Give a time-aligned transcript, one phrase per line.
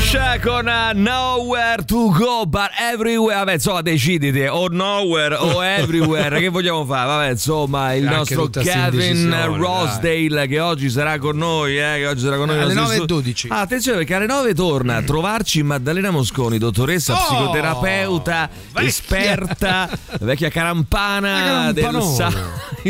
[0.00, 3.36] Pusha con uh, Nowhere to Go, but Everywhere.
[3.36, 6.40] Vabbè, insomma, deciditi o Nowhere o Everywhere.
[6.40, 7.06] che vogliamo fare?
[7.06, 12.22] Vabbè, insomma, il Anche nostro Kevin Rosedale che oggi sarà con noi, eh, che oggi
[12.22, 12.56] sarà con noi.
[12.60, 13.34] Alle nel nostro 9.12.
[13.36, 18.88] stu- Ah, attenzione perché alle 9 torna a trovarci Maddalena Mosconi, dottoressa Oh, psicoterapeuta, vecchia.
[18.88, 19.88] esperta,
[20.20, 22.32] vecchia carampana del sa-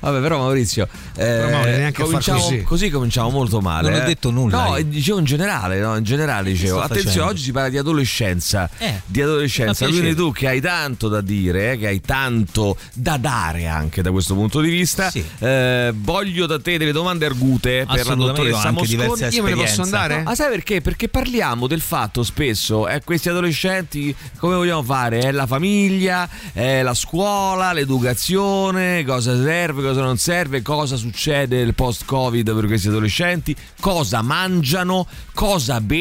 [0.00, 2.90] Vabbè, però Maurizio, eh, Però, neanche far cominciamo, così.
[2.90, 3.88] cominciamo molto male.
[3.88, 4.06] Non ho eh.
[4.06, 4.84] detto nulla No, io.
[4.84, 6.80] dicevo in generale, no, in generale dicevo.
[6.80, 7.30] Attenzione, facendo?
[7.30, 8.68] oggi si parla di adolescenza.
[8.78, 9.86] Eh, di adolescenza.
[9.86, 14.10] Quindi tu che hai tanto da dire, eh, che hai tanto da dare anche da
[14.10, 15.24] questo punto di vista, Sì.
[15.38, 19.34] eh, voglio da te delle domande argute per la dottoressa Mosconi.
[19.34, 20.22] Io me ne posso andare?
[20.22, 20.80] Ma sai perché?
[20.80, 25.20] Perché parliamo del fatto spesso, eh, questi adolescenti come vogliamo fare?
[25.20, 31.74] È la famiglia, è la scuola, l'educazione, cosa serve, cosa non serve, cosa succede nel
[31.74, 35.96] post-Covid per questi adolescenti, cosa mangiano, cosa bevono.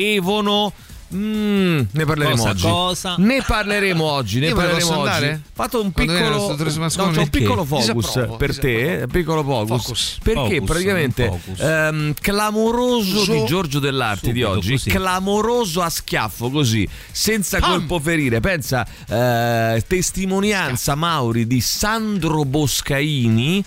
[1.15, 2.61] Mm, ne parleremo Cosa, oggi.
[2.67, 3.15] cosa?
[3.17, 4.39] Ne parleremo oggi.
[4.41, 4.99] Ne Io parleremo oggi.
[5.07, 5.41] andare?
[5.53, 6.19] Fatto un piccolo.
[6.19, 8.67] No, un piccolo focus Disapprovo, per te.
[8.73, 9.03] disapprovo.
[9.03, 9.67] un Piccolo focus.
[9.83, 10.17] Focus.
[10.21, 11.59] Perché Focus, praticamente focus.
[11.61, 14.89] ehm, clamoroso Su- di Giorgio Dell'Arte di oggi, così.
[14.89, 17.69] clamoroso a schiaffo così, senza Pam!
[17.69, 18.41] colpo ferire.
[18.41, 23.63] Pensa, eh, testimonianza Mauri di Sandro Boscaini.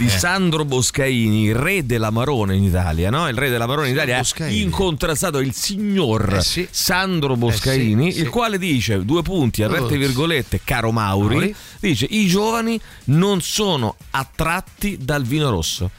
[0.00, 0.08] Di Eh.
[0.08, 3.28] Sandro Boscaini, re dell'Amarone in Italia, no?
[3.28, 4.62] Il re dell'Amarone in Italia Boscaini.
[4.62, 6.66] incontrastato il signor Eh sì.
[6.70, 11.54] Sandro Boscaini, Eh sì, il quale dice, due punti, aperte virgolette, caro Mauri, Mauri.
[11.80, 15.90] dice i giovani non sono attratti dal vino rosso.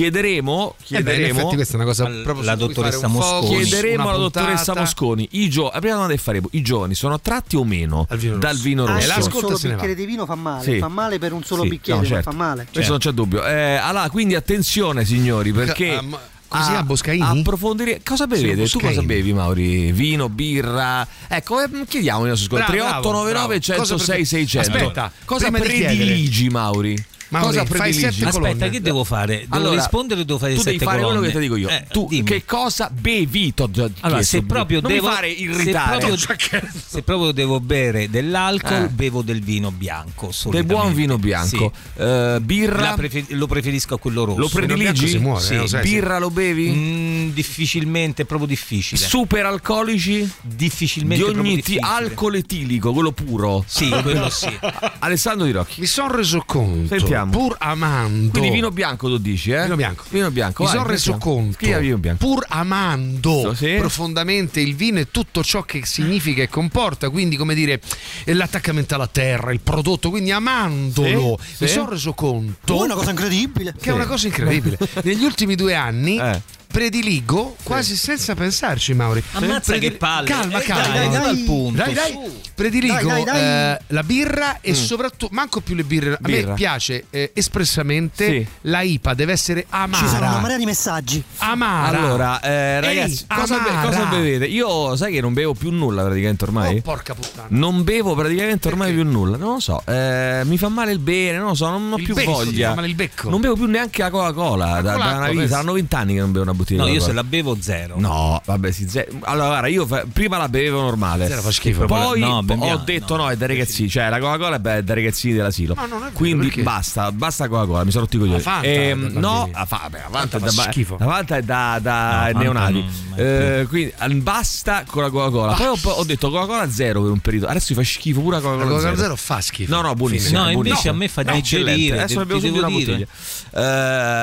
[0.00, 3.46] Chiederemo, Eh beh, in chiederemo, questa è una cosa Al- proprio la dottoressa Mosconi.
[3.46, 4.74] focus, chiederemo alla dottoressa.
[4.74, 8.34] Mosconi, i gio- la prima domanda che faremo, i giovani sono attratti o meno vino
[8.34, 8.36] rosso.
[8.38, 8.98] dal vino Ah, rosso?
[8.98, 10.78] e un l'ascolta solo se bicchiere di vino fa male, Sì.
[10.78, 12.30] fa male per un solo Sì, bicchiere, no, ma certo.
[12.30, 12.66] fa male.
[12.70, 13.46] Questo non c'è dubbio.
[13.46, 15.94] Eh, allora, quindi attenzione signori, perché...
[15.94, 17.38] Ah, ma- come si chiama, Boscaini?
[17.40, 18.00] Approfondire.
[18.04, 18.66] Cosa bevete?
[18.66, 19.92] Sì, tu cosa bevi, Mauri?
[19.92, 21.06] Vino, birra?
[21.26, 22.78] Ecco, eh, chiediamo ai nostri ascoltatori.
[22.78, 23.48] Bravo, 3899 bravo.
[23.48, 24.70] Cosa 106 prefer- 600.
[24.76, 27.04] Aspetta, cosa prediligi, Mauri?
[27.40, 28.12] Mauri, cosa fai prediligi?
[28.24, 29.38] sette Aspetta, che devo fare?
[29.40, 31.68] Devo Allora, rispondere o devo fare tu sette devi fare quello che ti dico io.
[31.68, 32.24] Eh, tu dimmi.
[32.24, 33.52] che cosa bevi?
[34.00, 35.98] Allora, se proprio non devo fare se irritare.
[35.98, 36.16] proprio,
[36.86, 38.88] se proprio devo bere dell'alcol, Eh.
[38.88, 40.30] bevo del vino bianco.
[40.50, 41.72] Del buon vino bianco.
[41.94, 42.02] Sì.
[42.02, 42.80] Eh, birra?
[42.80, 44.40] La prefe- lo preferisco a quello rosso.
[44.40, 45.08] lo prediligi?
[45.08, 45.54] si muore, Sì.
[45.54, 45.90] eh, lo sai, sì.
[45.92, 46.70] birra lo bevi?
[46.70, 49.00] Mm, difficilmente, proprio difficile.
[49.00, 50.28] Super alcolici?
[50.42, 51.80] difficilmente Di ogni tipo, difficile.
[51.86, 53.64] alcol etilico, quello puro.
[53.66, 54.48] Sì, quello sì.
[55.00, 55.80] Alessandro Di Rocchi.
[55.80, 57.25] Mi sono reso conto, Sentiamo.
[57.30, 59.62] Pur amando Quindi vino bianco tu dici, eh?
[59.62, 60.04] Vino bianco.
[60.10, 60.62] Vino bianco.
[60.62, 62.26] Mi vai, sono reso conto, Scrivi vino bianco.
[62.26, 63.74] pur amando Sì.
[63.78, 67.80] profondamente il vino e tutto ciò che significa e comporta, quindi come dire
[68.24, 71.72] l'attaccamento alla terra, il prodotto, quindi amandolo, Sì, mi sì.
[71.74, 73.74] sono reso conto Oh, è una cosa incredibile.
[73.80, 74.78] che è una cosa incredibile.
[75.04, 76.40] Negli ultimi due anni Eh.
[76.76, 79.22] Prediligo quasi senza pensarci, Mauri.
[79.32, 80.28] Ammazza Predili- che palle.
[80.28, 80.94] Calma, Eh, calma.
[80.94, 81.36] dai, dai, dai.
[81.44, 81.82] punto.
[81.82, 82.18] Dai, dai,
[82.54, 83.72] prediligo Dai, dai, dai.
[83.72, 86.12] eh, la birra e soprattutto, manco più le birre.
[86.12, 86.24] A Mm.
[86.24, 86.48] Birra.
[86.50, 88.46] me piace eh, espressamente Sì.
[88.62, 90.40] la IPA, deve essere Ci sono una amara.
[90.40, 91.22] marea di messaggi.
[91.38, 91.98] Amara.
[91.98, 93.88] Allora, eh, ragazzi, Ehi, cosa, be- amara.
[93.88, 94.44] cosa bevete?
[94.46, 96.76] Io sai che non bevo più nulla praticamente ormai.
[96.76, 97.46] Oh, porca puttana.
[97.50, 99.82] Non bevo praticamente ormai più nulla, non lo so.
[99.86, 102.68] eh, mi fa male il bene, non lo so, non ho Il più becco, voglia.
[102.70, 103.30] fa male il becco?
[103.30, 104.80] Non bevo più neanche la Coca-Cola.
[104.82, 107.06] Da, da una vita, saranno vent'anni che non bevo una bottiglia No, di io se
[107.06, 107.22] Coca-Cola.
[107.22, 107.94] la bevo zero.
[107.98, 111.26] No, vabbè, sì, ze- allora guarda, io fa- prima la bevevo normale.
[111.28, 111.84] Zero fa schifo.
[111.86, 113.24] Poi No, ben ho detto no.
[113.24, 115.74] no, è da ragazzini, cioè la Coca-Cola è da ragazzini dell'asilo.
[115.74, 116.62] Ma non è vero, Quindi perché?
[116.62, 118.42] basta, basta Coca-Cola, mi sono rotto i coglioni.
[118.42, 120.96] Da no, fa- vabbè, la Fanta, Fanta è da, fa schifo.
[120.98, 122.84] la Fanta è da, da No, neonati.
[123.16, 125.52] Eh, quindi basta con la Coca-Cola.
[125.54, 127.46] Poi ho, ho detto Coca-Cola zero per un periodo.
[127.46, 129.02] Adesso mi fa schifo pure la La Coca-Cola, Coca-Cola zero.
[129.02, 129.74] zero fa schifo.
[129.74, 130.38] No, no, buonissimo.
[130.42, 132.02] No, invece a me fa No, digerire.
[132.02, 133.06] Adesso ti subito una bottiglia.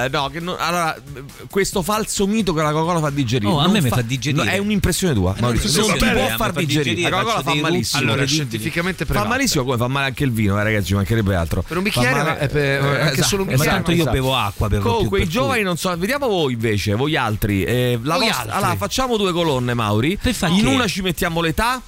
[0.06, 0.96] Eh, no, che allora,
[1.50, 3.52] questo falso mito che la Coca-Cola fa digerire.
[3.52, 4.44] Oh, a me mi fa digerire.
[4.44, 5.88] no, è un'impressione tua, Maurizio.
[5.88, 7.10] non ti può far fa digerire.
[7.10, 8.02] La Coca-Cola fa malissimo.
[8.02, 11.62] Allora, scientificamente Fa malissimo come fa male anche il vino, eh, ragazzi, ci mancherebbe altro.
[11.62, 13.76] Per un bicchiere, male- eh, per- anche esatto, solo un Ma bicchiere.
[13.76, 14.12] tanto io esatto.
[14.12, 15.96] bevo acqua per lo più, Comunque, per i giovani non so.
[15.98, 17.64] Vediamo voi invece, voi altri.
[17.64, 18.00] eh.
[18.04, 20.18] Allora, facciamo due colonne, Mauri.
[20.50, 21.82] In una ci mettiamo l'età.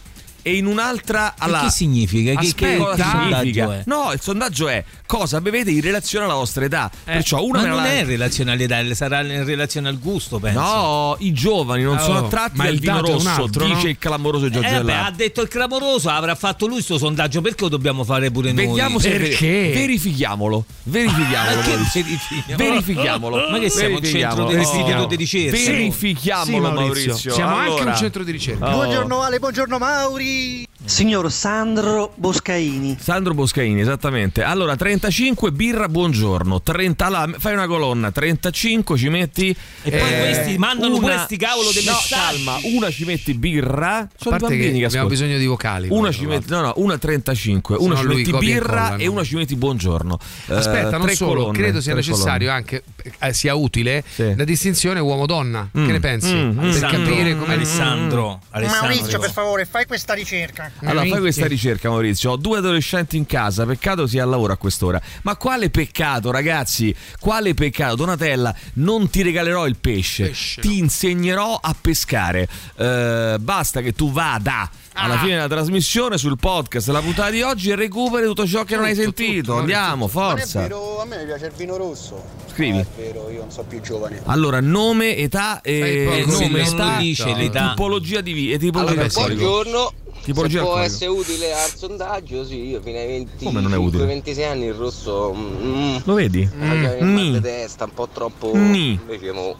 [0.48, 1.32] E in un'altra.
[1.32, 2.40] E Allora, che significa?
[2.40, 3.74] Che, che, che sondaggio significa?
[3.74, 3.82] è?
[3.88, 6.92] No, il sondaggio è cosa bevete in relazione alla vostra età.
[7.04, 10.60] Perciò una Ma non la- è in relazione all'età, sarà in relazione al gusto, penso.
[10.60, 13.90] No, i giovani non Oh, sono attratti ma dal il vino rosso, altro, dice no?
[13.90, 17.64] il clamoroso Giorgio Eh, beh, ha detto il clamoroso, avrà fatto lui sto sondaggio, perché
[17.64, 18.68] lo dobbiamo fare pure noi?
[18.68, 19.72] Vediamo se Perché?
[19.74, 20.64] verifichiamolo.
[20.84, 21.56] Verifichiamolo.
[21.56, 22.04] Ma che Maurizio.
[22.04, 22.58] verifichiamo?
[22.58, 23.36] Verifichiamolo.
[23.50, 24.48] Ma che siamo un Verifichiamolo.
[24.48, 24.62] centro di Oh.
[24.82, 25.58] istituto di ricerca?
[25.72, 27.08] Verifichiamolo, Sì, Maurizio.
[27.08, 27.34] Maurizio.
[27.34, 27.90] Siamo anche Allora.
[27.90, 28.68] un centro di ricerca.
[28.70, 28.74] Oh.
[28.74, 30.34] Buongiorno Ale, buongiorno Mauri.
[30.36, 30.75] Bye.
[30.86, 32.96] Signor Sandro Boscaini.
[33.00, 34.44] Sandro Boscaini, esattamente.
[34.44, 36.62] Allora, 35 birra, buongiorno.
[36.62, 39.50] 30, allora, fai una colonna, 35 ci metti.
[39.82, 43.98] E poi questi mandano pure sti cavolo dei no, calma, una ci metti birra.
[43.98, 45.88] A Sono i parte bambini che abbiamo bisogno di vocali.
[45.90, 49.12] Una ci metti, no, no, una 35, una no ci metti birra incolla, e no.
[49.12, 50.20] una ci metti buongiorno.
[50.48, 52.52] Eh, Aspetta, non tre solo, colonne, credo sia necessario colonne.
[52.52, 52.84] anche
[53.20, 54.36] eh, sia utile Sì.
[54.36, 55.68] la distinzione uomo-donna.
[55.78, 56.34] Mm, Che ne pensi?
[56.34, 58.88] mm, per Alessandro, capire come Alessandro, Alessandro.
[58.88, 60.72] Maurizio, per favore, fai questa ricerca.
[60.84, 62.32] Allora, fai questa ricerca, Maurizio.
[62.32, 65.02] Ho due adolescenti in casa, peccato sia al lavoro a quest'ora.
[65.24, 66.94] Ma quale peccato, ragazzi?
[67.20, 67.96] Quale peccato?
[67.96, 72.48] Donatella, non ti regalerò il pesce, Pesce, ti insegnerò a pescare.
[72.76, 75.20] Eh, basta che tu vada alla Ah.
[75.20, 78.86] fine della trasmissione sul podcast la puntata di oggi e recuperi tutto ciò che non
[78.86, 79.42] hai Tutto, sentito.
[79.52, 80.62] tutto, Andiamo, è forza.
[80.62, 82.24] vero, a me piace il vino rosso.
[82.52, 82.78] Scrivi.
[82.78, 84.22] No, è vero, io non so più giovane.
[84.26, 87.70] Allora, nome, età e poco, nome, sì, non età, lo dice l'età.
[87.70, 89.94] tipologia di vi- e tipologia Allora, buongiorno.
[90.26, 90.94] Tipologia Se può alcolico.
[90.96, 94.06] essere utile al sondaggio, sì, io fino ai Come non è utile?
[94.24, 95.32] 25-26 anni il rosso.
[95.36, 96.50] Mm, Lo vedi?
[96.52, 97.34] Mm.
[97.34, 98.52] di testa, un po' troppo.
[98.56, 98.94] Ni.
[98.94, 99.56] Invece mo.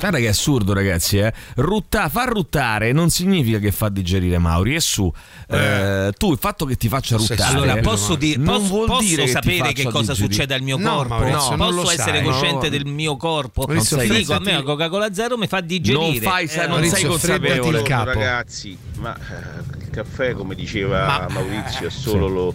[0.00, 1.18] Guarda che è assurdo, ragazzi.
[1.18, 1.30] Eh?
[1.56, 4.74] Rutta- far ruttare non significa che fa digerire Mauri.
[4.76, 5.12] E su,
[5.48, 7.54] eh, tu il fatto che ti faccia Sì, ruttare.
[7.54, 10.14] Allora, Eh, posso, di- non posso- vuol posso dire sapere che cosa digerire.
[10.32, 11.14] succede al mio No, corpo?
[11.18, 12.24] Maurizio, non lo posso essere sai.
[12.24, 12.70] cosciente No.
[12.70, 13.64] del mio corpo?
[13.66, 16.02] Maurizio, dico, a me la Coca-Cola Zero mi fa digerire.
[16.02, 17.78] Non fai- sai- Eh, non Maurizio, sei consapevole.
[17.78, 18.04] il capo.
[18.06, 22.54] Ragazzi, ma eh, il caffè, come diceva Ma- Maurizio, è solo lo,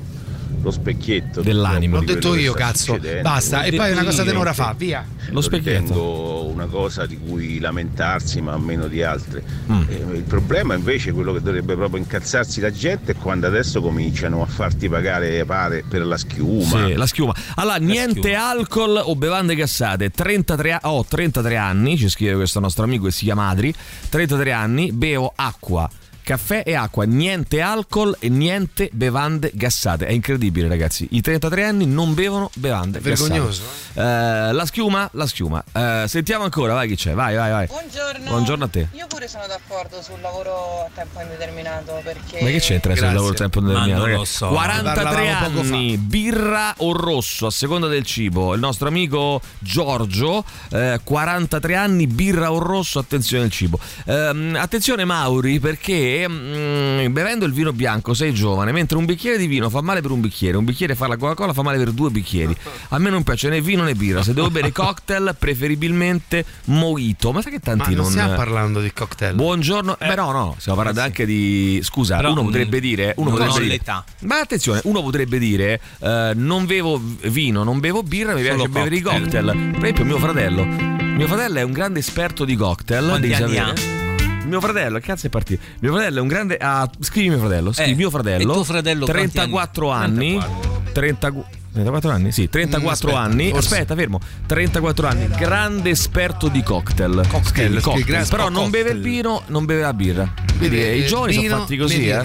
[0.66, 1.98] lo specchietto Dell'animo.
[2.00, 3.00] purtroppo, L'ho detto io, cazzo.
[3.22, 3.64] Basta.
[3.64, 5.06] E poi una cosa tenora fa, via.
[5.30, 6.46] Lo specchietto.
[6.52, 9.44] una cosa di cui lamentarsi, ma meno di altre.
[9.72, 9.82] Mm.
[9.88, 14.42] Eh, il problema invece, quello che dovrebbe proprio incazzarsi la gente, è quando adesso cominciano
[14.42, 16.88] a farti pagare pare per la schiuma.
[16.88, 17.36] Sì, la schiuma.
[17.56, 18.50] Allora, niente schiuma.
[18.50, 20.10] alcol o bevande gassate.
[20.10, 23.72] 33 a- ho 33 anni, ci scrive questo nostro amico che si chiama Adri.
[24.10, 25.88] 33 anni, bevo acqua.
[26.26, 30.08] Caffè e acqua, niente alcol e niente bevande gassate.
[30.08, 31.08] È incredibile, ragazzi.
[31.12, 33.62] I 33 anni non bevono bevande Vergognoso,
[33.94, 34.50] gassate.
[34.50, 35.64] Eh, la schiuma, la schiuma.
[35.72, 37.68] Eh, sentiamo ancora, vai chi c'è, vai, vai, vai.
[37.68, 38.28] Buongiorno.
[38.28, 38.88] Buongiorno a te.
[38.94, 43.16] Io pure sono d'accordo sul lavoro a tempo indeterminato perché Ma che c'entra se Grazie.
[43.16, 44.02] lavoro a tempo indeterminato?
[44.02, 44.48] Ma non lo so.
[44.48, 48.56] 43 Parlavamo poco anni, birra o rosso a seconda del cibo.
[48.56, 53.80] Il nostro amico Giorgio, eh, 43 anni, birra o rosso, attenzione al cibo.
[54.06, 59.48] Ehm, attenzione Mauri perché mm, bevendo il vino bianco sei giovane, mentre un bicchiere di
[59.48, 62.10] vino fa male per un bicchiere, un bicchiere fa la Coca-Cola fa male per due
[62.10, 62.56] bicchieri.
[62.90, 67.32] A me non piace né vino né birra, se devo bere cocktail preferibilmente mojito.
[67.32, 68.12] Ma sai che Ma tanti non non...
[68.12, 69.36] stiamo parlando di cocktail.
[69.36, 71.80] Buongiorno, beh no, no, stiamo parlando anche di.
[71.84, 73.14] Scusa, Però, uno potrebbe dire.
[73.18, 74.04] Uno non potrebbe ho dire l'età.
[74.22, 78.70] Ma attenzione, uno potrebbe dire: eh, non bevo vino, non bevo birra, mi piace Solo
[78.70, 79.46] bere i cocktail.
[79.46, 79.72] cocktail.
[79.72, 80.66] Per esempio, mio fratello.
[80.66, 83.08] Mio fratello è un grande esperto di cocktail.
[83.08, 84.15] Quanti devi anni sapere.
[84.46, 85.64] Mio fratello, che cazzo è partito?
[85.80, 86.58] Mio fratello è un grande.
[86.58, 88.52] ah, scrivi mio fratello, scrivi Eh, mio fratello.
[88.52, 90.38] e tuo fratello quanti 34 anni?
[90.38, 90.54] anni.
[90.94, 91.34] 30
[91.76, 92.32] 34 anni?
[92.32, 93.50] Sì, 34 Mm, anni.
[93.50, 93.74] forse.
[93.74, 94.20] Aspetta, fermo.
[94.48, 97.24] 34 anni, grande esperto di cocktail.
[97.28, 98.06] Cocktail, cocktail.
[98.06, 99.14] grande Però non beve il cocktail.
[99.16, 100.34] vino, non beve la birra.
[100.58, 102.24] Quindi eh, i giovani sono fatti così, eh.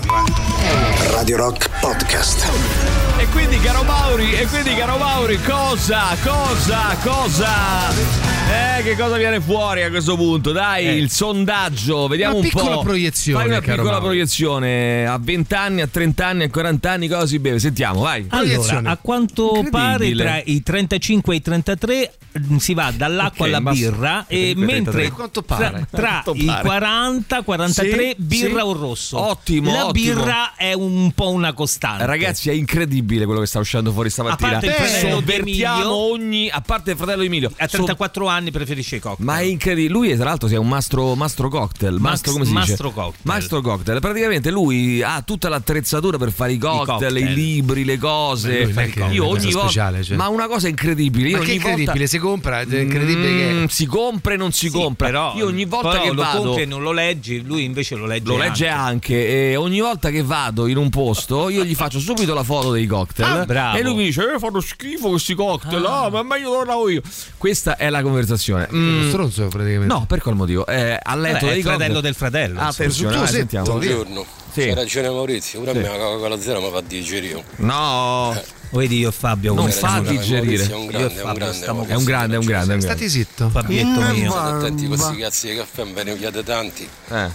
[1.10, 2.48] Radio Rock Podcast.
[3.18, 7.90] E quindi caro Mauri, e quindi caro Mauri, cosa, cosa, cosa?
[8.50, 10.52] Eh, che cosa viene fuori a questo punto?
[10.52, 10.96] Dai, Eh.
[10.96, 12.58] il sondaggio, vediamo Una un po'.
[12.60, 14.06] piccola proiezione, Fai una caro piccola Mauri.
[14.06, 15.06] proiezione.
[15.06, 17.58] A 20 anni, a 30 anni, a 40 anni, cosa si beve?
[17.58, 18.24] Sentiamo, vai.
[18.30, 19.39] Allora, a quanto
[19.70, 20.22] pare Incredibile.
[20.24, 24.64] tra i 35 e i 33 mm, si va dall'acqua Ok, alla birra e 35,
[24.66, 25.10] mentre 33.
[25.10, 25.86] Quanto tra, pare?
[25.90, 26.62] tra Quanto i pare.
[26.62, 28.66] 40 43 Sì, birra sì.
[28.66, 29.18] o rosso.
[29.18, 30.14] Ottimo, La ottimo.
[30.14, 32.06] birra è un po' una costante.
[32.06, 34.48] Ragazzi, è incredibile quello che sta uscendo fuori stamattina.
[34.48, 35.94] A parte il fratello di Sovvertiamo Emilio.
[35.94, 36.48] ogni.
[36.50, 37.52] A parte il fratello Emilio.
[37.56, 39.26] a 34 anni preferisce i cocktail.
[39.26, 42.50] Ma è incredibile, lui tra l'altro è un mastro, mastro cocktail, Max- mastro come si
[42.52, 42.66] dice?
[42.68, 43.20] mastro cocktail.
[43.22, 44.00] Mastro cocktail.
[44.00, 47.32] Praticamente lui ha tutta l'attrezzatura per fare i cocktail, i, cocktail.
[47.32, 48.66] libri, le cose.
[48.66, 50.16] Beh, è è Io ogni cosa volta speciale, cioè.
[50.16, 53.72] Ma una cosa incredibile, io Ma che incredibile, volta si compra, è incredibile Mm, che
[53.72, 55.06] si compra e non si Sì, compra.
[55.06, 57.94] però, io ogni volta però che lo vado compri e non lo leggi, lui invece
[57.96, 61.74] lo legge lo legge anche e ogni volta che vado in un posto io gli
[61.74, 63.76] faccio subito la foto dei cocktail Ah, bravo.
[63.78, 66.08] e lui mi dice eh, fanno schifo questi cocktail ah.
[66.10, 67.00] ma è meglio lo io
[67.38, 69.92] questa è la conversazione Mm, stronzo praticamente.
[69.92, 72.52] no per qual motivo eh, ha letto Beh, è dei il fratello del fratello.
[72.54, 72.68] insomma.
[72.68, 73.64] attenzione setto, sentiamo.
[73.66, 74.24] Buongiorno.
[74.52, 74.66] Sì.
[74.66, 75.78] C'ha ragione Maurizio, pure Sì.
[75.78, 77.44] a me la Coca-Cola Zero mi fa digerire.
[77.56, 80.68] no Vedi io e Fabio Non fa digerire.
[80.68, 81.56] È un grande, Io è un Fabio grande.
[81.56, 82.80] stiamo- è un grande è un grande, è un grande.
[82.80, 83.48] Stati zitto.
[83.50, 84.28] Fabietto Mm, mio.
[84.30, 87.28] ma- Attenti questi cazzi di caffè, ve ne pigliate tanti Eh.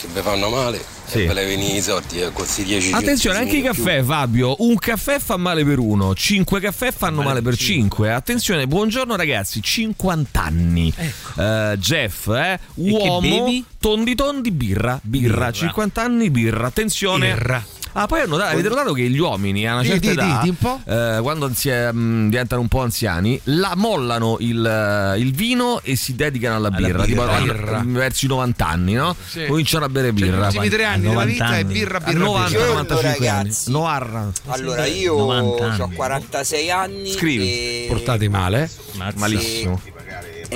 [0.00, 0.96] che vi fanno male.
[1.08, 1.24] Sì.
[1.24, 4.56] Per venire i sorti, eh, questi 10 Attenzione, anche i caffè, Fabio.
[4.58, 8.12] Un caffè fa male per uno, cinque caffè fanno male per cinque.
[8.12, 10.92] Attenzione, buongiorno ragazzi, 50 anni.
[11.38, 15.52] Eh, Jeff, eh, uomo, tondi tondi, birra, birra, Birra.
[15.52, 16.66] 50 anni, birra.
[16.66, 17.26] Attenzione.
[17.32, 17.64] Birra.
[18.00, 20.48] Ah, poi hanno- avete notato che gli uomini a una certa di- età, di- di
[20.50, 20.80] un po'?
[20.86, 25.96] eh, quando anzi- mh, diventano un po' anziani, la mollano il, eh, il vino e
[25.96, 27.36] si dedicano alla birra, tipo birra.
[27.36, 27.82] alla- Birra.
[27.84, 29.16] verso i 90 anni, no?
[29.26, 29.46] Sì.
[29.46, 30.46] Cominciano a bere Cioè, gli birra.
[30.46, 31.72] ultimi tre anni della 90 vita è anni.
[31.72, 32.58] birra, A birra, 90, birra.
[32.58, 33.38] Buongiorno, 95 anni.
[33.42, 33.70] ragazzi.
[33.70, 34.30] Noarra.
[34.46, 35.94] Allora, io 90 ho anni.
[35.94, 37.44] 46 anni Scrivi.
[37.48, 37.84] e...
[37.88, 38.70] Portati male.
[39.16, 39.80] Malissimo.
[39.84, 39.92] e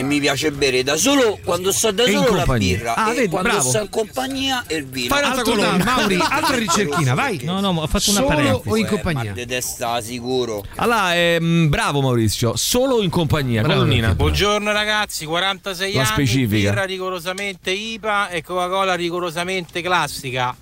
[0.02, 2.76] mi piace bere da solo quando sto da E in solo la compagnia.
[2.76, 3.68] birra Ah, e vedi, quando bravo.
[3.68, 5.14] sto in compagnia il vino.
[5.14, 5.76] Fai Altro colonna.
[5.76, 7.40] da Mauri, altra ricerchina, vai.
[7.42, 8.68] No, no, ma ho fatto una Solo parentesi.
[8.68, 9.24] o in Eh, compagnia?
[9.30, 10.64] Ma di testa sicuro.
[10.76, 13.60] Allora, ehm, bravo Maurizio, solo in compagnia.
[13.62, 14.14] Bravo, Colonnina.
[14.14, 16.70] Buongiorno ragazzi, 46 La anni, specifica.
[16.70, 20.56] birra rigorosamente IPA e Coca-Cola rigorosamente classica.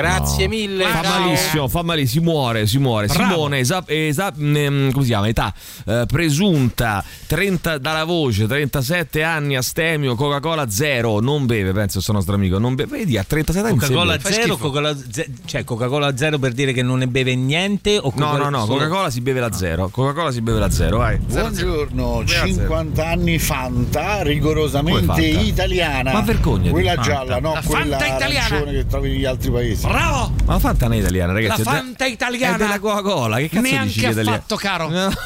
[0.00, 0.50] Grazie No.
[0.54, 0.84] mille.
[0.84, 1.20] Fa ciao.
[1.20, 3.06] malissimo, fa malissimo, si muore, si muore.
[3.06, 3.32] Bravo.
[3.32, 5.26] Simone, esa- esa- ehm, come si chiama?
[5.28, 5.54] Età
[5.86, 12.34] eh, presunta, 30 dalla voce, 37 anni, astemio, Coca-Cola zero, non beve, penso sto nostro
[12.34, 12.98] amico, non beve.
[12.98, 16.98] Vedi, a 37 anni Coca-Cola zero, Coca-Cola ze- cioè Coca-Cola zero per dire che non
[16.98, 19.88] ne beve niente o No, Coca-Cola no, no, Coca-Cola si beve la zero.
[19.88, 21.16] Coca-Cola si beve la zero, vai.
[21.16, 22.46] Buongiorno, Zero, zero.
[22.46, 25.22] 50 anni Fanta, rigorosamente Fanta?
[25.22, 26.12] italiana.
[26.12, 27.08] Ma vergognati, Quella Fanta.
[27.10, 28.46] gialla, no La quella Fanta italiana.
[28.46, 29.84] arancione che trovi negli altri paesi.
[29.86, 30.32] Bravo!
[30.44, 31.62] Ma la Fanta non è italiana, ragazzi.
[31.62, 32.56] La è Fanta È italiana.
[32.56, 34.36] della Coca-Cola, che cazzo dici Neanche che è italiana?
[34.36, 34.88] affatto, caro.
[34.88, 35.10] No.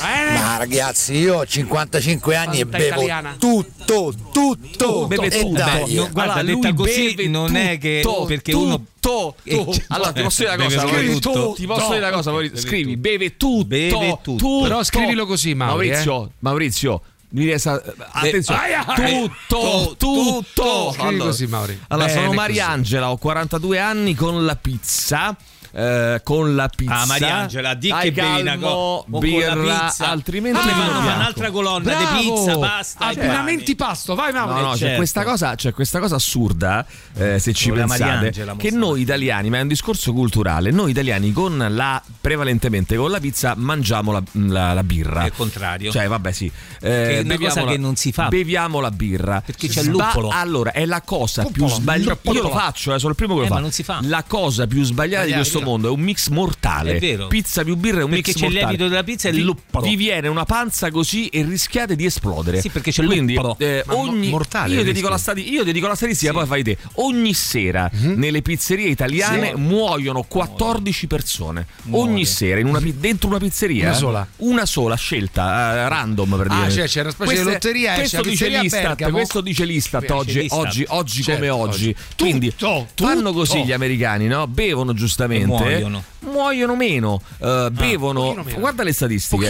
[0.00, 0.38] Eh?
[0.38, 3.36] Ma ragazzi, io ho 55 anni Fanta e bevo italiana.
[3.38, 5.06] tutto, tutto.
[5.08, 5.52] Beve e tutto.
[5.54, 8.84] dai, No, guarda, Allora, detta lui così beve non è che tutto, perché tutto, uno
[9.00, 9.34] tutto.
[9.44, 11.18] Eh, Allora, ti posso dire una beve cosa, Maurizio?
[11.20, 11.52] tutto.
[11.56, 12.54] Ti posso dire una cosa, Maurizio?
[12.56, 13.00] Beve Scrivi, tutto.
[13.08, 13.64] beve tutto,
[13.98, 14.60] Beve tutto.
[14.62, 17.02] Però scrivilo così, Mauri, Maurizio, Maurizio.
[17.30, 17.82] Mi riesa-
[18.12, 18.84] Attenzione, Aia!
[18.84, 20.42] tutto, tutto.
[20.54, 20.92] tutto.
[20.92, 21.78] Scrivi così, Mauri.
[21.88, 22.38] Allora, Bene sono così.
[22.38, 25.36] Mariangela, ho 42 anni con la pizza.
[25.72, 30.08] Eh, con la pizza Ah, Mariangela, di che calmo, co- o con birra, la pizza.
[30.08, 30.98] altrimenti Ah, bianco.
[31.00, 32.20] un'altra colonna Bravo!
[32.20, 34.54] di pizza, pasta, Abbinamenti pasto, vai Mauri.
[34.54, 34.96] No, no, c'è, certo.
[34.96, 39.58] questa cosa, c'è questa cosa assurda, eh, se ci Con pensate, che noi italiani, ma
[39.58, 44.72] è un discorso culturale, noi italiani con la, prevalentemente con la pizza mangiamo la, la-
[44.72, 45.22] la birra.
[45.22, 45.90] È il contrario.
[45.90, 46.50] Cioè, vabbè sì.
[46.80, 48.28] Che è cosa la- che non si fa.
[48.28, 49.42] Beviamo la birra.
[49.44, 50.28] Perché c'è il luppolo.
[50.30, 52.30] Allora, è la cosa più Luppolo, sbagliata.
[52.32, 53.54] Io lo faccio, eh, sono il primo che Eh, lo fa.
[53.54, 53.98] ma non si fa.
[54.02, 56.96] La cosa più sbagliata di Sbagliato, questo mondo è un mix mortale.
[56.96, 57.26] È vero.
[57.28, 58.72] Pizza più birra è un Perché mix c'è il mortale.
[58.72, 59.86] lievito della pizza e il Vi- luppolo.
[59.86, 62.60] Vi viene una panza così e rischiate di esplodere.
[62.60, 65.08] Sì, perché c'è il Quindi, eh, ogni, mortale io, il ti dico rischio.
[65.10, 66.76] la stati- io ti dico la statistica, poi fai te.
[66.94, 69.60] Ogni sera nelle pizzerie italiane Sì.
[69.60, 71.66] muoiono 14 persone.
[71.82, 72.10] Muore.
[72.10, 73.84] Ogni sera in una dentro una pizzeria.
[73.84, 73.96] Una eh.
[73.98, 74.26] sola?
[74.38, 76.60] Una sola scelta, eh, random per dire.
[76.66, 80.46] Ah, cioè c'è una specie di lotteria, Questo dice l'Istat, questo dice l'Istat oggi,
[80.88, 81.88] oggi Certo, come oggi.
[81.88, 81.96] oggi.
[82.16, 84.46] Quindi Tutto, fanno così gli americani, no?
[84.46, 85.46] Bevono giustamente.
[85.56, 86.04] Muoiono.
[86.20, 88.20] Muoiono meno, eh, bevono.
[88.22, 88.58] pochino meno.
[88.58, 89.46] Guarda le statistiche.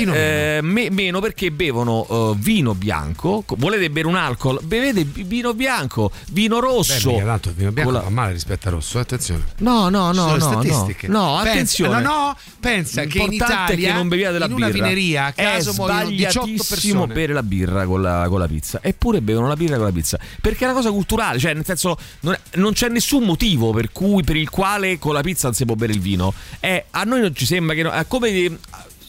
[0.57, 3.43] Eh, me- meno perché bevono eh, vino bianco.
[3.45, 4.61] Co- Volete bere un alcol?
[4.63, 7.11] Bevete vino bianco, vino Beh, rosso.
[7.13, 9.45] mica tanto il vino bianco la- va male rispetto al rosso, attenzione.
[9.59, 10.49] No, no, no, no, no.
[10.49, 12.03] No, Pensa- attenzione.
[12.03, 15.71] No, no, pensa che in Italia che non beviate la in una vineria a caso
[15.71, 16.67] è muoiono 18 sbagliatissimo
[17.01, 17.15] persone.
[17.15, 18.81] bere la birra con la, con la pizza.
[18.83, 20.19] Eppure bevono la birra con la pizza.
[20.41, 23.91] Perché è una cosa culturale, cioè nel senso non, è- non c'è nessun motivo per,
[23.91, 26.33] cui, per il quale con la pizza non si può bere il vino.
[26.61, 27.83] È- a noi non ci sembra che...
[27.83, 28.59] no- è come...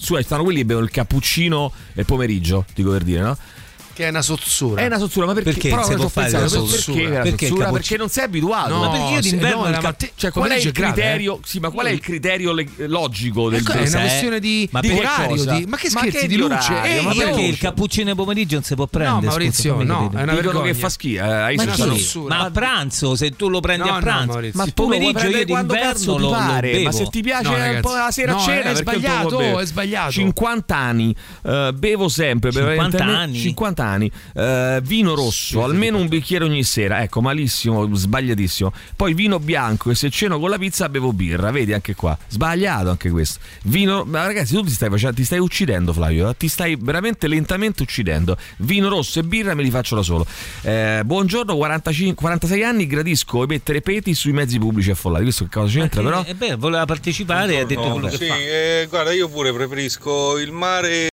[0.02, 3.38] Su, stanno quelli che bevono il cappuccino il pomeriggio, dico per dire, no?
[4.00, 4.82] Che è una sozzura.
[4.82, 5.52] È una sozzura, ma perché?
[5.52, 7.00] Perché Però si sto può fare la perché sozzura?
[7.02, 7.72] è una Perché sozzura?
[7.72, 8.70] Perché non sei abituato.
[8.74, 10.94] No, Ma perché io d'inverno no, era cap- matte- Cioè, qual è il è grave,
[10.94, 11.36] criterio?
[11.36, 11.40] eh?
[11.44, 14.02] Sì, ma qual è il criterio le- logico del Ecco, è una eh?
[14.02, 15.44] questione di, Ma di che orario.
[15.44, 16.54] Di, ma che Ma scherzi che di di luce?
[16.72, 16.84] orario?
[16.94, 19.20] Ehi, Ma Ma perché il cappuccino pomeriggio non si può prendere?
[19.20, 20.62] No, Maurizio, scusa, no, è una vergogna.
[20.64, 21.22] che fa schifo.
[21.22, 22.36] eh, hai Ma Ma, sì, sozzura.
[22.38, 24.40] ma a pranzo, se tu lo prendi a pranzo.
[24.54, 26.30] Ma il pomeriggio io d'inverno lo,
[26.62, 26.84] bevo.
[26.84, 30.12] ma se ti piace un po' la sera a cena è sbagliato, è sbagliato.
[30.12, 31.14] 50 anni,
[31.44, 33.38] eh, bevo sempre 50 prevalentemente- anni?
[33.40, 37.02] 50 anni, eh, vino rosso, almeno un bicchiere ogni sera.
[37.02, 38.72] Ecco, malissimo, sbagliatissimo.
[38.96, 42.18] Poi vino bianco e se ceno con la pizza bevo birra, vedi anche qua.
[42.28, 43.40] Sbagliato anche questo.
[43.64, 46.38] Vino, ma ragazzi, tu ti stai facendo ti stai uccidendo Flavio, eh?
[46.38, 48.38] ti stai veramente lentamente uccidendo.
[48.58, 50.26] Vino rosso e birra me li faccio da solo.
[50.62, 55.24] Eh, buongiorno, 45 46 anni, gradisco mettere peti sui mezzi pubblici affollati.
[55.24, 56.24] Questo che cosa c'entra però?
[56.26, 58.36] E beh, voleva partecipare e ha detto quello che sì, fa.
[58.36, 61.08] eh, guarda, io pure preferisco il mare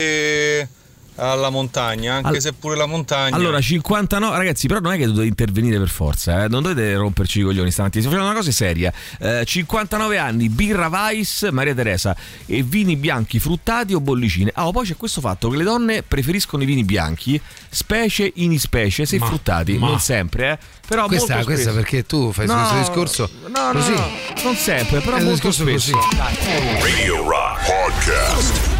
[1.16, 3.34] alla montagna, anche All- se pure la montagna.
[3.36, 6.48] Allora, 59, ragazzi, però non è che dovete intervenire per forza, eh?
[6.48, 8.04] non dovete romperci i coglioni stamattina.
[8.04, 8.92] Stiamo facendo una cosa seria.
[9.18, 12.14] Eh, 59 anni, birra Weiss, Maria Teresa,
[12.46, 14.50] e vini bianchi fruttati o bollicine.
[14.54, 18.58] Ah, oh, poi c'è questo fatto che le donne preferiscono i vini bianchi, specie in
[18.58, 20.58] specie, se Ma- fruttati, ma- non sempre, eh?
[20.86, 21.76] Però Questa, molto questa spesso.
[21.80, 23.90] perché tu fai No, questo discorso no, no, così.
[23.92, 24.08] no,
[24.44, 25.90] non sempre, però È molto discorso così.
[25.90, 25.98] spesso.
[26.80, 28.75] Radio Rock Podcast.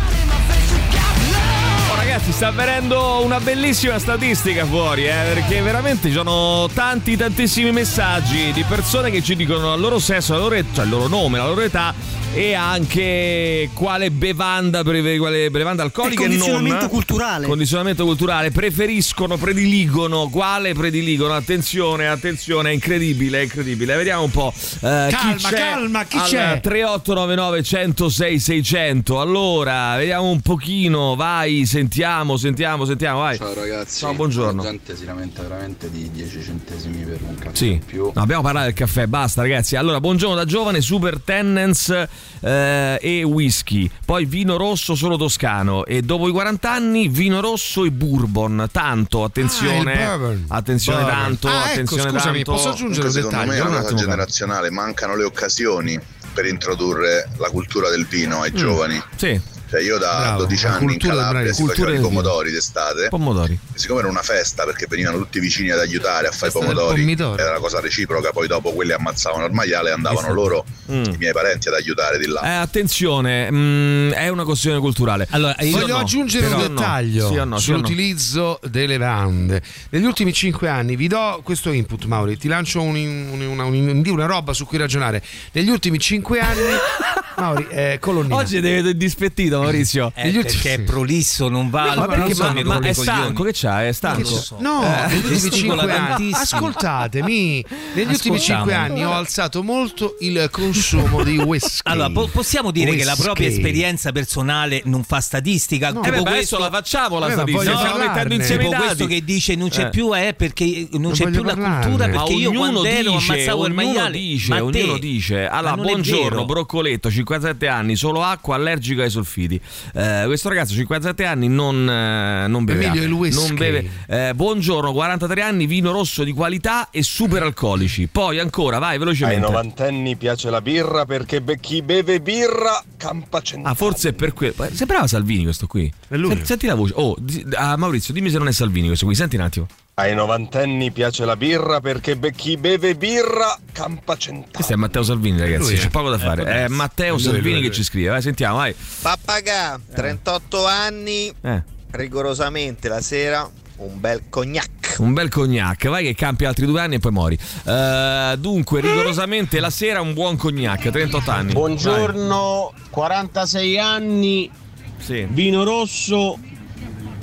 [2.17, 8.53] Ragazzi, sta avvenendo una bellissima statistica fuori, eh, perché veramente ci sono tanti, tantissimi messaggi
[8.53, 11.45] di persone che ci dicono il loro sesso, la loro cioè il loro nome, la
[11.45, 11.93] loro età
[12.39, 16.89] e anche quale bevanda, quale bevanda alcolica E condizionamento non.
[16.91, 17.47] culturale.
[17.47, 21.33] Condizionamento culturale, preferiscono, prediligono, quale prediligono?
[21.35, 23.97] Attenzione, attenzione, è incredibile, è incredibile.
[23.97, 24.53] Vediamo un po'.
[24.55, 26.61] eh, Calma, chi c'è calma, chi c'è?
[26.61, 29.19] 3899 106 600.
[29.19, 33.39] Allora, vediamo un pochino, vai, sentiamo, sentiamo, sentiamo, vai.
[33.39, 34.01] Ciao ragazzi.
[34.01, 34.63] Ciao, buongiorno.
[34.63, 38.11] La gente si lamenta veramente di 10 centesimi per un caffè Sì, in più.
[38.15, 39.75] no, abbiamo parlato del caffè, basta ragazzi.
[39.77, 42.07] Allora, buongiorno da giovane, super tenants
[42.41, 47.85] eh, e whisky, poi vino rosso solo toscano e dopo i 40 anni vino rosso
[47.85, 48.69] e bourbon.
[48.71, 50.45] Tanto, attenzione, Ah, bourbon.
[50.49, 51.19] attenzione Bourbon.
[51.21, 52.53] tanto, Ah, ecco, attenzione scusami, tanto.
[52.53, 53.63] posso aggiungere un Secondo me dettaglio?
[53.63, 55.99] è un una cosa generazionale, mancano le occasioni
[56.33, 59.03] per introdurre la cultura del vino ai giovani.
[59.17, 63.09] Sì, Cioè io da Bravo, 12 la anni in Calabria si facevano i pomodori d'estate.
[63.09, 63.59] pomodori.
[63.75, 67.51] Siccome era una festa perché venivano tutti vicini ad aiutare a fare i pomodori, era
[67.51, 70.35] una cosa reciproca, poi dopo quelli ammazzavano il maiale e andavano Esatto.
[70.35, 71.03] loro, Mm.
[71.05, 72.43] i miei parenti, ad aiutare di là.
[72.43, 75.27] Eh, attenzione, mm, è una questione culturale.
[75.31, 76.01] Allora, io Sì Voglio no?
[76.01, 76.69] aggiungere un no.
[76.69, 77.43] dettaglio Sì no?
[77.43, 77.59] Sì no?
[77.59, 79.61] sull'utilizzo delle bevande.
[79.91, 82.37] Negli ultimi cinque anni vi do questo input, Mauri.
[82.39, 85.23] Ti lancio un- un- una, un- una roba su cui ragionare.
[85.53, 86.61] Negli ultimi cinque anni,
[87.37, 88.37] Mauri, eh, colonnina.
[88.37, 90.13] Oggi deve dispettito, Maurizio.
[90.15, 91.95] Eh, ultimi- perché è prolisso, non va.
[91.95, 93.87] Ma, perché, non so, ma- mi ma è stanco, che c'ha?
[93.87, 94.25] È stanco.
[94.25, 94.57] So.
[94.61, 96.07] No, Eh, negli ultimi gesticola cinque anni.
[96.31, 96.37] tantissimo.
[96.67, 101.81] Ascoltatemi, negli ultimi cinque anni ho alzato molto il consumo di whisky.
[101.85, 103.23] Allora, po- possiamo dire che la Whisky.
[103.25, 105.91] propria esperienza personale non fa statistica?
[105.93, 106.03] No.
[106.03, 108.77] Eh beh, ma adesso questo- la facciamo la Eh, statistica, voglio stiamo mettendo insieme tipo
[108.77, 109.89] questo che dice non c'è Eh.
[109.91, 113.33] più è perché non Non c'è più la cultura perché io ognuno quando ero dice,
[113.33, 115.47] ammazzavo il ognuno maiale dice, ognuno dice.
[115.47, 116.45] Allora, buongiorno.
[116.45, 119.11] Broccoletto, 57 anni, solo acqua, allergico ai
[119.47, 119.61] solfiti.
[119.95, 122.85] Eh, questo ragazzo, 57 anni, non, eh, non beve.
[122.85, 123.47] Emilio, il whisky.
[123.47, 123.89] Non beve.
[124.07, 128.09] Eh, buongiorno, 43 anni, vino rosso di qualità e super alcolici.
[128.09, 129.41] Poi ancora, vai Ai velocemente.
[129.41, 133.73] novantenni piace la birra perché be- chi beve birra campa cent'anni.
[133.73, 134.65] Ah, forse è per quello.
[134.65, 135.93] Eh, Sembrava Salvini questo qui.
[136.09, 136.35] È lui.
[136.37, 136.93] Sen- Senti la voce.
[136.97, 139.15] Oh, di- ah, Maurizio, dimmi se non è Salvini questo qui.
[139.15, 139.67] Senti un attimo.
[139.99, 144.53] Ai novantenni piace la birra perché be- chi beve birra campa cent'anni.
[144.53, 145.75] Questo è Matteo Salvini, ragazzi.
[145.75, 146.43] C'è poco da fare.
[146.43, 146.69] può È.
[146.69, 147.75] Matteo Lui, Salvini lui, che lui.
[147.77, 148.11] ci scrive.
[148.11, 148.75] Vai, sentiamo, vai.
[149.01, 151.63] Pappagà, 38 anni, Eh.
[151.93, 154.97] rigorosamente la sera, un bel cognac.
[154.99, 157.39] Un bel cognac, vai che campi altri due anni e poi muori.
[157.65, 161.53] Eh, dunque, rigorosamente la sera un buon cognac, 38 anni.
[161.55, 164.95] Buongiorno, 46 anni, Vai.
[164.99, 165.27] Sì.
[165.31, 166.39] vino rosso,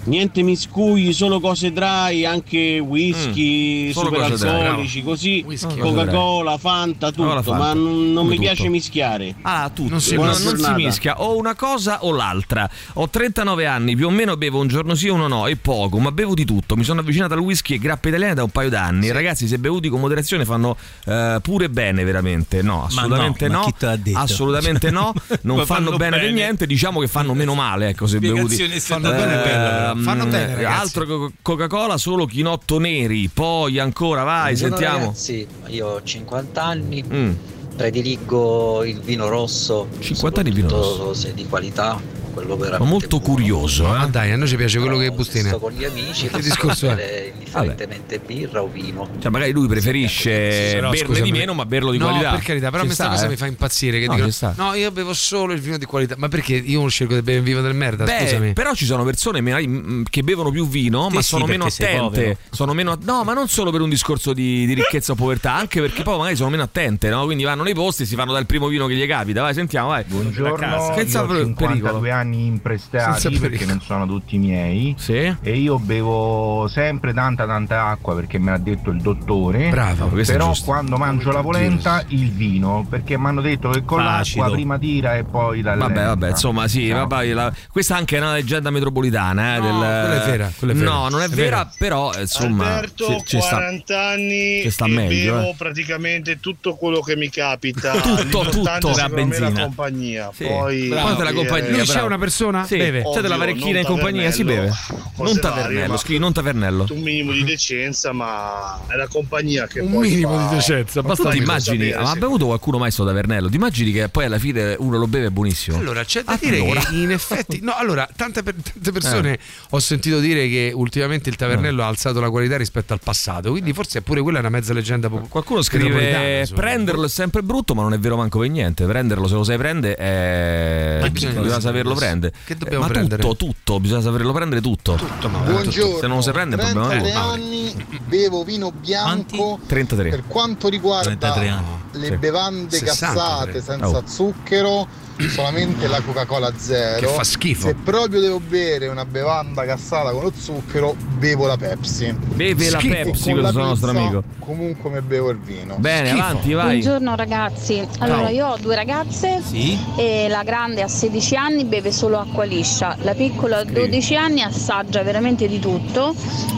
[0.05, 5.77] niente miscugli, solo cose dry, anche whisky, Mm, solo super cose dry, alcolici, così Whisky,
[5.77, 7.63] Coca-Cola, Fanta, tutto, Coca-Cola, Fanta.
[7.63, 8.41] ma non, non mi tutto.
[8.41, 9.35] piace mischiare.
[9.41, 9.89] Ah, tutto.
[9.89, 10.51] Non si non, mischia.
[10.51, 12.69] non si mischia o una cosa o l'altra.
[12.93, 15.99] Ho 39 anni, più o meno bevo un giorno sì e uno no, e poco,
[15.99, 16.75] ma bevo di tutto.
[16.75, 19.11] Mi sono avvicinato al whisky e grappe italiane da un paio d'anni.
[19.11, 22.61] Ragazzi, se bevuti con moderazione fanno eh, pure bene, veramente.
[22.61, 23.65] No, assolutamente no, ma no.
[23.65, 24.17] chi te l'ha detto?
[24.19, 25.13] Assolutamente no.
[25.43, 26.33] Non Ma fanno, fanno bene, per bene.
[26.33, 26.65] niente.
[26.65, 28.55] Diciamo che fanno meno male, ecco, se bevuti.
[28.79, 30.81] Fanno bene, bello, Ehm, Fanno bene, ragazzi.
[30.81, 33.29] Altro co- Coca-Cola, solo chinotto neri.
[33.29, 35.05] Poi ancora, vai, Buongiorno, sentiamo.
[35.05, 37.31] Ragazzi, io ho 50 anni, Mm.
[37.75, 41.13] prediligo il vino rosso, 50 anni di vino rosso.
[41.13, 41.99] se di qualità,
[42.33, 43.33] quello veramente Ma molto buono.
[43.33, 44.09] curioso, Ma eh.
[44.09, 45.47] dai, a noi ci piace quello che Però se bustina.
[45.49, 47.31] sto con gli amici, Che discorso è?
[47.33, 49.07] indifferentemente birra o vino.
[49.19, 51.31] Cioè, magari lui preferisce Però, berne scusami.
[51.31, 52.31] di meno, ma berlo di no, qualità.
[52.31, 53.29] per carità, però Ci a me sta sta, cosa eh.
[53.29, 53.99] mi fa impazzire.
[53.99, 56.15] Che No, dicono, no, io bevo solo il vino di qualità.
[56.17, 58.03] Ma perché io non scelgo di bere il vino del merda?
[58.05, 58.53] Beh, scusami.
[58.53, 61.65] però ci sono persone magari, mm, che bevono più vino, Sì, ma sì, sono meno
[61.65, 62.37] attente.
[62.49, 65.79] Sono meno, no, ma non solo per un discorso di, di ricchezza o povertà, anche
[65.81, 67.25] perché poi magari sono meno attente, no?
[67.25, 69.41] Quindi vanno nei posti e si fanno dal primo vino che gli capita.
[69.41, 70.03] Vai, sentiamo, vai.
[70.05, 72.11] Buongiorno, Senza io ho per- 52 pericolo.
[72.11, 75.35] anni imprestati Senza perché non sono tutti miei Sì.
[75.41, 79.69] e io bevo sempre tanta tanta acqua perché me l'ha detto il dottore.
[79.69, 84.39] Bravo, Però quando mangio la polenta il vino perché mi hanno detto che con Acido.
[84.41, 87.07] l'acqua prima tira e poi la Vabbè, vabbè, insomma, sì, Ciao.
[87.07, 89.55] vabbè, la- questa anche è una leggenda metropolitana.
[89.55, 90.91] Eh, No, del- quella è vera, quella è vera.
[90.91, 91.71] No, non è, È vera, vera.
[91.77, 93.49] però insomma, Alberto, ci, ci sta.
[93.55, 95.55] 40 anni ci sta e meglio, bevo eh.
[95.57, 97.91] praticamente tutto quello che mi capita.
[97.93, 98.61] Tutto, tutto.
[98.63, 99.51] La la benzina.
[99.51, 100.29] compagnia.
[100.33, 100.45] Sì.
[100.45, 101.07] Poi Bravo.
[101.09, 101.69] La bere- compagnia?
[101.69, 102.07] Lui c'è bravo.
[102.13, 102.65] Una persona?
[102.65, 103.01] Sì, Beve.
[103.03, 104.71] c'è della Ovvio, varecchina in compagnia, si beve.
[105.17, 106.87] Non tavernello, ma scrivi non tavernello.
[106.89, 111.01] Un minimo di decenza, ma è la compagnia che Un poi minimo fa- di decenza,
[111.01, 111.31] Ma tu abbastanza.
[111.31, 113.49] ti immagini, sapere, ma ha bevuto qualcuno mai sto tavernello?
[113.49, 115.77] Ti immagini che poi alla fine uno lo beve buonissimo?
[115.77, 116.79] Allora, c'è da dire Allora.
[116.81, 121.35] che in effetti, no, allora, tante, per- tante persone ho sentito dire che ultimamente il
[121.35, 124.73] tavernello ha alzato la qualità rispetto al passato, quindi forse pure quella è una mezza
[124.73, 128.85] leggenda pop- Qualcuno scrive prenderlo è sempre brutto, ma non è vero manco per niente.
[128.85, 130.97] Prenderlo se lo sai prendere è...
[131.01, 132.02] Ma bisogna, bisogna saperlo prendere.
[132.45, 133.21] Che dobbiamo ma prendere?
[133.21, 134.95] tutto, tutto, bisogna saperlo prendere tutto.
[134.95, 136.21] Tutto, ma- Buongiorno, Se non lo
[136.65, 137.31] un problema 33 tuo.
[137.31, 140.09] anni, bevo vino bianco 33.
[140.09, 141.81] per quanto riguarda 33 anni.
[141.91, 142.15] le Sì.
[142.17, 144.03] bevande 60, gassate senza Oh.
[144.07, 144.87] zucchero
[145.29, 147.67] solamente la Coca-Cola zero Che fa schifo.
[147.67, 152.79] se proprio devo bere una bevanda gassata con lo zucchero bevo la Pepsi Beve la
[152.79, 152.93] Schifo.
[152.93, 154.23] Pepsi, Con la questo nostro pizza, amico.
[154.39, 156.23] comunque mi bevo il vino Bene, Schifo.
[156.23, 156.65] avanti, vai.
[156.79, 159.77] Buongiorno ragazzi, allora io ho due ragazze Sì.
[159.97, 164.41] e la grande a 16 anni beve solo acqua liscia, la piccola a 12 anni
[164.41, 166.15] assaggia veramente di tutto,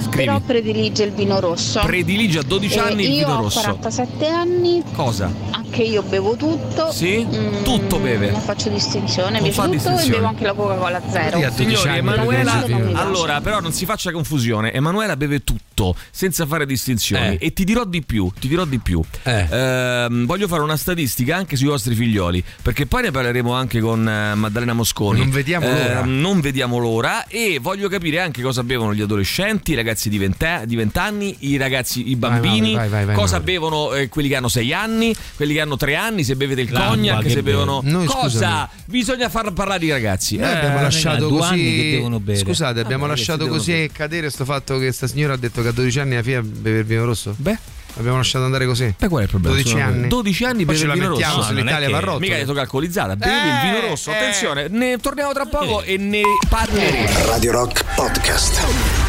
[0.09, 1.81] però predilige il vino rosso.
[1.83, 3.59] Predilige a 12 E anni il io vino ho rosso.
[3.61, 5.29] 47 anni, Cosa?
[5.75, 6.91] Anche io bevo tutto.
[6.91, 7.27] Sì?
[7.29, 8.31] Mm, Tutto beve.
[8.31, 11.37] Non faccio distinzione, Non mi fa tutto e bevo anche la Coca-Cola zero.
[11.37, 14.71] Sì, a 12 Signori, anni Emanuela, allora, però non si faccia confusione.
[14.71, 17.37] Emanuela beve tutto senza fare distinzioni.
[17.37, 17.47] Eh.
[17.47, 19.01] E ti dirò di più, ti dirò di più.
[19.23, 19.47] Eh.
[19.49, 24.07] Ehm, voglio fare una statistica anche sui vostri figlioli, perché poi ne parleremo anche con
[24.07, 25.19] eh, Maddalena Mosconi.
[25.19, 25.99] Non vediamo l'ora.
[25.99, 30.17] Ehm, non vediamo l'ora e voglio capire anche cosa bevono gli adolescenti, i ragazzi di
[30.17, 34.29] 20, di 20 anni, i ragazzi, i bambini, vai, vai, vai, cosa bevono eh, quelli
[34.29, 37.41] che hanno 6 anni, quelli che hanno 3 anni, se bevete il cognac, che se
[37.41, 37.81] bevono.
[37.83, 38.19] Noi, cosa?
[38.19, 38.67] scusami.
[38.85, 40.37] Bisogna far parlare i ragazzi.
[40.37, 41.51] Noi Eh, abbiamo lasciato due così.
[41.53, 42.37] anni che devono bere.
[42.37, 45.61] Scusate, abbiamo Vabbè, lasciato che così devono cadere sto fatto che sta signora ha detto
[45.63, 47.33] che a 12 anni la figlia beve il vino rosso?
[47.37, 47.57] Beh,
[47.97, 48.93] L'abbiamo lasciato andare così.
[48.99, 49.55] Beh, qual è il problema?
[49.55, 50.07] 12 Scusa, anni.
[50.09, 51.41] 12 anni beve ce il vino rosso.
[51.43, 52.19] se No, è l'Italia che- va rotto.
[52.19, 54.11] Mica hai detto calcolizzata, bevi Eh, il vino rosso.
[54.11, 54.15] eh.
[54.15, 57.07] Attenzione, ne torniamo tra poco e ne parleremo.
[57.27, 59.04] Radio Rock Podcast.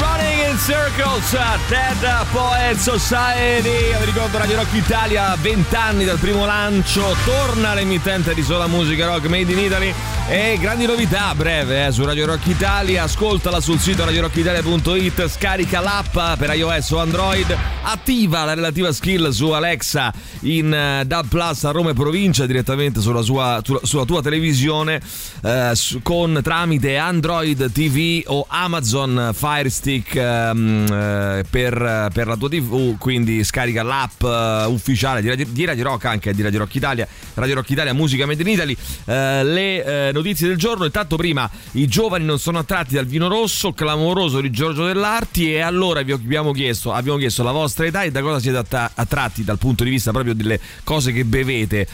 [0.00, 1.30] Running in Circles,
[1.68, 3.96] Dead Poet Society.
[3.98, 7.16] Vi ricordo Radio Rock Italia, 20 anni dal primo lancio.
[7.24, 9.94] Torna l'emittente di sola musica rock made in Italy.
[10.28, 13.04] E grandi novità a breve eh, su Radio Rock Italia.
[13.04, 15.28] Ascoltala sul sito radiorockitalia.it.
[15.28, 17.56] Scarica l'app per iOS o Android.
[17.82, 23.00] Attiva la relativa skill su Alexa in eh, DAB Plus a Roma e provincia direttamente
[23.00, 25.00] sulla, sua, sulla tua televisione
[25.42, 32.48] eh, con tramite Android TV o Amazon Fire Stick ehm, eh, per, per la tua
[32.48, 32.98] TV.
[32.98, 37.06] Quindi scarica l'app eh, ufficiale di Radio, di Radio Rock, anche di Radio Rock Italia,
[37.34, 38.76] Radio Rock Italia Musica Made in Italy.
[39.04, 40.84] Eh, le eh, notizie del giorno.
[40.84, 45.52] Intanto, prima i giovani non sono attratti dal vino rosso, clamoroso di Giorgio Dell'Arti.
[45.52, 48.90] E allora vi abbiamo chiesto, abbiamo chiesto la vostra età e da cosa siete atta-
[48.94, 51.86] attratti dal punto di vista proprio delle cose che bevete: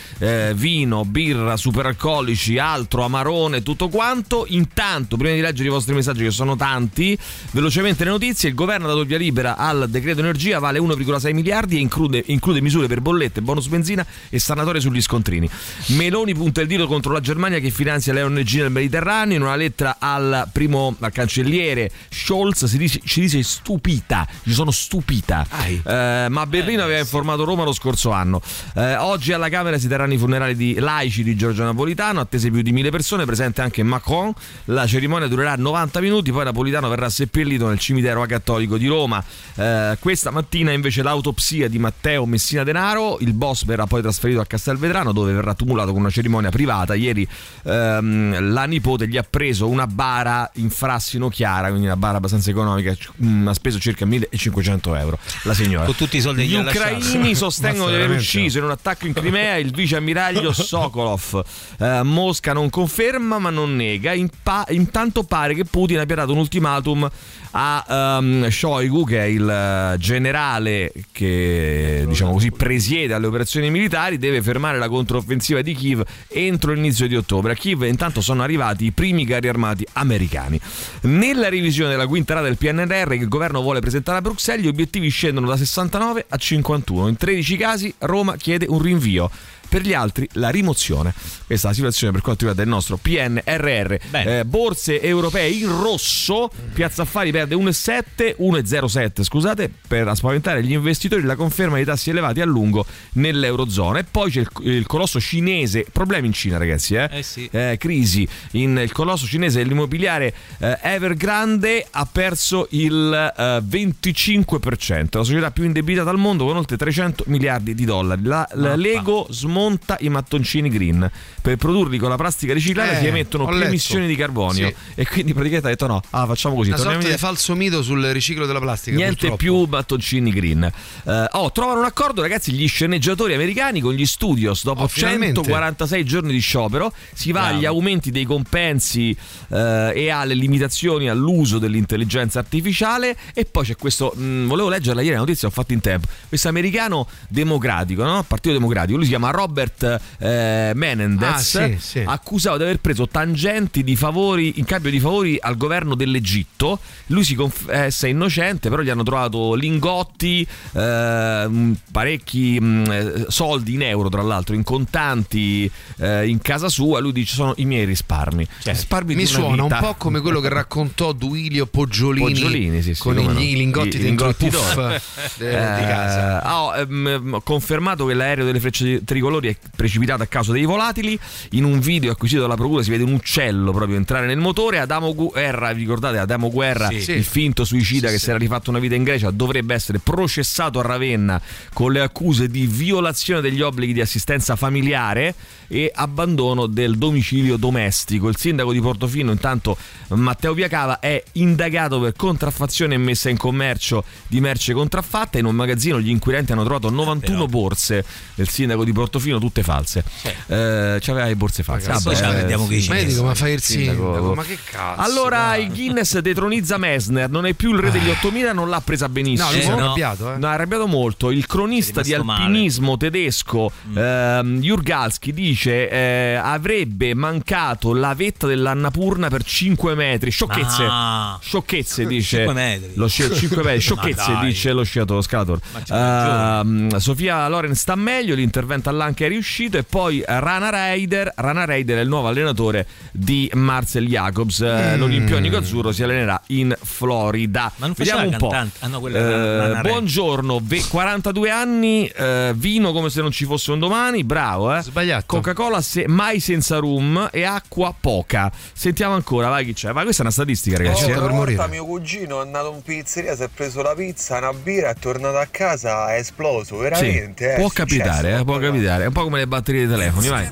[0.55, 4.47] vino, birra, superalcolici, altro, amarone, tutto quanto.
[4.49, 7.19] Intanto, prima di leggere i vostri messaggi, che sono tanti,
[7.51, 11.33] velocemente le notizie: il governo ha dato il via libera al decreto energia, vale 1,6
[11.35, 15.49] miliardi e include, include misure per bollette, bonus benzina e sanatorie sugli scontrini.
[15.89, 19.37] Meloni punta il dito contro la Germania che finanzia le ONG nel Mediterraneo.
[19.37, 24.27] In una lettera al primo al cancelliere Scholz si dice, ci dice stupita.
[24.45, 25.47] Ci sono stupita.
[25.67, 28.41] Eh, ma Berlino aveva informato Roma lo scorso anno.
[28.75, 32.63] Eh, oggi alla Camera si terranno i funerali di laici di Giorgio Napolitano, attese più
[32.63, 34.33] di mille persone, presente anche Macron.
[34.67, 39.23] La cerimonia durerà 90 minuti, poi Napolitano verrà seppellito nel cimitero acattolico di Roma.
[39.55, 44.47] Eh, questa mattina invece l'autopsia di Matteo Messina Denaro, il boss verrà poi trasferito a
[44.47, 46.95] Castelvetrano dove verrà tumulato con una cerimonia privata.
[46.95, 47.27] Ieri
[47.65, 52.51] ehm, la nipote gli ha preso una bara in Frassino Chiara, quindi una bara abbastanza
[52.51, 55.85] economica, c- mm, ha speso circa 1500 euro la signora.
[55.85, 59.57] Con tutti i soldi Gli ucraini sostengono di aver ucciso in un attacco in Crimea
[59.57, 61.43] il vice ammiraglio Sokolov.
[61.79, 64.13] Eh, Mosca non conferma ma non nega.
[64.13, 67.09] In pa- intanto pare che Putin abbia dato un ultimatum
[67.53, 67.85] a
[68.19, 74.43] ehm, Shoigu, che è il eh, generale che diciamo così presiede alle operazioni militari, deve
[74.43, 77.53] fermare la controffensiva di Kiev entro l'inizio di ottobre.
[77.53, 80.61] A Kiev intanto sono arrivati i primi carri armati americani.
[81.03, 84.69] Nella revisione della quinta rata del PNRR che il governo vuole presentare a Bruxelles, gli
[84.69, 87.09] obiettivi scendono da 69 a 51.
[87.09, 89.31] In 13 casi Roma chiede un rinvio.
[89.73, 91.15] Per gli altri la rimozione.
[91.47, 93.95] Questa è la situazione per quanto riguarda il nostro PNRR.
[94.11, 101.23] Eh, borse europee in rosso, Piazza Affari perde 1,7, 1,07 scusate, per spaventare gli investitori
[101.23, 104.01] la conferma di tassi elevati a lungo nell'Eurozona.
[104.01, 107.09] E poi c'è il, il colosso cinese, problemi in Cina ragazzi, eh?
[107.11, 107.49] Eh sì.
[107.51, 115.25] Eh, crisi in il colosso cinese dell'immobiliare eh, Evergrande ha perso il eh, 25%, la
[115.25, 118.23] società più indebitata al mondo con oltre 300 miliardi di dollari.
[118.23, 121.09] La, la Lego Small smonta i mattoncini green.
[121.41, 124.69] Per produrli con la plastica riciclata Eh, si emettono più emissioni di carbonio.
[124.69, 124.75] Sì.
[124.95, 126.69] E quindi praticamente ha detto no, ah, facciamo così.
[126.71, 128.97] Una sorta di falso mito sul riciclo della plastica.
[128.97, 129.37] Niente purtroppo.
[129.37, 130.63] più mattoncini green.
[131.05, 132.53] Eh, oh, trovano un accordo, ragazzi.
[132.53, 135.35] Gli sceneggiatori americani con gli studios dopo Oh, finalmente.
[135.43, 136.93] 146 giorni di sciopero.
[137.13, 137.57] Si va Bravo.
[137.57, 139.17] agli aumenti dei compensi
[139.49, 143.17] eh, e alle limitazioni all'uso dell'intelligenza artificiale.
[143.35, 144.13] E poi c'è questo.
[144.15, 146.07] mh, volevo leggerla ieri la notizia, ho fatto in tempo.
[146.29, 148.25] Questo americano democratico, no?
[148.27, 148.95] Partito Democratico.
[148.97, 151.55] Lui si chiama Robert eh, Menendez.
[151.55, 152.03] Ah, sì, sì.
[152.05, 156.79] Accusato di aver preso tangenti di favori in cambio di favori al governo dell'Egitto.
[157.09, 163.75] Lui si confessa innocente, però gli hanno trovato lingotti, eh, mh, parecchi mh, eh, soldi
[163.75, 167.01] in euro, tra l'altro, in contanti eh, in casa sua.
[167.01, 168.47] Lui dice: Sono i miei risparmi.
[168.65, 169.75] risparmi Mi di una suona vita.
[169.77, 173.39] un po' come quello che raccontò Duilio Poggiolini, Poggiolini, sì, con no.
[173.39, 175.01] i lingotti I dentro lingotti puff
[175.43, 176.43] Eh, di casa.
[176.43, 181.19] ah, ho ehm, confermato che l'aereo delle frecce tricolori è precipitato a causa dei volatili.
[181.51, 184.79] In un video acquisito dalla procura si vede un uccello proprio entrare nel motore.
[184.79, 187.13] Adamo Guerra, vi ricordate Adamo Guerra, Sì.
[187.13, 190.83] il finto suicida che si era rifatto una vita in Grecia, dovrebbe essere processato a
[190.83, 191.41] Ravenna
[191.73, 195.35] con le accuse di violazione degli obblighi di assistenza familiare
[195.69, 198.29] e abbandono del domicilio domestico.
[198.29, 199.77] Il sindaco di Portofino, intanto
[200.09, 205.39] Matteo Piacava, è indagato per contraffazione e messa in commercio di merce contraffatta.
[205.39, 210.05] In un magazzino gli inquirenti hanno trovato 91 borse del sindaco di Portofino, tutte false.
[210.47, 211.87] Eh, c'aveva le borse false.
[211.87, 215.01] Ragazzi, poi ce la mettiamo coi Ma ma fai il sindaco- sindaco, ma che cazzo?
[215.01, 215.65] Allora dai.
[215.65, 219.49] il Guinness detronizza Mesner, non è più il re degli 8000, non l'ha presa benissimo.
[219.49, 219.85] No, lui si è no.
[219.85, 220.37] arrabbiato, eh.
[220.39, 221.31] No, è arrabbiato molto.
[221.31, 223.97] Il cronista di alpinismo tedesco Mm.
[223.99, 230.31] ehm, Jurgalski dice eh, avrebbe mancato la vetta dell'Annapurna per 5 metri.
[230.31, 230.87] Sciocchezze.
[230.89, 231.39] Ah.
[231.41, 232.37] Sciocchezze dice.
[232.39, 232.93] 5 metri.
[232.95, 233.75] Lo sci- 5 metri.
[233.75, 235.61] Ma Sciocchezze dice lo sciatore.
[235.73, 241.33] Ma c'ha Ehm, Sofia Loren sta meglio, l'intervento all'anca è riuscito e poi Rana Raider,
[241.37, 244.61] Rana Raider è il nuovo allenatore di Marcel Jacobs.
[244.61, 244.99] Eh, Mm.
[244.99, 247.71] L'Olimpionico Azzurro si allenerà in Florida.
[247.77, 248.49] Ma non Vediamo un po'.
[248.49, 248.79] cantante?
[248.81, 253.71] Ah, no, quella Eh, buongiorno, ve- 42 anni, eh, vino come se non ci fosse
[253.73, 254.83] un domani, bravo, eh.
[254.83, 255.25] Sbagliato.
[255.27, 258.51] Coca-Cola se- mai senza rum e acqua poca.
[258.73, 259.93] Sentiamo ancora, vai chi c'è.
[259.93, 261.05] Ma questa è una statistica, ragazzi.
[261.11, 261.15] Eh.
[261.15, 261.69] per morire.
[261.69, 265.37] mio cugino è andato in pizzeria, si è preso la pizza, una birra, è tornato
[265.39, 267.55] a casa, è esploso, Sì, veramente.
[267.55, 269.02] eh, può capitare, eh, può qualcosa.
[269.03, 269.05] Capitare.
[269.05, 270.49] È un po' come le batterie dei telefoni, vai.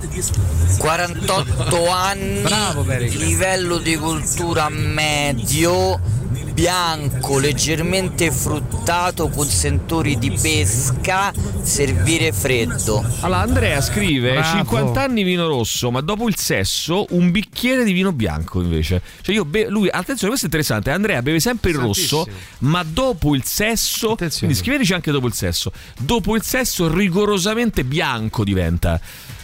[0.79, 6.01] 48 anni, Bravo, livello di cultura medio,
[6.53, 11.33] bianco, leggermente fruttato con sentori di pesca,
[11.63, 13.03] servire freddo.
[13.21, 14.59] Allora, Andrea scrive: Bravo.
[14.59, 19.01] 50 anni vino rosso, ma dopo il sesso un bicchiere di vino bianco invece.
[19.23, 20.91] Cioè, io be- lui, attenzione, questo è interessante.
[20.91, 22.27] Andrea beve sempre il rosso,
[22.59, 24.13] ma dopo il sesso.
[24.13, 24.53] Attenzione.
[24.53, 25.73] Quindi scriveteci anche dopo il sesso.
[25.99, 29.01] Dopo il sesso, rigorosamente bianco diventa.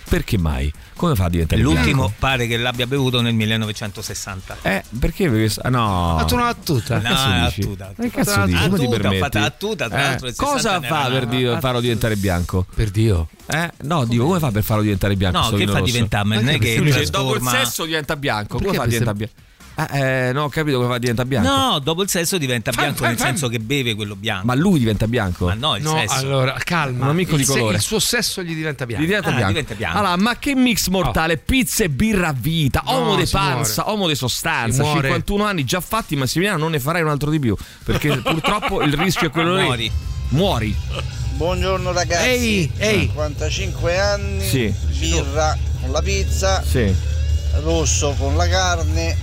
[0.09, 0.73] Perché mai?
[0.95, 2.15] Come fa a diventare L'ultimo bianco?
[2.21, 4.59] pare che l'abbia bevuto nel 1960.
[4.63, 5.29] Eh, perché?
[5.29, 6.15] Perché- ah, no.
[6.15, 6.99] Ha fatto una battuta.
[7.01, 7.61] No, è dici?
[7.63, 7.93] attuta.
[7.97, 8.69] Ma che cazzo dici?
[8.69, 9.19] Come ti permetti?
[9.19, 12.67] fatto attuta, tra Eh, l'altro, il 60 Cosa fa per una- di- farlo diventare bianco?
[12.73, 13.29] Per Dio.
[13.47, 13.71] Eh?
[13.83, 15.41] No, dico, come fa per farlo diventare bianco?
[15.41, 16.25] No, che fa diventare?
[16.29, 18.59] Non è che dopo il sesso diventa bianco.
[18.59, 19.35] Come fa a diventare bianco?
[19.79, 21.49] Eh, eh, no, ho capito come fa a diventare bianco.
[21.49, 23.27] No, dopo il sesso diventa bianco fam, nel fam.
[23.29, 24.47] senso che beve quello bianco.
[24.47, 25.45] Ma lui diventa bianco.
[25.47, 26.15] Ma no, il No, sesso.
[26.15, 27.05] allora, calma.
[27.05, 27.77] Un amico il di se- colore.
[27.77, 29.05] il suo sesso gli diventa bianco.
[29.05, 29.49] Gli diventa, Ah, bianco.
[29.49, 29.99] diventa bianco.
[29.99, 31.37] Allora, ma che mix mortale?
[31.37, 33.91] Pizza e birra a vita, No, uomo di si panza, muore.
[33.99, 35.09] uomo di sostanza, Si muore.
[35.09, 38.95] 51 anni già fatti, Massimiliano non ne farai un altro di più, perché purtroppo il
[38.95, 39.63] rischio è quello lì.
[39.63, 39.93] Muori.
[40.31, 40.77] Muori.
[41.37, 42.27] Buongiorno ragazzi.
[42.29, 43.01] Ehi, ehi.
[43.01, 44.43] 55 anni.
[44.49, 44.75] Sì.
[44.99, 46.95] Birra con la pizza, Sì.
[47.63, 49.17] rosso con la carne,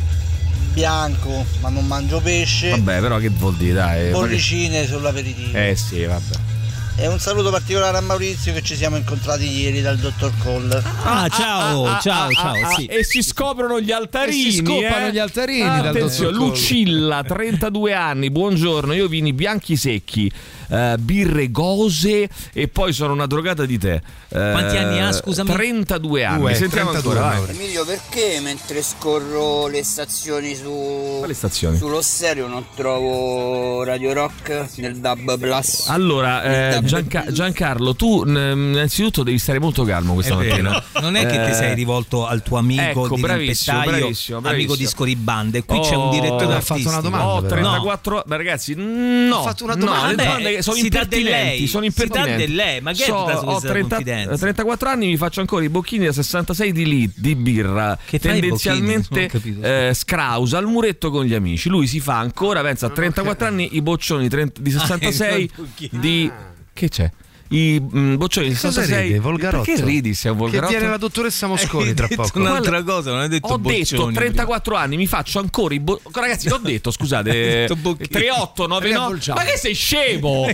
[0.74, 4.12] bianco ma non mangio pesce, Vabbè, però che vuol dire, dai?
[4.12, 5.58] bollicine sull'aperitivo.
[5.58, 6.52] Eh sì, vabbè.
[6.96, 10.82] E un saluto particolare a Maurizio che ci siamo incontrati ieri dal dottor Cole.
[11.04, 12.54] Ah, ciao, ciao, ciao.
[12.54, 12.86] Ah, sì.
[12.86, 14.48] E si scoprono gli altarini.
[14.48, 15.12] E si scoppano eh?
[15.12, 16.38] gli altarini dal Attenzione.
[16.38, 18.30] Lucilla, 32 anni.
[18.30, 20.32] Buongiorno, io vini bianchi secchi,
[20.70, 24.02] eh, birre gose e poi sono una drogata di te.
[24.30, 25.52] Eh, Quanti anni ha, scusami?
[25.52, 26.40] 32 anni.
[26.40, 27.52] Due, Sentiamo 32 ancora.
[27.52, 31.78] Emilio, perché mentre scorro le stazioni su Quali stazioni?
[31.78, 35.88] sullo stereo non trovo Radio Rock nel DAB Plus?
[35.88, 36.44] Allora,
[36.78, 40.64] eh, Gianca- Giancarlo, tu innanzitutto devi stare molto calmo questa È vero.
[40.70, 40.84] mattina.
[41.02, 44.38] Non è che ti Eh, sei rivolto al tuo amico ecco, di bravissimo, Rimpettaio, bravissimo,
[44.38, 44.76] amico bravissimo.
[44.78, 45.64] di Scoribande.
[45.64, 47.48] Qui c'è un Oh, direttore ha fatto una domanda, Ho però.
[47.54, 49.38] 34 ma ragazzi, no.
[49.40, 50.24] Ha fatto una no, domanda.
[50.24, 52.46] le Vabbè, domande sono si impertinenti, sono si dà impertinenti.
[52.46, 54.38] del lei, ma che è So- tutta ho questa 30 confidenza?
[54.38, 59.30] 34 anni, mi faccio ancora i bocchini da 66 di, lit- di birra, Che tendenzialmente
[59.62, 61.70] eh, scrausa al muretto con gli amici.
[61.70, 65.90] Lui si fa ancora, pensa a 34 anni i boccioni 30 di 66 i bocchini.
[66.00, 66.32] di
[66.74, 67.12] che c'è?
[67.50, 69.64] I mm, boccioni di Cosa 66 ride, volgarotto?
[69.64, 70.72] Perché ridi se è un Che volgarotto?
[70.72, 72.40] viene la dottoressa Mosconi tra detto poco.
[72.40, 76.02] un'altra cosa, non hai detto ho detto boccioni 34 anni, mi faccio ancora i bo-
[76.12, 77.30] Ragazzi, l'ho detto, scusate.
[77.32, 78.08] detto bocchini.
[78.08, 78.88] 38, 99.
[78.88, 79.40] Riavvolgiamo.
[79.40, 80.46] Ma che sei scemo?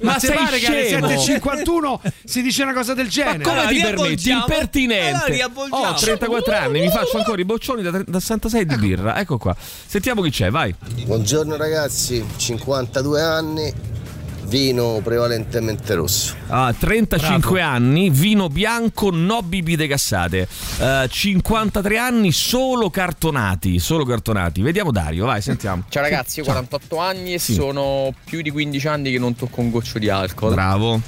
[0.00, 1.06] Ma, Ma sei pare che scemo?
[1.06, 3.38] alle 7.51 si dice una cosa del genere?
[3.38, 4.30] Ma come Allora, ti permetti?
[4.30, 5.44] Allora, Impertinente.
[5.70, 9.18] Ho 34 anni, mi faccio ancora i boccioni da, tre- da 66 di birra.
[9.18, 9.54] Ecco qua.
[9.58, 10.74] Sentiamo chi c'è, vai.
[11.04, 13.72] Buongiorno ragazzi, 52 anni,
[14.50, 16.34] vino prevalentemente rosso.
[16.48, 20.48] Ah, 35 anni, vino bianco, no bibite gassate.
[20.80, 23.78] Eh, 53 anni, solo cartonati.
[23.78, 24.60] Solo cartonati.
[24.60, 25.84] Vediamo Dario, vai, sentiamo.
[25.88, 27.54] Ciao ragazzi, io ho 48 anni e Sì.
[27.54, 30.52] sono più di 15 anni che non tocco un goccio di alcol.
[30.52, 31.00] Bravo.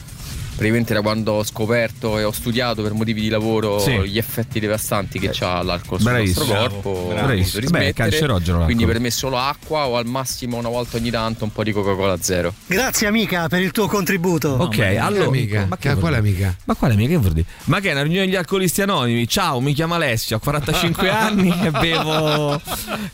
[0.54, 3.98] Praticamente da quando ho scoperto e ho studiato per motivi di lavoro Sì.
[4.02, 6.44] gli effetti devastanti che ha l'alcol sul Bravissimo.
[6.44, 7.70] nostro corpo, Bravissimo.
[7.70, 11.52] Beh, cancerogeno Quindi per me solo acqua o al massimo una volta ogni tanto un
[11.52, 12.54] po' di Coca-Cola zero.
[12.66, 14.50] Grazie amica per il tuo contributo.
[14.50, 15.24] Ok, allora.
[15.24, 15.66] amica?
[15.68, 16.54] Ma Che- quale amica?
[16.64, 17.10] Ma quale amica?
[17.10, 17.46] Che vuol dire?
[17.64, 19.26] Ma che è una riunione degli alcolisti anonimi?
[19.26, 22.60] Ciao, mi chiamo Alessio, ho 45 anni e bevo.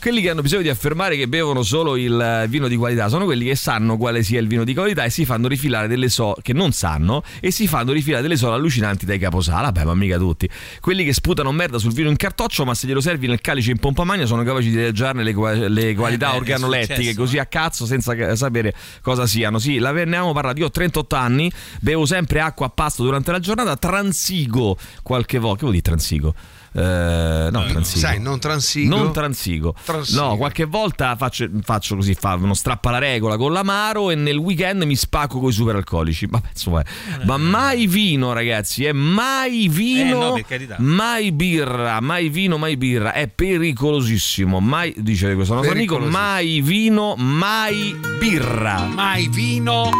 [0.00, 3.44] Quelli che hanno bisogno di affermare che bevono solo il vino di qualità sono quelli
[3.46, 6.52] che sanno quale sia il vino di qualità e si fanno rifilare delle so che
[6.52, 9.72] non sanno e si fanno rifilare delle sole allucinanti dai caposala.
[9.72, 10.48] Beh, ma mica tutti.
[10.80, 13.78] Quelli che sputano merda sul vino in cartoccio, ma se glielo servi nel calice in
[13.78, 17.46] pompa magna sono capaci di leggiarne le, qua- le qualità beh, è organolettiche così a
[17.46, 19.58] cazzo senza sapere cosa siano.
[19.58, 20.58] Sì, la ne avevamo parlato.
[20.58, 25.56] Io ho 38 anni, bevo sempre acqua a pasto durante la giornata, transigo qualche volta.
[25.58, 26.34] Che vuol dire transigo?
[26.72, 27.98] Eh, no, transigo.
[27.98, 28.96] Sai, non transigo.
[28.96, 29.74] Non transigo.
[29.84, 30.20] Transigo.
[30.20, 34.36] No, qualche volta faccio, faccio così, fa uno strappa la regola con l'amaro e nel
[34.36, 36.26] weekend mi spacco con i superalcolici.
[36.26, 36.82] Vabbè, insomma,
[37.24, 40.76] ma mai vino, ragazzi, è mai vino, Eh, no, per carità.
[40.78, 43.12] mai birra, mai vino, mai birra.
[43.12, 44.60] È pericolosissimo.
[44.60, 48.86] Mai, dice questo nostro amico, mai vino, mai birra.
[48.94, 49.90] Mai vino.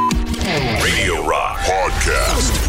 [0.80, 2.66] Radio Rock Podcast.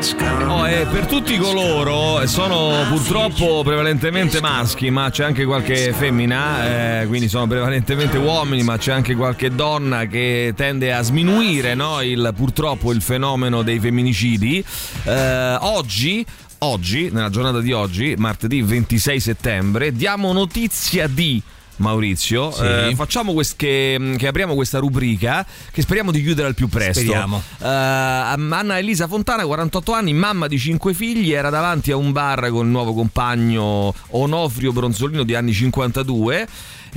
[0.00, 7.06] Oh, e per tutti coloro, sono purtroppo prevalentemente maschi, ma c'è anche qualche femmina, eh,
[7.08, 12.32] quindi sono prevalentemente uomini, ma c'è anche qualche donna che tende a sminuire no, il,
[12.36, 14.64] purtroppo il fenomeno dei femminicidi.
[15.02, 16.24] Eh, oggi.
[16.60, 21.40] Oggi, nella giornata di oggi, martedì 26 settembre, diamo notizia di
[21.78, 22.62] Maurizio, Sì.
[22.62, 27.00] eh, facciamo quest- che, che apriamo questa rubrica che speriamo di chiudere al più presto.
[27.00, 27.42] Speriamo.
[27.60, 32.48] Eh, Anna Elisa Fontana, 48 anni, mamma di 5 figli, era davanti a un bar
[32.50, 36.46] con il nuovo compagno Onofrio Bronzolino di anni 52.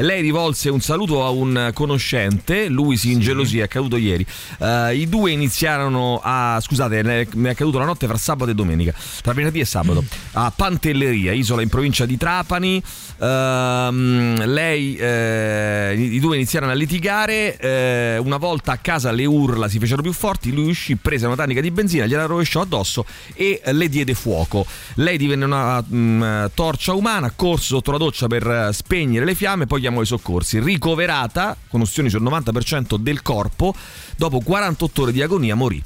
[0.02, 4.26] Lei rivolse un saluto a un conoscente, lui si ingelosì, è accaduto ieri.
[4.60, 6.60] Eh, I due iniziarono a.
[6.60, 10.52] Scusate, mi è accaduto la notte fra sabato e domenica, tra venerdì e sabato, a
[10.56, 12.82] Pantelleria, isola in provincia di Trapani.
[13.20, 17.58] Ehm, lei, eh, i due iniziarono a litigare.
[17.58, 20.52] eh, una volta a casa le urla si fecero più forti.
[20.52, 24.66] Lui uscì, prese una tanica di benzina, gliela rovesciò addosso e le diede fuoco.
[24.96, 29.80] Lei divenne una mm, torcia umana, corse sotto la doccia per spegnere le fiamme, poi
[29.80, 30.60] chiamò i soccorsi.
[30.60, 33.75] Ricoverata con ustioni sul 90% del corpo,
[34.15, 35.84] dopo 48 ore di agonia morì.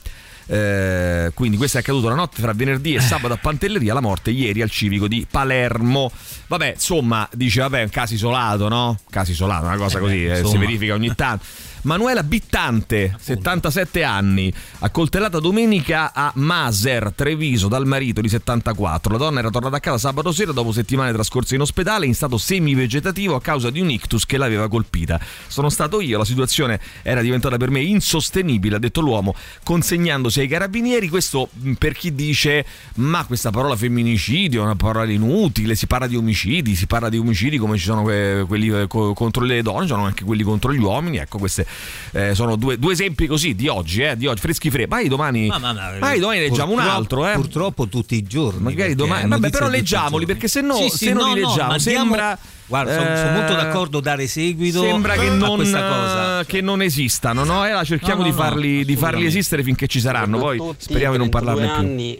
[0.47, 4.29] Eh, quindi questo è accaduto la notte fra venerdì e sabato a Pantelleria, la morte
[4.29, 6.11] ieri al civico di Palermo.
[6.47, 8.99] Vabbè, insomma, dice, vabbè, è un caso isolato, no?
[9.09, 11.45] Caso isolato, una cosa Eh così, beh, eh, si verifica ogni tanto.
[11.85, 19.11] Manuela Bittante, 77 anni, accoltellata domenica a Maser, Treviso, dal marito di 74.
[19.11, 22.39] La donna era tornata a casa sabato sera dopo settimane trascorse in ospedale in stato
[22.39, 25.19] semivegetativo a causa di un ictus che l'aveva colpita.
[25.45, 30.47] Sono stato io, la situazione era diventata per me insostenibile, ha detto l'uomo, consegnandosi ai
[30.47, 31.07] carabinieri.
[31.07, 36.07] Questo mh, per chi dice, ma questa parola femminicidio è una parola inutile, si parla
[36.07, 39.61] di omicidi, si parla di omicidi come ci sono que- quelli eh, co- contro le
[39.61, 41.17] donne, ci sono anche quelli contro gli uomini.
[41.17, 41.73] Ecco, queste
[42.11, 44.89] eh, sono due, due esempi così di oggi, eh, di oggi, freschi freschi.
[44.89, 47.33] Magari domani, Ma- ma- ma- domani leggiamo un altro, eh.
[47.33, 48.61] Purtroppo tutti i giorni.
[48.61, 51.47] Magari domani, vabbè, però leggiamoli perché se no, Sì, se sì, non no, li no,
[51.49, 52.39] leggiamo ma diamo- sembra.
[52.67, 56.45] Guarda, sono, sono molto eh, d'accordo dare seguito Sembra che a non, questa cosa.
[56.45, 57.63] che non esistano, no?
[57.63, 60.39] E allora cerchiamo No, no, di, farli, no, di farli esistere finché ci saranno.
[60.39, 61.73] Poi speriamo di non parlarne più.
[61.73, 62.19] anni,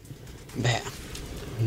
[0.54, 0.82] beh,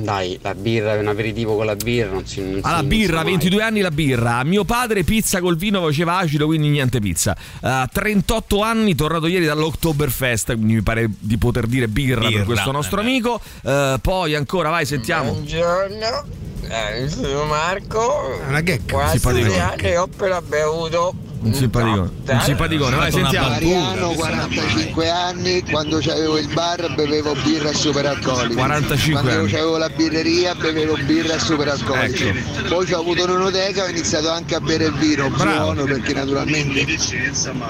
[0.02, 3.18] dai, la birra è un aperitivo con la birra, non si non Alla si- birra,
[3.18, 3.32] si mai.
[3.32, 4.44] 22 anni la birra.
[4.44, 7.36] Mio padre pizza col vino faceva acido, quindi niente pizza.
[7.60, 12.44] A 38 anni, tornato ieri dall'Oktoberfest, quindi mi pare di poter dire birra, Birra, per
[12.44, 13.40] questo nostro eh amico.
[13.64, 15.32] Eh, poi ancora, vai, sentiamo.
[15.32, 16.24] Buongiorno,
[16.68, 18.40] eh, sono Marco.
[18.40, 18.94] È una ghecca.
[18.94, 22.10] Quasi anni ho appena bevuto Un simpaticone.
[22.26, 23.48] Un simpaticone, vai, sentiamo.
[23.48, 28.54] Mariano, 45 anni, quando avevo il bar bevevo birra superalcolica.
[28.54, 29.52] 45 quando anni.
[29.52, 32.24] avevo la birreria bevevo birra superalcolica.
[32.24, 32.68] Ecco.
[32.68, 36.86] Poi ho avuto un'enoteca ho iniziato anche a bere il vino, buono perché naturalmente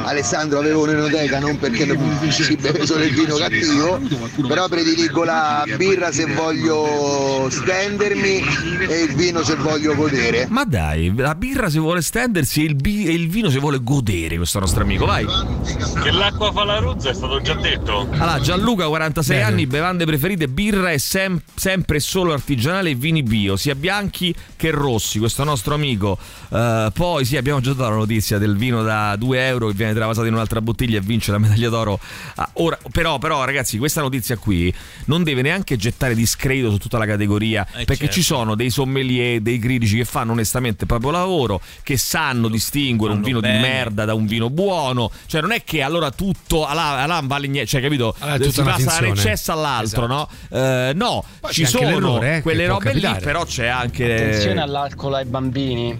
[0.05, 4.01] Alessandro aveva un'enoteca, non perché non si beve solo il vino cattivo,
[4.47, 8.43] però prediligo la birra se voglio stendermi
[8.88, 10.47] e il vino se voglio godere.
[10.49, 13.78] Ma dai, la birra se vuole stendersi e il, bi- e il vino se vuole
[13.82, 15.24] godere, questo nostro amico, vai.
[15.24, 18.06] Che l'acqua fa la rozza è stato già detto.
[18.11, 19.48] Allora, Gianluca, 46 Bene.
[19.48, 24.70] anni, bevande preferite, birra e sem- sempre solo artigianale e vini bio, sia bianchi che
[24.70, 26.18] rossi, questo nostro amico.
[26.50, 29.94] Eh, poi sì, abbiamo già dato la notizia del vino da 2 euro che viene
[29.94, 31.98] travasato in un'altra bottiglia e vince la medaglia d'oro.
[32.36, 34.72] Ah, ora, però, però, ragazzi, questa notizia qui
[35.06, 38.12] non deve neanche gettare discredito su tutta la categoria, perché certo.
[38.12, 43.14] ci sono dei sommelier, dei critici che fanno onestamente il proprio lavoro, che sanno distinguere
[43.14, 43.68] un vino di bene.
[43.68, 45.11] merda da un vino buono.
[45.26, 48.14] Cioè, non è che allora tutto alla, alla vale niente, cioè, capito?
[48.18, 50.28] Allora si passa da un eccesso all'altro, no?
[50.51, 54.14] Eh, no, Poi ci sono eh, quelle robe lì, però c'è anche.
[54.14, 55.99] Attenzione all'alcol ai bambini,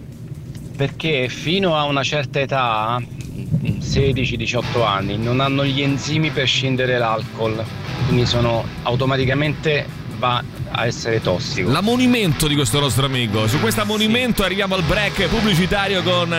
[0.75, 7.63] perché fino a una certa età, 16-18 anni, non hanno gli enzimi per scindere l'alcol,
[8.07, 9.85] quindi sono automaticamente
[10.17, 11.69] va a essere tossico.
[11.69, 13.47] L'ammonimento di questo nostro amico.
[13.47, 16.29] Su questo ammonimento arriviamo al break pubblicitario con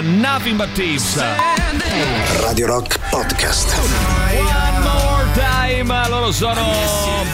[0.57, 1.23] But Tips.
[2.41, 3.77] Radio Rock Podcast.
[3.79, 6.61] One more time, loro sono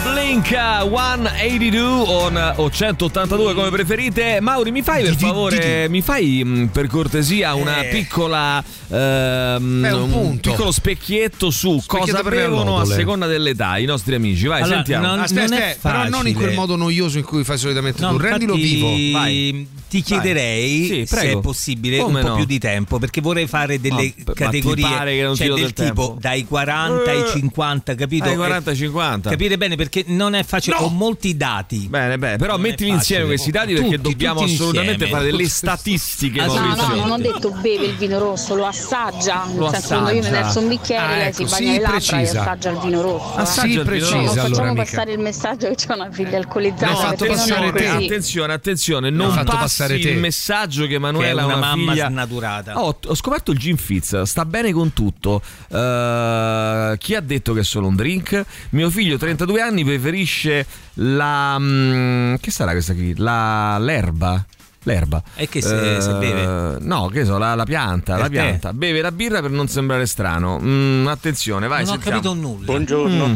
[0.03, 4.39] Blink 182 on- o 182 come preferite.
[4.39, 10.09] Mauri, mi fai per favore, mi fai mh, per cortesia una piccola ehm, Eh, un
[10.11, 10.49] punto.
[10.51, 14.45] piccolo specchietto su Specchietto cosa bevono a seconda dell'età i nostri amici.
[14.47, 15.05] Vai, Allora, sentiamo.
[15.07, 18.01] non- Aspetta, non è aspetta, però non in quel modo noioso in cui fai solitamente
[18.01, 18.17] No, tu.
[18.17, 19.17] Rendilo infatti, vivo.
[19.17, 19.67] Vai.
[19.89, 22.35] Ti chiederei Sì, se è possibile Come un po' no?
[22.35, 25.55] più di tempo perché vorrei fare delle Ma- ma categorie pare che non cioè del
[25.61, 28.25] del tipo dai 40 ai Eh, 50, capito?
[28.25, 29.29] dai Eh, 40 ai 50.
[29.29, 31.87] Capire bene perché non è facile, ho molti dati.
[31.89, 32.89] Bene, bene, però Non facile.
[32.89, 35.11] insieme questi dati perché Tutti, dobbiamo tutti assolutamente insieme.
[35.13, 36.41] fare delle statistiche.
[36.41, 36.87] Ah, No, Maurizio.
[36.87, 39.45] no, non ho detto beve il vino rosso, lo assaggia.
[39.45, 40.41] Nel Lo senso, quando io mi assaggia.
[40.41, 43.01] verso un bicchiere, Ah, lei ecco, si bagna sì, le labbra e assaggia il vino
[43.01, 43.37] rosso.
[43.37, 43.41] eh.
[43.41, 44.35] Assaggia il vino No, rosso.
[44.41, 47.87] facciamo passare il messaggio che c'è una figlia alcolizzata No, perché.
[47.87, 50.09] Attenzione, attenzione, non passi passare te.
[50.09, 52.81] il messaggio che Emanuela Che è ha una una mamma figlia snaturata.
[52.83, 55.41] Oh, ho scoperto il gin fizz, sta bene con tutto.
[55.69, 58.43] Eh, chi ha detto che è solo un drink?
[58.71, 60.65] Mio figlio, 32 anni, preferisce
[60.95, 63.15] la mm, che sarà questa qui?
[63.17, 64.43] La l'erba.
[64.83, 65.21] L'erba.
[65.35, 66.77] E che se- se beve?
[66.79, 68.31] No, che so, la, la pianta, Per la te?
[68.31, 68.71] pianta.
[68.73, 70.59] Beve la birra per non sembrare strano.
[70.61, 72.21] Mm, attenzione, vai, non ho sentiamo.
[72.21, 72.65] capito nulla.
[72.65, 73.27] Buongiorno.
[73.27, 73.35] Mm.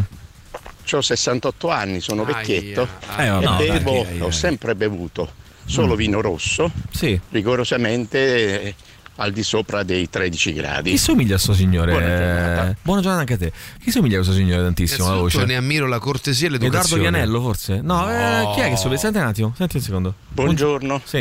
[0.93, 2.87] Ho 68 anni, sono Aia, vecchietto
[3.17, 5.31] Eh, e no, bevo, dai, ho sempre bevuto
[5.65, 5.97] solo Mm.
[5.97, 7.19] vino rosso, Sì.
[7.29, 8.75] rigorosamente eh,
[9.17, 10.91] al di sopra dei 13 gradi.
[10.91, 11.91] Chi somiglia a sto signore?
[11.91, 12.69] Buona giornata.
[12.69, 13.51] Eh, Buona giornata anche a te.
[13.83, 15.45] Chi somiglia a questo signore tantissimo la voce?
[15.45, 17.01] ne ammiro la cortesia e Edoardo l'educazione.
[17.09, 17.81] Vianello, forse?
[17.81, 18.99] No, eh, chi è che somiglia?
[18.99, 20.13] Senti un attimo, senti un secondo.
[20.29, 21.01] Buongiorno.
[21.03, 21.17] Sì.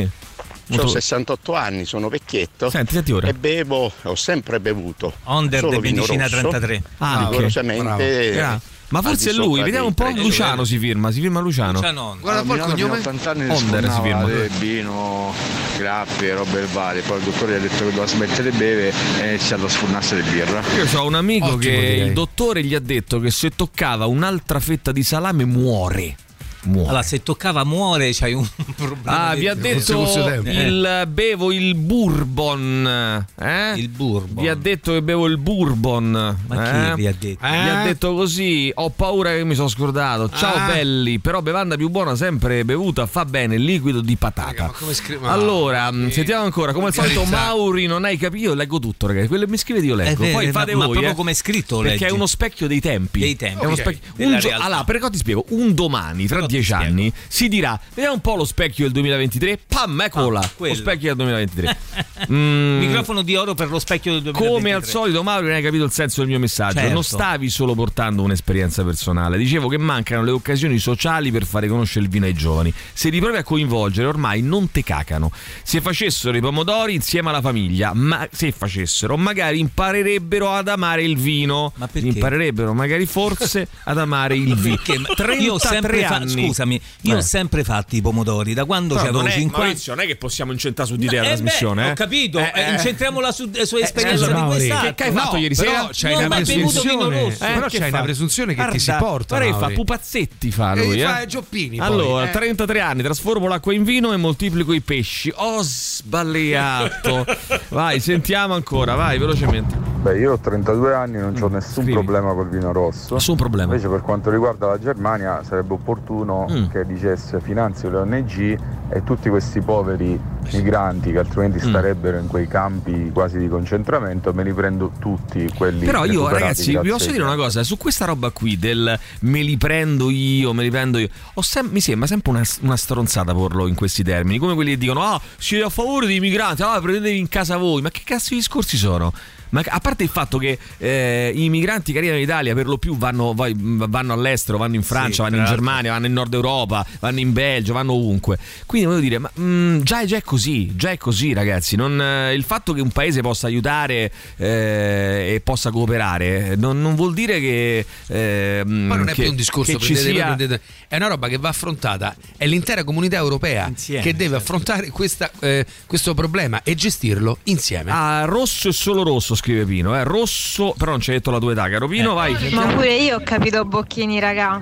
[0.73, 3.27] Ho Molto- 68 anni, sono vecchietto Senti, senti ora.
[3.27, 6.83] e bevo, ho sempre bevuto Under solo de vino Medicina rosso, 33.
[6.99, 7.31] Ah, ok.
[7.31, 8.61] rigorosamente Bravo.
[8.91, 10.03] Ma al forse è lui, vediamo un po'.
[10.03, 11.73] 13 Luciano si firma, si firma Luciano.
[11.75, 12.17] Luciano.
[12.21, 12.99] Guarda poi il cognome.
[12.99, 14.25] 80 anni Onder si firma.
[14.59, 15.33] vino,
[15.79, 17.03] grappi e robe varie.
[17.03, 19.69] Poi il dottore gli ha detto che doveva smettere di bere e ha iniziato a
[19.69, 20.61] sfurnarsi di birra.
[20.77, 22.01] Io ho un amico Ottimo, che direi.
[22.09, 26.17] il dottore gli ha detto che se toccava un'altra fetta di salame muore.
[26.65, 26.89] Muore.
[26.89, 28.47] Allora, se toccava muore, c'hai un
[28.77, 29.29] problema.
[29.29, 30.03] Ah, vi ha detto
[30.45, 33.27] il bevo il bourbon.
[33.39, 33.73] Eh?
[33.77, 34.43] il bourbon.
[34.43, 36.37] Vi ha detto che bevo il bourbon.
[36.47, 36.95] Ma eh?
[36.95, 37.39] chi vi ha detto?
[37.47, 37.85] Vi ha Eh?
[37.85, 40.29] detto così, ho paura che mi sono scordato.
[40.31, 40.67] Ciao Ah.
[40.67, 44.63] belli, però bevanda più buona sempre bevuta, fa bene, liquido di Raga, patata.
[44.67, 47.25] ma come scri- ma- Allora, mh, che- sentiamo ancora, come al solito.
[47.25, 50.31] Mauri non hai capito, io leggo tutto ragazzi, quello che mi scrivete io leggo, Eh,
[50.33, 50.93] poi eh, fate ma- ma voi.
[50.95, 51.17] proprio eh.
[51.17, 52.05] come è scritto Perché leggi?
[52.05, 53.21] è uno specchio dei tempi.
[53.21, 53.81] Dei tempi, È uno ok.
[53.81, 58.21] specchio- gio- allora, però ti spiego, un domani, tra dieci anni, si dirà, vediamo un
[58.21, 61.79] po' lo specchio del 2023, pam, eccolo là, lo specchio del 2023.
[62.31, 64.55] Mm, Microfono di oro per lo specchio del 2023.
[64.61, 66.75] come al solito, Mauro, non hai capito il senso del mio messaggio.
[66.79, 66.93] Certo.
[66.93, 69.39] Non stavi solo portando un'esperienza personale.
[69.39, 72.73] Dicevo che mancano le occasioni sociali per fare conoscere il vino ai giovani.
[72.93, 75.33] Se li provi a coinvolgere, ormai non te cacano.
[75.63, 81.17] Se facessero i pomodori insieme alla famiglia, ma se facessero, magari imparerebbero ad amare il
[81.17, 81.73] vino.
[81.77, 82.09] Ma perché?
[82.09, 84.77] Imparerebbero, magari forse, ad amare il vino.
[84.77, 84.99] Perché?
[84.99, 86.49] Ma 33 io ho sempre fa- anni.
[86.49, 87.19] scusami, io Eh.
[87.19, 90.07] ho sempre fatto i pomodori da quando Però avevo non è, 50 Maurizio, non è
[90.07, 91.87] che possiamo incentrare su di te la Eh beh, trasmissione.
[91.87, 91.91] eh.
[91.91, 92.71] Ho capito, Eh, eh, eh.
[92.73, 94.95] incentriamola su, eh, su esperienza scusa, di quest'altro.
[94.95, 95.89] che hai fatto ieri però sera?
[95.93, 99.37] c'hai No, una presunzione, però c'hai una presunzione che ti si porta.
[99.39, 101.01] Guarda fa pupazzetti fa Eh, lui.
[101.01, 101.27] fa eh.
[101.27, 102.31] Gioppini poi, Allora, eh.
[102.33, 105.33] 33 anni, trasformo l'acqua in vino e moltiplico i pesci.
[105.37, 107.25] Ho sbagliato.
[107.71, 109.77] vai, sentiamo ancora, vai, velocemente.
[110.01, 113.15] Beh, io ho 32 anni e non ho nessun problema col vino rosso.
[113.15, 113.73] Nessun problema.
[113.75, 116.69] Invece per quanto riguarda la Germania sarebbe opportuno Mm.
[116.71, 118.59] che dicesse finanzio le ONG
[118.93, 120.19] e tutti questi poveri
[120.53, 121.69] migranti che altrimenti Mm.
[121.69, 126.77] starebbero in quei campi quasi di concentramento, me li prendo tutti quelli Però io, ragazzi,
[126.79, 130.63] vi posso dire una cosa: su questa roba qui del me li prendo io, me
[130.63, 131.09] li prendo io,
[131.41, 134.39] sem- mi sembra sempre una, una stronzata porlo in questi termini.
[134.39, 137.83] Come quelli che dicono: Ah, siete a favore dei migranti, ah, prendetevi in casa voi.
[137.83, 139.13] Ma che cazzo di discorsi sono?
[139.51, 142.79] Ma a parte il fatto che eh, i migranti che arrivano in Italia per lo
[142.79, 145.57] più vanno, vai- vanno all'estero, vanno in Francia, Sì, vanno in l'altro.
[145.57, 148.39] Germania, vanno in Nord Europa, vanno in Belgio, vanno ovunque.
[148.67, 151.77] Quindi voglio dire, ma, mm, già, già è così, già è così, ragazzi.
[151.77, 156.95] Non, eh, il fatto che un paese possa aiutare eh, e possa cooperare non, non
[156.95, 157.85] vuol dire che.
[158.09, 160.25] eh, Poi non è che- più un discorso prendete sia.
[160.27, 160.61] prendete-
[160.91, 165.31] è una roba che va affrontata, è l'intera comunità europea Insieme, che deve affrontare questa,
[165.39, 167.93] eh, questo problema e gestirlo insieme.
[167.93, 169.97] Ah, rosso e solo rosso, scrive Pino.
[169.97, 170.03] Eh.
[170.03, 172.15] Rosso, però non ci hai detto la tua età, caro Pino.
[172.15, 172.37] Vai.
[172.51, 174.61] Ma pure io ho capito Bocchini, raga.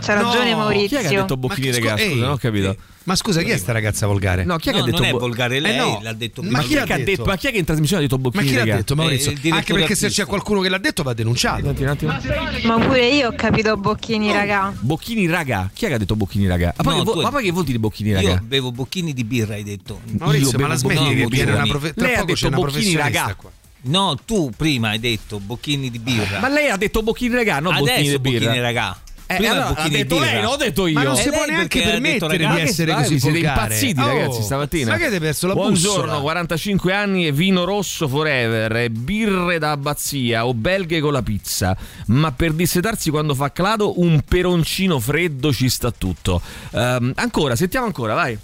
[0.00, 0.98] C'ha ragione No, Maurizio.
[0.98, 1.90] Chi è che ha detto Bocchini, Ma che raga?
[1.96, 2.76] scu- Scusa, ehi, non ho capito.
[3.04, 4.44] Ma scusa, chi è sta ragazza volgare?
[4.44, 5.98] No, chi è che No, ha detto non è Bo- volgare, lei Eh no.
[6.02, 8.02] l'ha detto Ma Ma chi, è che ha detto, ma chi è che in trasmissione
[8.02, 8.44] ha detto Ma Bocchini?
[8.46, 8.76] chi l'ha raga?
[8.76, 9.30] detto Maurizio?
[9.30, 10.12] Eh, Anche perché se artistico.
[10.12, 11.64] c'è qualcuno che l'ha detto va denunciato.
[11.64, 12.16] Senti un attimo.
[12.64, 14.74] Ma pure io ho capito Bocchini, raga.
[14.78, 15.70] Bocchini raga.
[15.72, 16.74] Chi è che ha detto Bocchini raga?
[16.76, 18.28] Poi No, che vo- ma poi che vuol dire Bocchini raga?
[18.28, 20.00] Io bevo bocchini di birra, hai detto.
[20.18, 22.46] Maurizio, Io ma la smetti bocchini che di viene una profe- tra Lei ha detto
[22.46, 23.36] una Bocchini raga.
[23.80, 26.40] No, tu prima hai detto bocchini di birra.
[26.40, 28.44] Ma lei ha detto Bocchini raga, Bocchini Adesso di birra.
[28.46, 29.00] bocchini raga.
[29.30, 30.94] Eh, Prima allora, ha detto lei, non ho detto io.
[30.94, 33.62] Ma non Eh, si può neanche detto, permettere raga, di essere Dai, così siete volgare.
[33.64, 34.90] impazziti, Oh, ragazzi, stamattina.
[34.92, 36.20] Ma che avete perso la Buongiorno, bussola?
[36.20, 41.76] 45 anni e vino rosso forever, birre da abbazia o belghe con la pizza.
[42.06, 46.40] Ma per dissetarsi quando fa clado, un peroncino freddo ci sta tutto.
[46.72, 48.38] Ehm, ancora, sentiamo ancora, vai.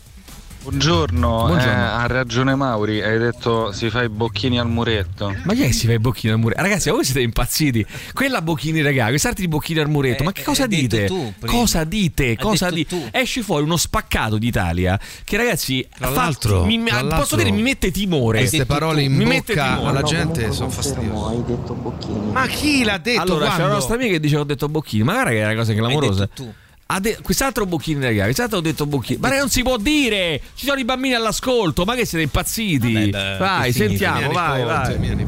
[0.64, 1.62] Buongiorno, Buongiorno.
[1.72, 5.34] eh, ha ragione Mauri, hai detto si fa i bocchini al muretto.
[5.44, 6.62] Ma chi è che si fa i bocchini al muretto?
[6.62, 7.84] Ragazzi, ma voi siete impazziti.
[8.14, 10.22] Quella bocchini, raga, quest'altro di bocchini al muretto.
[10.22, 11.04] Eh, ma che cosa hai dite?
[11.04, 12.28] tu cosa dite?
[12.28, 12.88] Hai Cosa dite?
[12.96, 13.08] tu.
[13.10, 17.36] Esce fuori uno spaccato d'Italia che, ragazzi, Tra fa- l'altro- mi- mi- tra posso l'altro-
[17.36, 18.38] dire, mi mette timore.
[18.38, 21.34] Queste parole in mi bocca alla gente sono fastidiose.
[21.34, 22.32] Hai detto Bocchini.
[22.32, 23.64] Ma chi l'ha detto Allora, c'è quando?
[23.66, 25.74] una nostra amica che dice che ho detto Bocchini, ma guarda che è una cosa
[25.74, 26.20] clamorosa.
[26.20, 26.52] detto tu.
[27.00, 29.18] De- quest'altro Bocchini, ragazzi, quest'altro ho detto Bocchini.
[29.20, 30.40] Ma non si può dire!
[30.54, 33.10] Ci sono i bambini all'ascolto, ma che siete impazziti?
[33.10, 35.26] Vabbè, beh, vai, sentiamo, vai, nipote, vai.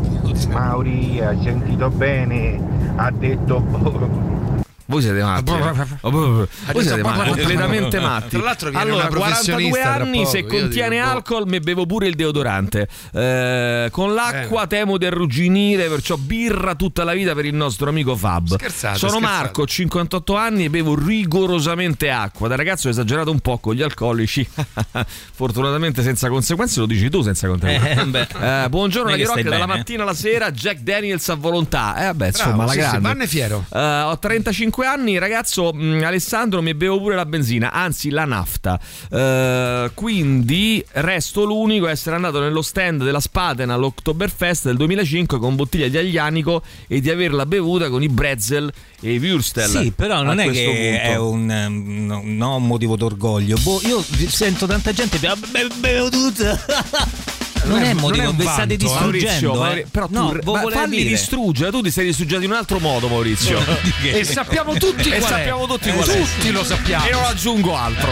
[0.48, 2.60] Mauri, hai sentito bene?
[2.96, 4.55] Ha detto boh.
[4.88, 5.50] Voi siete matti.
[5.52, 5.86] eh.
[6.10, 6.46] Voi
[6.82, 8.28] siete matti, completamente matti.
[8.36, 11.04] Tra l'altro viene allora, una 42 professionista tra anni, poco, se contiene boh.
[11.08, 12.88] alcol, mi bevo pure il deodorante.
[13.12, 18.14] Eh, con l'acqua temo di arrugginire, perciò birra tutta la vita per il nostro amico
[18.14, 18.54] Fab.
[18.54, 19.36] Scherzate, Sono scherzate.
[19.42, 22.46] Marco, 58 anni e bevo rigorosamente acqua.
[22.48, 24.46] Da ragazzo ho esagerato un po' con gli alcolici.
[25.34, 27.90] Fortunatamente senza conseguenze, lo dici tu senza conseguenze.
[27.90, 28.26] Eh, beh.
[28.64, 29.78] Eh, buongiorno Radio Rock, dalla bene.
[29.78, 31.96] mattina alla sera Jack Daniels a volontà.
[31.96, 33.00] Eh vabbè, Bravo, insomma, la sì, sì, grande.
[33.08, 33.64] vanne fiero.
[33.72, 38.78] Eh, ho 35 anni, ragazzo mh, Alessandro, mi bevo pure la benzina, anzi la nafta.
[39.10, 45.56] Eh, quindi resto l'unico a essere andato nello stand della Spaten all'Oktoberfest del 2005 con
[45.56, 49.68] bottiglia di aglianico e di averla bevuta con i Brezel e i Würstel.
[49.68, 51.12] Sì, però non è questo che punto.
[51.12, 53.56] è un, ehm, no, no, motivo d'orgoglio.
[53.62, 57.34] Boh, io sento tanta gente che be- bevo tutto.
[57.66, 59.54] Non è motivo, un vi state distruggendo.
[59.54, 59.58] Maurizio, eh.
[59.58, 61.08] Mauri- però tu no, ma dire.
[61.08, 63.58] distruggere, tu ti sei distruggendo in un altro modo, Maurizio.
[64.02, 65.20] E sappiamo tutti e è.
[65.20, 66.18] sappiamo tutti qual è.
[66.18, 67.06] Tutti lo sappiamo.
[67.06, 68.10] E non aggiungo altro.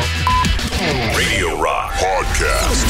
[1.15, 2.87] Radio Rock Podcast.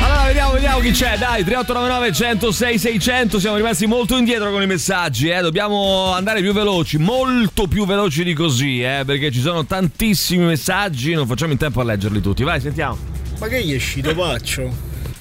[0.00, 1.18] Allora vediamo, vediamo chi c'è.
[1.18, 3.40] Dai, 3899 106 600.
[3.40, 5.40] Siamo rimasti molto indietro con i messaggi, eh.
[5.40, 11.12] Dobbiamo andare più veloci, molto più veloci di così, eh, perché ci sono tantissimi messaggi,
[11.14, 12.44] non facciamo in tempo a leggerli tutti.
[12.44, 12.96] Vai, sentiamo.
[13.40, 14.72] Ma che gli è uscito paccio?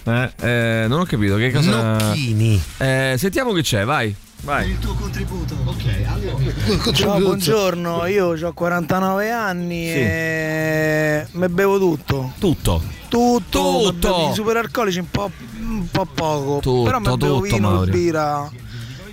[0.07, 2.61] Eh, eh, non ho capito che cosa Nocchini.
[2.77, 4.15] Eh, sentiamo che c'è, vai.
[4.43, 4.69] Vai.
[4.69, 5.55] Il tuo contributo.
[5.65, 6.93] Ok, allora.
[6.93, 12.33] Ciao, buongiorno, io ho 49 anni e mi bevo tutto.
[12.39, 12.81] Tutto.
[13.09, 14.29] Tutto, Tutto.
[14.31, 16.59] I superalcolici un po', un po' poco.
[16.61, 17.91] Tutto, però mi bevo tutto, vino, Mauri.
[17.91, 18.49] birra.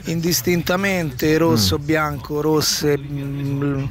[0.04, 1.84] Indistintamente rosso, Mm.
[1.84, 3.84] bianco, rosse, mm,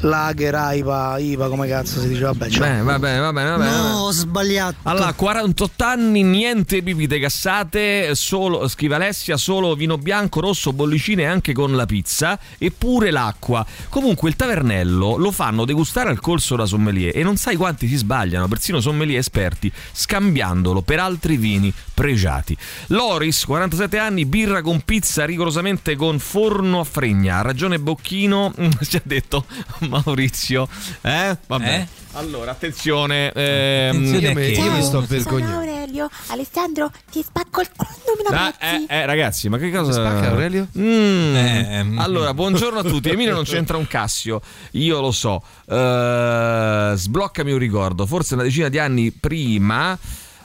[0.00, 2.60] lager, IVA, IVA, come cazzo si dice, vabbè, ciao.
[2.66, 3.70] Bene, va bene, va bene, va bene.
[3.70, 3.88] bene.
[3.92, 4.76] ho sbagliato.
[4.82, 11.52] Allora, 48 anni, niente bibite gassate, solo, scrive Alessia, solo vino bianco, rosso, bollicine anche
[11.52, 13.64] con la pizza e pure l'acqua.
[13.88, 17.96] Comunque il tavernello lo fanno degustare al corso da sommelier e non sai quanti si
[17.96, 22.56] sbagliano, persino sommelier esperti, scambiandolo per altri vini pregiati.
[22.88, 27.38] Loris, 47 anni, birra con pizza rigorosamente con forno a fregna.
[27.38, 28.52] Ha ragione Bocchino,
[28.86, 29.46] ci ha detto
[29.88, 30.68] Maurizio.
[31.00, 31.34] Eh?
[31.46, 31.74] Vabbè.
[31.74, 31.86] Eh?
[32.12, 33.32] Allora, attenzione.
[33.32, 35.56] ehm, Io mi, io mi sto vergognando.
[35.56, 39.92] Aurelio, Alessandro, ti spacco il culo, mi Ah, eh, eh, ragazzi, ma che cosa.
[39.92, 40.66] spacca, Aurelio?
[40.76, 41.34] Mm.
[41.36, 43.08] Eh, Allora, buongiorno a tutti.
[43.08, 45.42] Emilio non c'entra un cassio, io lo so.
[45.66, 48.04] Eh, sbloccami un ricordo.
[48.04, 49.98] Forse una decina di anni prima.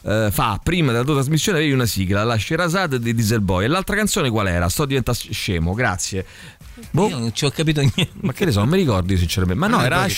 [0.06, 3.96] Eh, fa prima della tua trasmissione avevi una sigla la Sherazade di Dieselboy e l'altra
[3.96, 4.70] canzone qual era?
[4.70, 6.26] sto diventando scemo grazie
[6.92, 7.08] Boh.
[7.08, 8.10] Io non ci ho capito niente.
[8.22, 9.60] Ma che ne so, non mi ricordo io sinceramente.
[9.60, 10.10] Ma no, Eh, era ne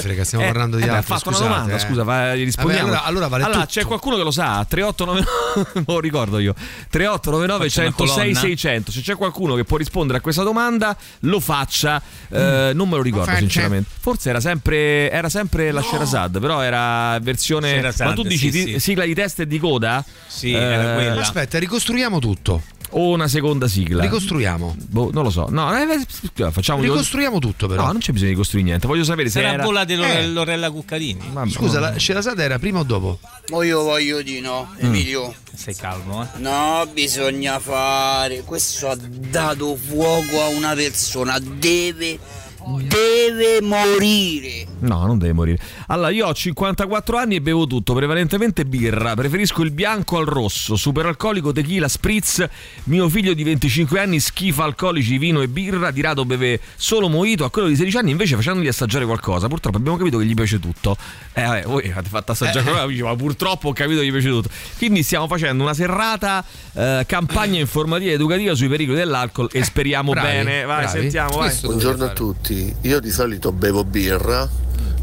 [0.00, 1.78] frega, stiamo eh, parlando di eh altro, Ha fatto scusate, una domanda, eh.
[1.78, 2.88] scusa, gli rispondiamo.
[2.88, 3.66] Vabbè, allora- allora vale tutto.
[3.66, 6.54] c'è qualcuno che lo sa, 3899 non lo ricordo io.
[6.90, 8.40] 3899 Faccio una 106 colonna.
[8.40, 8.90] 600.
[8.92, 12.00] Se c'è qualcuno che può rispondere a questa domanda, lo faccia.
[12.28, 13.38] Eh, non me lo ricordo faccia.
[13.40, 13.88] sinceramente.
[14.00, 18.64] Forse era sempre era sempre la Sherazade, però era versione Sherazade, Ma tu dici sì,
[18.64, 18.78] ti- sì.
[18.80, 20.04] sigla di testa e di coda?
[20.26, 21.20] Sì, era Eh, quella.
[21.20, 22.62] Aspetta, ricostruiamo tutto.
[22.98, 24.00] O una seconda sigla?
[24.02, 24.74] Ricostruiamo.
[24.88, 25.48] Boh, non lo so.
[25.50, 27.84] No, eh, facciamo Ricostruiamo tutto, però.
[27.84, 28.86] No, non c'è bisogno di costruire niente.
[28.86, 30.28] Voglio sapere se era volate Lore- Eh.
[30.28, 31.28] Lorella Cuccarini.
[31.30, 31.90] Vabbè, Scusa, no.
[31.90, 33.18] la Sherazade era prima o dopo?
[33.50, 35.34] Ma io voglio di no, Emilio.
[35.54, 36.26] Sei calmo, eh?
[36.38, 38.42] No, bisogna fare.
[38.44, 41.38] Questo ha dato fuoco a una persona.
[41.38, 42.18] Deve.
[42.66, 44.66] Deve morire.
[44.80, 45.58] No, non deve morire.
[45.86, 49.14] Allora, io ho 54 anni e bevo tutto, prevalentemente birra.
[49.14, 52.44] Preferisco il bianco al rosso, superalcolico, tequila, spritz.
[52.84, 55.92] Mio figlio di 25 anni schifa alcolici, vino e birra.
[55.92, 57.44] Di rado beve solo mojito.
[57.44, 59.46] A quello di 16 anni, invece, facendogli assaggiare qualcosa.
[59.46, 60.96] Purtroppo abbiamo capito che gli piace tutto.
[61.34, 64.28] Eh, vabbè, voi avete fatto assaggiare qualcosa, dice, ma purtroppo ho capito che gli piace
[64.28, 64.48] tutto.
[64.76, 70.10] Quindi stiamo facendo una serrata eh, campagna informativa e educativa sui pericoli dell'alcol e speriamo
[70.10, 70.64] bravi, bene.
[70.64, 70.98] Vai, bravi.
[70.98, 71.54] sentiamo, vai.
[71.62, 72.55] Buongiorno a fare.
[72.56, 74.48] Tutti, io di solito bevo birra,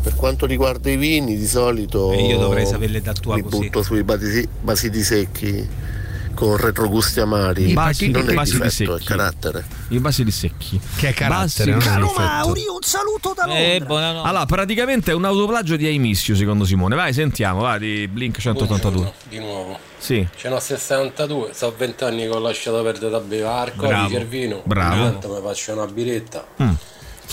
[0.02, 3.58] per quanto riguarda i vini di solito E io dovrei saperle da tua mi così.
[3.58, 5.92] butto sui basiti, basiti secchi
[6.34, 9.06] con retrogusti amari, I basi- non i è basili difetto, è secchi.
[9.08, 9.66] carattere.
[9.90, 10.82] I basili secchi.
[10.96, 12.00] Che è carattere, è secchi.
[12.02, 12.48] difetto.
[12.74, 14.28] un saluto da Eh, buonanotte.
[14.28, 16.96] Allora, praticamente è un autoplagio di Aimissio, secondo Simone.
[16.96, 19.14] Vai, sentiamo, vai, di Blink 182.
[19.30, 19.78] Di nuovo.
[20.00, 20.28] Sì.
[20.36, 24.18] Ce n'ho 62, so 20 anni che ho lasciato perdere da bere alcolici Bravo.
[24.18, 24.62] il vino.
[24.66, 25.02] Bravo.
[25.04, 26.46] Ogni tanto mi faccio una biretta.
[26.62, 26.72] Mm.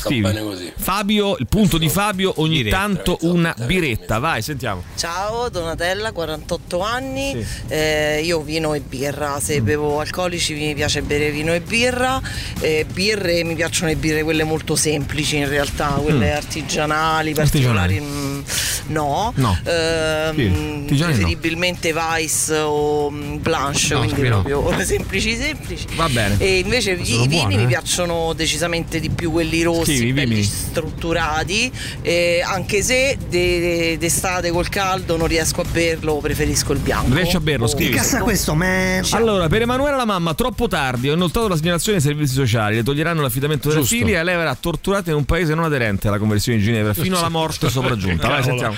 [0.02, 0.72] Così.
[0.76, 4.18] Fabio, il punto di Fabio, ogni Biretta, tanto una biretta.
[4.18, 4.82] Vai, sentiamo.
[4.96, 7.32] Ciao, Donatella, 48 anni.
[7.44, 7.46] Sì.
[7.74, 9.38] Eh, io vino e birra.
[9.40, 12.20] Se bevo alcolici mi piace bere vino e birra.
[12.60, 16.36] Eh, birre mi piacciono le birre quelle molto semplici in realtà, quelle Mm.
[16.36, 17.34] artigianali, Artigianali.
[17.34, 18.00] particolari.
[18.00, 18.40] mm,
[18.88, 19.32] no.
[19.36, 19.58] No.
[19.64, 20.42] Ehm, Sì,
[20.82, 21.26] artigianali no.
[21.26, 24.42] preferibilmente Vice o mm, Blanche, No, quindi scusi, no.
[24.42, 25.86] proprio semplici semplici.
[25.94, 26.36] Va bene.
[26.38, 27.66] E invece i vini buone, mi eh?
[27.66, 31.70] piacciono decisamente di più quelli rossi, Scrivi, belli strutturati,
[32.02, 37.14] eh, anche se de- d'estate col caldo non riesco a berlo, preferisco il bianco.
[37.14, 37.68] Riesci a berlo, Oh.
[37.68, 37.90] scrivi.
[37.92, 39.02] Che cazzo è questo, man?
[39.10, 42.82] Allora, per Emanuela la mamma, troppo tardi, ho inoltrato la segnalazione ai servizi sociali, le
[42.82, 43.96] toglieranno l'affidamento della Giusto.
[43.96, 47.18] figlia e lei verrà torturata in un paese non aderente alla conversione di Ginevra, fino
[47.18, 48.28] alla morte sopraggiunta.
[48.28, 48.74] Vai, sentiamo.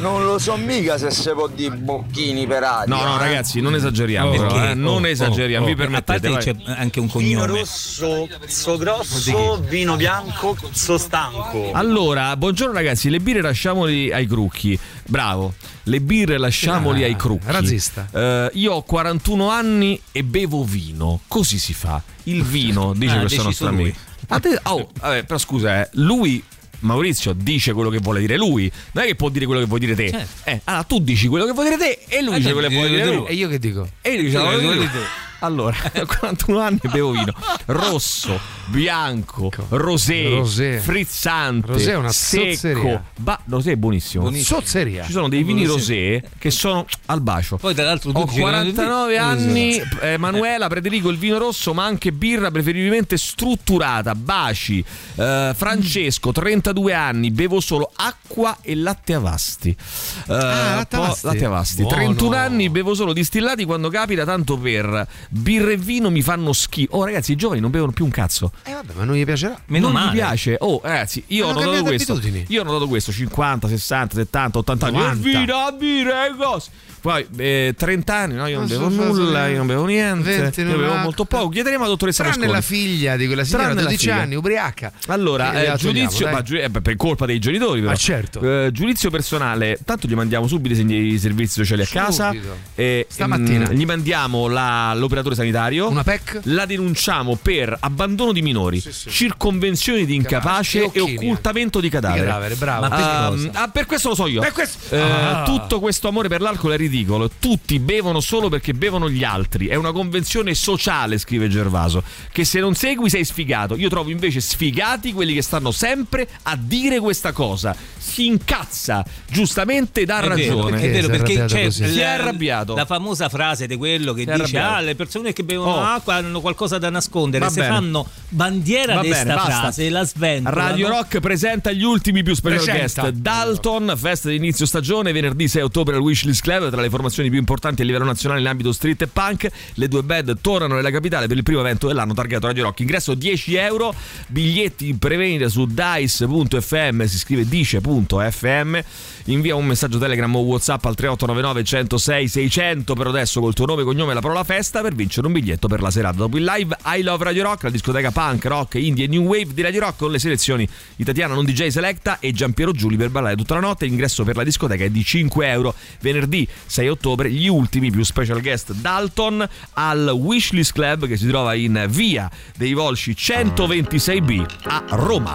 [0.00, 2.94] Non lo so mica se si può di bocchini per aria.
[2.94, 5.76] No, no, ragazzi, non esageriamo, però, eh, non Oh, esageriamo, oh, vi oh.
[5.76, 6.26] permettete.
[6.26, 6.44] A vai.
[6.44, 7.58] parte c'è anche un Vino cognome.
[7.60, 10.39] rosso, so grosso, vino bianco,
[10.72, 11.72] so stanco.
[11.72, 14.78] Allora, buongiorno ragazzi, le birre lasciamoli ai crucchi.
[15.06, 17.44] Bravo, le birre lasciamoli Ah, ai crucchi.
[17.50, 18.08] razzista.
[18.12, 21.20] Eh, io ho 41 anni e bevo vino.
[21.28, 22.02] Così si fa.
[22.24, 23.80] Il vino, dice Ah, questo nostro lui.
[23.82, 23.98] amico.
[24.28, 26.42] A te- oh, vabbè, però scusa, eh, lui.
[26.82, 29.80] Maurizio dice quello che vuole dire lui, non è che può dire quello che vuoi
[29.80, 30.08] dire te.
[30.08, 30.48] Certo.
[30.48, 32.74] Eh, allora tu dici quello che vuoi dire te e lui Eh, dice quello che
[32.74, 33.26] vuoi dire lui.
[33.26, 33.86] E io che dico?
[34.00, 35.10] E io dicevo, Quello che "Quello vuoi dire dire".
[35.40, 37.32] Allora, ho 41 anni bevo vino
[37.66, 40.78] rosso, bianco, rosé, Rosé.
[40.80, 42.50] frizzante, Rosé è una secco.
[42.52, 43.04] zozzeria.
[43.16, 44.22] Ba- rosé è buonissimo.
[44.24, 44.60] Buonissimo.
[44.60, 45.04] Sozzeria.
[45.04, 46.22] Ci sono dei vini Rosé.
[46.38, 47.56] che sono al bacio.
[47.56, 51.38] Poi tra l'altro tu Ho dici che non- 49 anni, eh, Manuela, prediligo il vino
[51.38, 54.14] rosso, ma anche birra preferibilmente strutturata.
[54.14, 54.84] Baci.
[55.16, 59.70] Eh, Francesco, 32 anni, bevo solo acqua e latte avasti.
[59.70, 61.26] Eh, Ah, latte Avasti.
[61.26, 61.82] latte avasti.
[61.82, 61.96] Buono.
[61.96, 66.96] 31 anni, bevo solo distillati quando capita, tanto per birra e vino mi fanno schifo.
[66.96, 68.52] Oh, ragazzi, i giovani non bevono più un cazzo.
[68.64, 69.58] Eh vabbè, ma non gli piacerà.
[69.66, 70.10] Meno non male.
[70.10, 70.56] gli piace.
[70.58, 72.12] Oh, ragazzi, io ho notato questo.
[72.12, 72.44] abitudini.
[72.48, 74.96] Io ho notato questo: 50, 60, 70, 80 anni.
[74.96, 75.14] 90.
[75.28, 76.70] Il vino, birra, e cose.
[77.00, 78.46] Poi eh, 30 anni, no?
[78.46, 80.36] Io non Non bevo so nulla, io non bevo niente.
[80.38, 81.48] 20 io bevo molto poco.
[81.48, 82.60] Chiederemo alla dottoressa Tranne Mosconi.
[82.60, 84.20] la figlia di quella signora, Tranne la 12 figlia.
[84.22, 84.92] anni, ubriaca.
[85.06, 87.92] Allora, eh, togliamo, giudizio, ma giu- eh, per colpa dei genitori, però.
[87.92, 88.40] Ma certo.
[88.40, 92.34] Eh, giudizio personale, tanto gli mandiamo subito i servizi sociali a casa.
[92.74, 93.68] E, Stamattina.
[93.70, 95.88] mm, gli mandiamo la- l'operatore sanitario.
[95.88, 96.40] Una PEC?
[96.44, 102.20] La denunciamo per abbandono di minori, circonvenzione di incapace E e, occultamento di cadavere.
[102.20, 102.80] Di cadavere, bravo.
[102.82, 103.50] Ma per ah, cosa?
[103.54, 104.40] ah, per questo lo so io.
[104.40, 105.42] Per questo- Eh, Ah.
[105.44, 107.30] Tutto questo amore per l'alcol è ridicolo.
[107.38, 109.66] Tutti bevono solo perché bevono gli altri.
[109.68, 112.02] È una convenzione sociale, scrive Gervaso.
[112.32, 113.76] Che se non segui sei sfigato.
[113.76, 117.74] Io trovo invece sfigati quelli che stanno sempre a dire questa cosa.
[117.96, 120.80] Si incazza, giustamente dà È vero, ragione.
[120.82, 121.88] è vero Si è perché arrabbiato c'è così.
[121.88, 122.74] Si è la- arrabbiato.
[122.74, 124.58] La famosa frase di quello che Si dice.
[124.58, 125.80] Ah, le persone che bevono Oh.
[125.80, 127.44] acqua hanno qualcosa da nascondere.
[127.44, 127.72] Va Se bene.
[127.72, 129.50] fanno bandiera di bene, sta basta.
[129.60, 130.68] frase la sventolano.
[130.68, 133.00] Radio Rock presenta gli ultimi più special Presenta.
[133.02, 133.16] guest.
[133.16, 137.38] Dalton, festa di inizio stagione, venerdì 6 ottobre al Wishlist Club, tra le formazioni più
[137.38, 139.48] importanti a livello nazionale in ambito street e punk.
[139.74, 142.80] Le due band tornano nella capitale per il primo evento dell'anno targato Radio Rock.
[142.80, 143.94] Ingresso 10 euro,
[144.28, 148.78] biglietti in prevendita su dice.fm, si scrive dice.fm.
[149.24, 153.84] Invia un messaggio Telegram o WhatsApp al 3899 106 600 per adesso col tuo nome,
[153.84, 156.16] cognome e la parola festa per vincere un biglietto per la serata.
[156.16, 159.52] Dopo il live I Love Radio Rock, la discoteca punk, rock, indie e new wave
[159.52, 163.10] di Radio Rock con le selezioni di Tatiana Non DJ Selecta e Giampiero Giuli per
[163.10, 163.86] ballare tutta la notte.
[163.86, 165.74] L'ingresso per la discoteca è di 5 euro.
[166.00, 171.54] Venerdì 6 ottobre gli ultimi più special guest Dalton al Wishlist Club che si trova
[171.54, 175.34] in via dei Volsci 126B a Roma.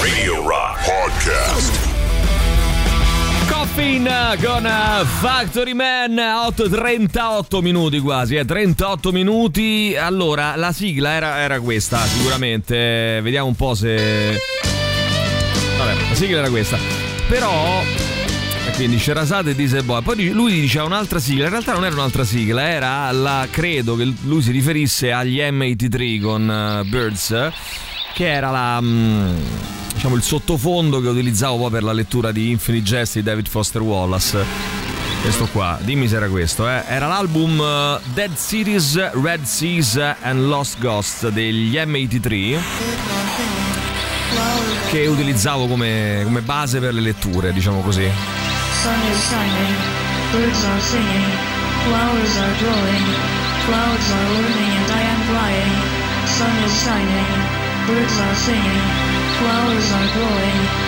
[0.00, 1.95] Radio Rock Podcast.
[3.76, 4.10] Coffin
[4.42, 4.66] con
[5.20, 9.94] Factory Man 8.38 minuti quasi, eh, 38 minuti.
[9.94, 13.20] Allora, la sigla era, era questa, sicuramente.
[13.22, 14.38] Vediamo un po' se.
[15.76, 16.78] Vabbè, la sigla era questa.
[17.28, 17.82] Però.
[18.76, 20.00] Quindi Sherazade e Diesel Boy.
[20.00, 21.44] Poi lui diceva un'altra sigla.
[21.44, 23.46] In realtà non era un'altra sigla, era la.
[23.50, 27.50] Credo che lui si riferisse agli M83 con eh, Birds.
[28.14, 28.80] Che era la.
[28.80, 29.36] mm,
[29.96, 33.80] diciamo il sottofondo che utilizzavo poi per la lettura di Infinite Jest di David Foster
[33.80, 34.44] Wallace.
[35.22, 36.84] Questo qua, dimmi se era questo, eh.
[36.86, 42.58] Era l'album eh, Dead Cities, Red Seas and Lost Ghosts degli M83
[44.90, 48.08] che utilizzavo come, come base per le letture, diciamo così.
[48.82, 49.74] Sun is shining,
[50.30, 51.32] birds are singing,
[51.84, 53.06] flowers are glowing,
[53.64, 55.72] clouds are learning and I am flying.
[56.26, 57.26] Sun is shining,
[57.86, 59.05] birds are singing,
[59.38, 60.84] flowers are flying.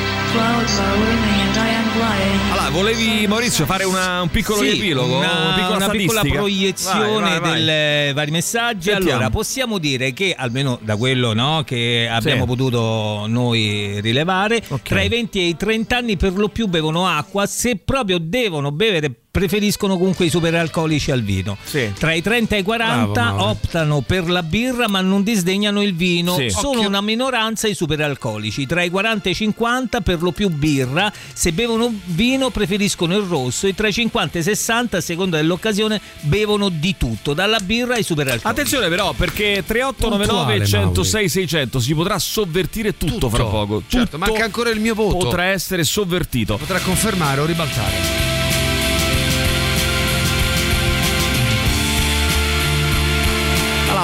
[2.50, 5.16] Allora, volevi Maurizio fare una- un piccolo Sì, riepilogo?
[5.18, 8.90] una, piccola una piccola proiezione dei vari messaggi.
[8.90, 9.10] Sentiamo.
[9.12, 12.46] Allora, possiamo dire che almeno da quello no, che abbiamo Sì.
[12.46, 17.46] potuto noi rilevare, tra i 20 e i 30 anni per lo più bevono acqua,
[17.46, 21.56] se proprio devono bevere preferiscono comunque i superalcolici al vino.
[21.98, 25.94] Tra i 30 e i 40 Bravo, optano per la birra ma non disdegnano il
[25.94, 26.34] vino.
[26.34, 26.50] Sì.
[26.50, 26.88] Sono Occhio.
[26.88, 28.66] una minoranza i superalcolici.
[28.66, 33.24] Tra i 40 e i 50 per lo più birra, se bevono vino preferiscono il
[33.24, 37.60] rosso e tra i 50 e i 60 a seconda dell'occasione bevono di tutto, dalla
[37.60, 38.46] birra ai superalcolici.
[38.46, 43.82] Attenzione però perché 3899 Puntuale, 106 600 si potrà sovvertire tutto, fra poco.
[43.86, 45.16] Certo, Tutto manca ancora il mio voto.
[45.16, 46.56] Potrà essere sovvertito.
[46.56, 48.37] Potrà confermare o ribaltare.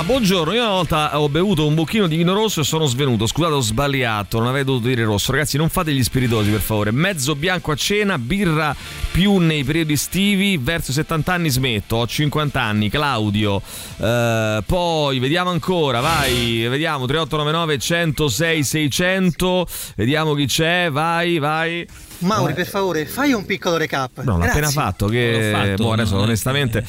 [0.05, 0.53] Buongiorno.
[0.53, 3.27] Io una volta ho bevuto un bocchino di vino rosso e sono svenuto.
[3.27, 4.39] Scusate, ho sbagliato.
[4.39, 5.33] Non avrei dovuto dire rosso.
[5.33, 6.91] Ragazzi, non fate gli spiritosi, per favore.
[6.91, 8.75] Mezzo bianco a cena, birra
[9.11, 10.59] più nei periodi estivi.
[10.59, 11.97] Verso 70 anni smetto.
[11.97, 12.91] Ho 50 anni.
[12.91, 13.63] Claudio.
[13.97, 16.01] Eh, poi vediamo ancora.
[16.01, 17.07] Vai, vediamo.
[17.07, 19.67] 3899 106 600.
[19.97, 20.91] Vediamo chi c'è.
[20.91, 21.87] Vai, vai.
[22.19, 22.55] Mauri, Eh.
[22.55, 24.23] per favore, fai un piccolo recap.
[24.23, 25.07] No, l'ho appena fatto.
[25.07, 26.25] Che L'ho fatto, boh, adesso no, eh.
[26.25, 26.79] onestamente.
[26.79, 26.83] eh,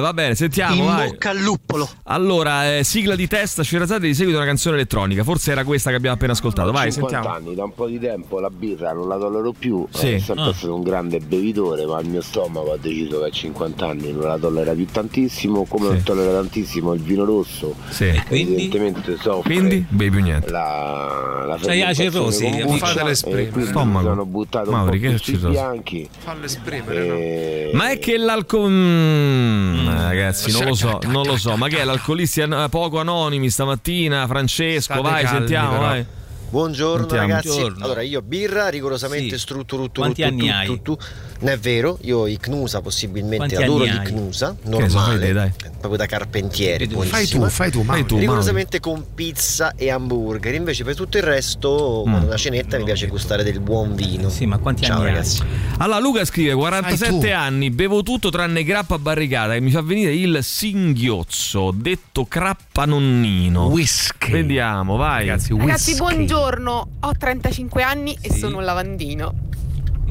[0.00, 0.74] va bene, sentiamo.
[0.74, 1.08] In vai.
[1.10, 1.88] bocca al luppolo.
[2.04, 5.24] Allora, eh, sigla di testa, Sherazade di seguito una canzone elettronica.
[5.24, 6.70] Forse era questa che abbiamo appena ascoltato.
[6.72, 7.36] Vai, 50 sentiamo.
[7.36, 9.86] anni, da un po' di tempo la birra non la tollero più.
[9.90, 10.12] Sì.
[10.14, 10.52] È sempre Ah.
[10.52, 14.22] stato un grande bevitore, ma il mio stomaco ha deciso che a 50 anni non
[14.22, 15.64] la tollera più tantissimo.
[15.64, 18.12] Come non tollera tantissimo il vino rosso, Sì.
[18.28, 20.50] evidentemente soffre Quindi, bevi più niente.
[20.50, 22.86] la, la C'hai la fermentazione cirrosi, kombucha, amico.
[22.86, 23.48] Fatele e esprimere.
[23.50, 24.08] quindi Stomaco.
[24.40, 25.48] Buttato Mauri, un che po' cirrosi?
[25.48, 26.08] bianchi.
[26.18, 27.14] Fallo esprimere, no?
[27.14, 27.70] E...
[27.74, 28.70] Ma è che l'alcol.
[28.70, 31.56] Mm, ragazzi, non lo so, non lo so.
[31.56, 34.26] Ma che è l'alcolisti poco anonimi stamattina?
[34.26, 35.80] Francesco, State vai, calmi, sentiamo, però.
[35.82, 36.06] vai.
[36.50, 37.26] Buongiorno Sentiamo.
[37.28, 37.48] ragazzi.
[37.48, 37.84] Buongiorno.
[37.84, 39.42] Allora, io birra rigorosamente Sì.
[39.42, 40.66] stru tru tru Quanti tru anni tru hai?
[40.66, 40.96] tru tru.
[41.42, 43.90] Non è vero, io icnusa possibilmente Quanti adoro hai?
[43.92, 45.52] l'icnusa, so, normale, te, dai.
[45.78, 47.82] proprio da carpentiere, Fai tu, fai tu.
[47.82, 50.52] Fai tu, rigorosamente con pizza e hamburger.
[50.54, 52.24] Invece per tutto il resto, Mm.
[52.24, 54.28] una cenetta mi piace gustare del buon vino.
[54.28, 55.12] Sì, ma quanti Ciao anni hai?
[55.12, 55.42] ragazzi.
[55.78, 57.26] Allora, Luca scrive: Fai 47 tu.
[57.34, 63.66] anni, bevo tutto tranne grappa barricata e mi fa venire il singhiozzo, detto crappanonnino.
[63.68, 64.30] Whisky.
[64.30, 65.26] Vediamo, vai.
[65.26, 65.96] Ragazzi, Ragazzi, whisky.
[66.04, 66.88] buongiorno.
[67.00, 69.48] Ho 35 anni e sono un lavandino.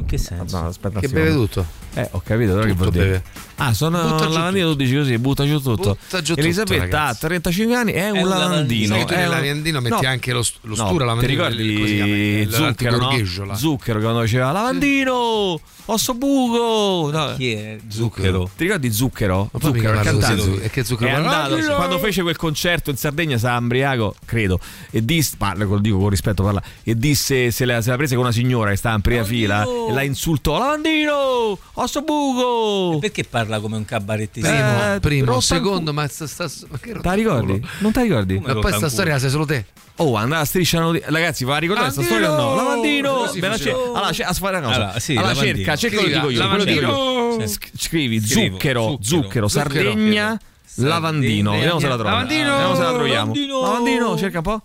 [0.09, 0.59] Che senso?
[0.59, 1.29] No, aspetta Che secondo.
[1.89, 1.99] Tutto?
[1.99, 3.23] Eh, ho capito, però che Tutto vuol dire?
[3.61, 5.97] Ah, sono Butta giù lavandino, tu dici così, butta giù tutto.
[6.01, 7.19] Butta giù tutto, Elisabetta ha ragazzi.
[7.19, 8.87] 35 anni, è, un lavandino.
[8.95, 10.09] Sai che tu è nel un- lavandino metti No.
[10.09, 11.27] anche lo, lo No, stura Ti lavandino.
[11.27, 12.15] ricordi come si chiama?
[12.15, 13.55] Il- Zucchero, no?
[13.55, 17.09] Zucchero quando diceva lavandino, osso buco.
[17.11, 17.33] No.
[17.35, 18.49] Chi è Zucchero?
[18.55, 19.49] Ti ricordi Zucchero?
[19.51, 20.63] Ma Zucchero, così, cantante.
[20.63, 24.57] E che Zucchero È andato, quando fece quel concerto in Sardegna, sarà ambriaco, credo,
[24.89, 28.15] e disse, parla, lo dico con rispetto, parla, e disse se la, se la prese
[28.15, 32.97] con una signora che stava in prima fila e la insultò, lavandino, osso buco.
[32.99, 34.95] Perché parla come un cabarettista?
[34.95, 37.65] Eh, Primo, primo, rotta- secondo, ma sta, sta, ma che Te la ricordi?
[37.79, 38.35] Non te la ricordi?
[38.39, 39.65] Come Ma poi sta storia la sai solo te.
[40.01, 41.07] Oh, andava a striscia la notizia.
[41.09, 42.55] Ragazzi, va a ricordare questa storia o no?
[42.55, 43.27] Lavandino!
[43.57, 44.75] Ce- allora, ce- a fare una cosa.
[44.83, 46.49] Allora, sì, allora cerca, cerca quello Scrivi, dico io.
[46.49, 46.87] quello dico io.
[46.87, 47.47] lavandino.
[47.47, 49.47] Sc- Scrivi Scrivo, zucchero, zucchero, zucchero.
[49.49, 50.93] Sardegna, Sardegna.
[50.93, 51.51] lavandino.
[51.51, 52.17] Vediamo se la troviamo.
[52.21, 52.51] Lavandino.
[52.51, 53.33] Vediamo se la troviamo.
[53.33, 53.61] Lavandino.
[53.61, 54.61] Lavandino, cerca un po'.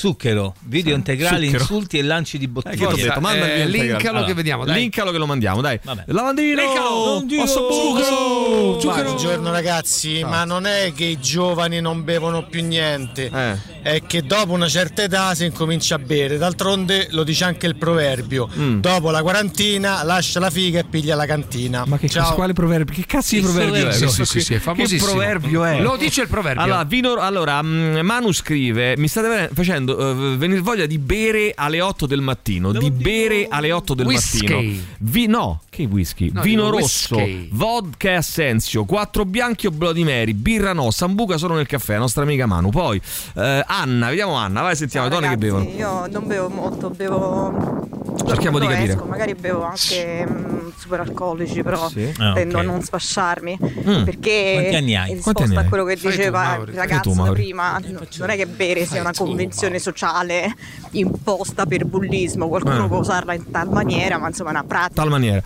[0.00, 1.62] Zucchero, video integrali, Zucchero.
[1.62, 3.06] insulti e lanci di Eh, che ti ho bottiglie.
[3.08, 4.24] detto, manda Eh, linkalo integrale.
[4.24, 4.80] che vediamo, dai.
[4.80, 5.78] Linkalo che lo mandiamo, dai.
[5.82, 6.04] Vabbè.
[6.06, 6.62] Lavandino!
[6.62, 8.78] Lavandino, Osso buco!
[9.02, 13.58] Buongiorno ragazzi, ma non è che i giovani non bevono più niente, Eh.
[13.82, 16.38] È che dopo una certa età si incomincia a bere.
[16.38, 18.80] D'altronde lo dice anche il proverbio: Mm.
[18.80, 21.84] dopo la quarantina lascia la figa e piglia la cantina.
[21.86, 22.22] Ma che Ciao.
[22.24, 22.94] cazzo, quale proverbio?
[22.94, 23.92] Che cazzo di Che proverbio è?
[23.92, 24.40] Sì, sì, qui?
[24.40, 25.10] sì, è Che famosissimo.
[25.10, 25.80] proverbio è?
[25.80, 26.62] Lo dice il proverbio.
[26.62, 31.80] Allora, vino- allora, mm, Manu scrive: Mi state facendo eh, venire voglia di bere alle
[31.80, 32.72] 8 del mattino.
[32.72, 34.48] Di bere alle 8 del Whisky.
[34.48, 34.82] mattino.
[35.00, 36.30] Vi- no, che whisky?
[36.32, 37.48] No, Vino rosso, whisky.
[37.52, 42.00] vodka e assenzio, quattro bianchi o Bloody Mary, birra no, sambuca solo nel caffè, la
[42.00, 42.70] nostra amica Manu.
[42.70, 43.00] Poi
[43.36, 45.62] eh, Anna, vediamo Anna, vai sentiamo le donne che bevono.
[45.64, 47.86] Io non bevo molto, bevo.
[48.26, 48.92] Cerchiamo di capire.
[48.92, 52.12] esco, magari bevo anche mm, super alcolici, però Sì.
[52.18, 52.64] Ah, tendo ok.
[52.64, 53.58] a non sfasciarmi.
[53.62, 54.02] Mm.
[54.04, 55.10] Perché Quanti anni hai?
[55.12, 56.62] in Quanti anni risposta a quello che Fai tu, diceva Mauri.
[56.62, 57.32] il tu, ragazzo da Mauri.
[57.42, 60.54] prima, no- non è che bere sia una convenzione sociale
[60.92, 62.88] imposta per bullismo, qualcuno Eh.
[62.88, 65.00] può usarla in tal maniera, ma insomma è una pratica.
[65.02, 65.40] Tal maniera.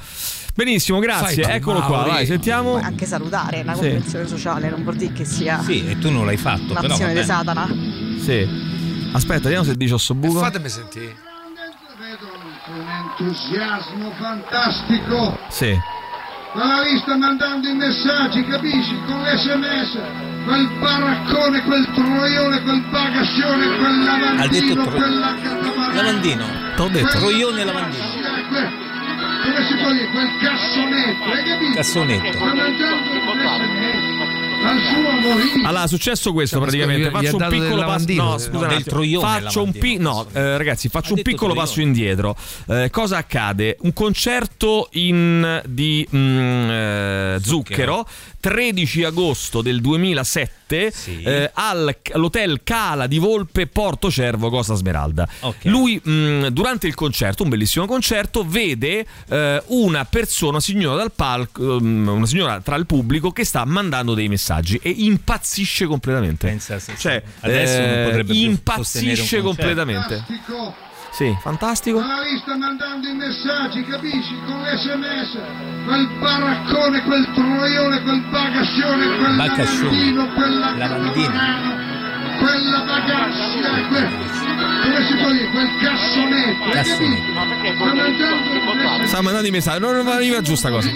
[0.54, 1.42] Benissimo, grazie.
[1.42, 2.10] Fai tu, Eccolo qua, Mauri.
[2.10, 2.74] vai, sentiamo.
[2.76, 3.80] Anche salutare, è una Sì.
[3.80, 6.86] convenzione sociale, non vuol dire che sia Sì, e tu non l'hai fatto, però.
[6.86, 7.26] un'azione va di.
[7.26, 7.66] Satana.
[8.24, 8.48] Sì.
[9.12, 10.38] Aspetta, vediamo se dice Ossobuco.
[10.38, 11.14] Fatemi sentire.
[12.66, 15.38] Un entusiasmo fantastico.
[15.50, 15.78] Sì.
[16.54, 18.96] Ma lì sta mandando i messaggi, capisci?
[19.06, 19.98] Con l'SMS.
[20.46, 24.08] Quel baraccone, quel troione, quel bagascione, quel
[24.38, 25.94] Ha detto lavandino, tro- quella catamarana.
[25.94, 26.46] Lavandino.
[26.76, 27.08] T'ho detto.
[27.18, 28.04] Troione e lavandino.
[29.42, 30.08] Come si può dire?
[30.08, 31.74] Quel cassonetto, hai capito?
[31.74, 32.32] Cassonetto.
[32.32, 34.13] Sta mandando l'SMS
[34.68, 35.68] al suo amorino.
[35.68, 37.10] Allora, è successo questo Cioè, praticamente.
[37.10, 38.12] Faccio un piccolo passo.
[38.12, 39.96] No, No, scusa, troione Faccio un pi-.
[39.98, 42.36] No, eh, ragazzi, faccio un piccolo passo indietro.
[42.68, 43.76] Eh, cosa accade?
[43.80, 48.06] Un concerto in, di mm, eh, Zucchero,
[48.44, 51.22] 13 agosto del 2007, Sì.
[51.22, 55.26] eh, al- all'hotel Cala di Volpe, Porto Cervo, Costa Smeralda.
[55.40, 55.64] Ok.
[55.64, 61.12] Lui, mm, durante il concerto, un bellissimo concerto, vede eh, una persona, una signora dal
[61.12, 66.46] palco, mm, una signora tra il pubblico che sta mandando dei messaggi e impazzisce completamente.
[66.46, 70.16] Pensa se- Cioè, adesso non eh, potrebbe più sostenere un impazzisce completamente.
[70.26, 70.74] Fantastico.
[71.14, 72.00] Sì, fantastico.
[72.00, 74.36] Ma lì sta mandando i messaggi, capisci?
[74.46, 75.38] Con l'SMS.
[75.86, 81.30] Quel baraccone, quel troione, quel bagascione, quel lavandino, quella Lavandino.
[82.40, 84.08] quella bagaglia, quel,
[84.82, 85.50] come si può dire?
[85.50, 87.32] Quel cassonetto, Cassonetto.
[87.62, 89.06] Sta mandando l'SMS.
[89.06, 89.80] Sta mandando i messaggi.
[89.80, 90.90] Non arriva giù sta cosa.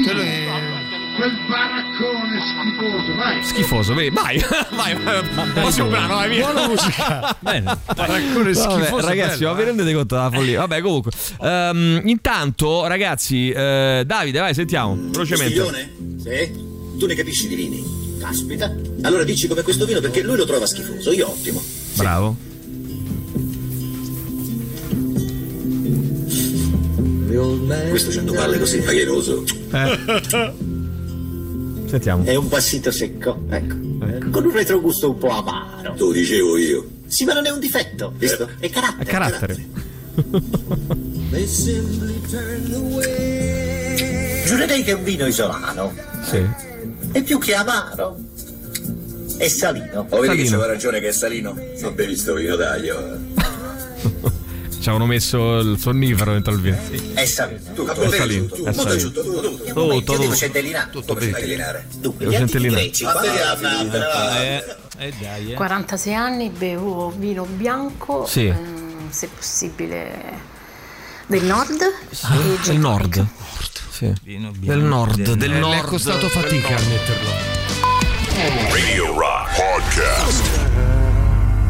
[1.18, 3.42] Quel baraccone schifoso, vai.
[3.42, 4.10] Schifoso, vedi?
[4.10, 4.38] Vai,
[4.70, 5.50] vai, vai.
[5.52, 6.44] Prossimo brano, vai via.
[6.44, 7.36] Buona musica.
[7.42, 7.64] Bene.
[7.64, 9.04] Vabbè, Baraccone schifoso.
[9.04, 9.64] ragazzi, bello, ma vi eh.
[9.64, 10.60] rendete conto della follia?
[10.60, 11.10] Vabbè, comunque.
[11.40, 14.94] Ehm, intanto, ragazzi, eh, Davide, vai, sentiamo.
[14.94, 15.54] Velocemente.
[15.56, 15.92] Castiglione?
[16.18, 16.96] Sì?
[17.00, 18.16] Tu ne capisci di vini?
[18.20, 18.72] Caspita.
[19.02, 21.60] Allora dici come questo vino perché lui lo trova schifoso, io ottimo.
[21.96, 22.36] Bravo.
[27.90, 29.42] Questo cento palle così fagheroso.
[29.72, 30.66] Eh.
[31.88, 32.24] Sentiamo.
[32.24, 33.74] È un passito secco, ecco.
[34.30, 35.94] Con un retrogusto un po' amaro.
[35.96, 36.86] Lo dicevo io.
[37.06, 38.48] Sì, ma non è un difetto, visto?
[38.58, 39.02] È carattere.
[39.02, 39.66] A carattere.
[44.44, 45.94] Giurerei che è un vino isolano.
[46.24, 46.46] Sì.
[47.12, 48.18] È più che amaro.
[49.38, 50.06] È salino.
[50.10, 51.56] vedi che c'aveva ragione che è salino?
[51.80, 52.90] Non bevi sto vino, dai.
[54.88, 56.78] ci avevano messo il sonnifero dentro il vino.
[57.12, 57.72] È salito.
[57.74, 58.10] Tutto.
[58.10, 58.96] Salito, è Molto salito.
[58.96, 59.50] giusto, tutto, tutto.
[59.50, 60.34] Tutto, Io devo tutto.
[60.34, 60.90] centellinare.
[60.90, 61.86] Tutto centellinare.
[61.98, 62.82] Dunque, gli centellinare.
[62.82, 63.04] greci.
[63.04, 63.90] Quanti anni?
[64.38, 64.64] Eh,
[64.98, 65.54] eh dai, eh.
[65.54, 68.46] 46 anni, bevo vino bianco, Sì.
[68.46, 70.40] ehm, se possibile
[71.26, 71.82] del nord.
[71.82, 73.12] E del nord.
[73.14, 73.26] tonic.
[73.90, 74.12] Sì.
[74.22, 75.74] Vino Del nord, del del Eh, nord.
[75.74, 77.30] le è costato fatica a metterlo.
[78.70, 80.97] Radio Rock Podcast.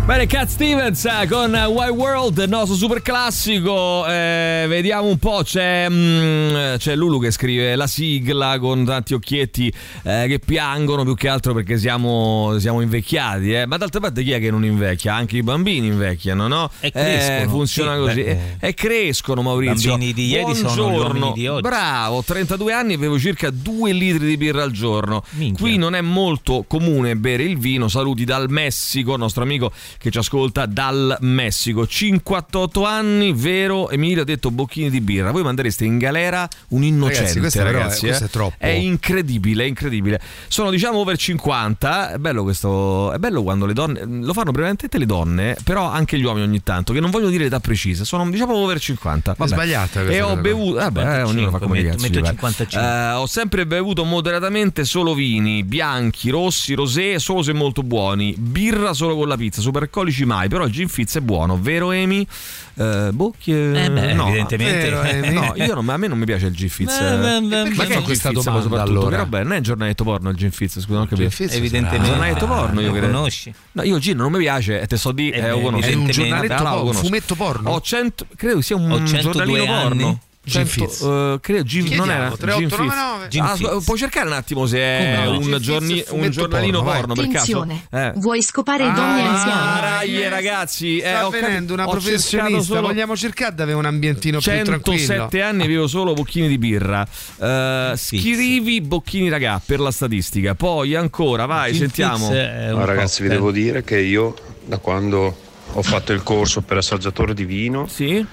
[0.09, 4.06] Bene, Cat Stevens con Wild World, il nostro super classico.
[4.06, 5.42] Eh, vediamo un po'.
[5.44, 9.70] C'è, mm, c'è Lulu che scrive la sigla con tanti occhietti
[10.04, 13.52] eh, che piangono più che altro perché siamo, siamo invecchiati.
[13.52, 13.66] eh.
[13.66, 15.14] Ma d'altra parte, chi è che non invecchia?
[15.14, 16.70] Anche i bambini invecchiano, no?
[16.80, 18.22] E crescono, Eh, funziona sì, così.
[18.22, 19.88] beh, E, crescono, Maurizio.
[19.88, 21.26] I bambini di ieri sono gli Buongiorno.
[21.26, 21.61] uomini di oggi.
[21.61, 25.22] Bravo, ho 32 anni e bevo circa 2 litri di birra al giorno.
[25.32, 25.59] Minchia.
[25.66, 27.88] Qui non è molto comune bere il vino.
[27.88, 31.86] Saluti dal Messico, nostro amico che ci ascolta dal Messico.
[31.86, 33.90] 58 anni, vero?
[33.90, 35.30] Emilio ha detto bocchini di birra.
[35.32, 38.07] Voi mandereste in galera un innocente, Ragazzi, però è- ragazzi.
[38.07, 38.26] questo eh.
[38.26, 38.55] è troppo.
[38.59, 40.20] È incredibile, è incredibile.
[40.46, 42.12] Sono diciamo over 50.
[42.12, 43.12] È bello questo.
[43.12, 44.05] È bello quando le donne.
[44.05, 47.44] Lo fanno prevalentemente le donne, però anche gli uomini ogni tanto, che non vogliono dire
[47.44, 48.05] l'età precisa.
[48.05, 49.34] Sono diciamo over 50.
[49.36, 49.51] Vabbè.
[49.51, 50.76] sbagliata questa E ho bevuto.
[50.76, 52.32] Vabbè, eh, ognuno fa come metto- metto pare.
[52.34, 52.80] 55.
[52.80, 58.34] Eh, ho sempre bevuto moderatamente solo vini, bianchi, rossi, rosé, solo se molto buoni.
[58.38, 60.49] Birra solo con la pizza, superalcolici mai.
[60.49, 62.26] Però il gin fizz è buono, vero Emi?
[62.74, 64.91] Eh, chi è- Eh beh, no, evidentemente.
[64.91, 66.99] vero, no, io non, a me non mi piace il gin fizz.
[66.99, 68.80] Beh, Ma che è il questa domanda, soprattutto?
[68.99, 69.11] allora?
[69.16, 69.43] Che roba è?
[69.43, 71.30] Non è giornaletto porno il gin fizz, scusa, non capito.
[71.30, 72.07] Fizz Evidentemente.
[72.07, 73.07] Giornaletto porno, io Lo credo.
[73.12, 73.53] conosci?
[73.72, 75.86] No, io il gin non mi piace e te so di, Eh eh, lo conosco.
[75.86, 77.70] È un giornaletto lo porno, fumetto porno?
[77.70, 79.82] Ho 100, credo sia un Ho 102 giornalino anni.
[80.03, 80.20] porno.
[80.51, 81.03] 100, Fizz.
[81.03, 83.28] eh, credo Gin, non era 3899.
[83.28, 83.66] Gin Fizz.
[83.66, 85.38] Ah, puoi cercare un attimo se è no?
[85.38, 87.01] un, giorni- un giornalino porno, vai.
[87.01, 87.66] porno, per caso.
[87.90, 88.12] Eh.
[88.16, 89.80] vuoi scopare donne Ah, anziane?
[89.80, 94.38] dai, ragazzi, eh, Sta ho venendo una professionista, solo- vogliamo cercare di avere un ambientino
[94.40, 94.99] più tranquillo.
[94.99, 97.07] 107 anni bevo solo bocchini di birra.
[97.07, 98.20] Fizz.
[98.20, 100.55] scrivi bocchini ragà per la statistica.
[100.55, 102.28] Poi ancora, vai, Gin sentiamo.
[102.30, 104.34] Ma ragazzi, vi devo dire che io
[104.64, 105.36] da quando
[105.72, 108.24] ho fatto il corso per assaggiatore di vino, Sì?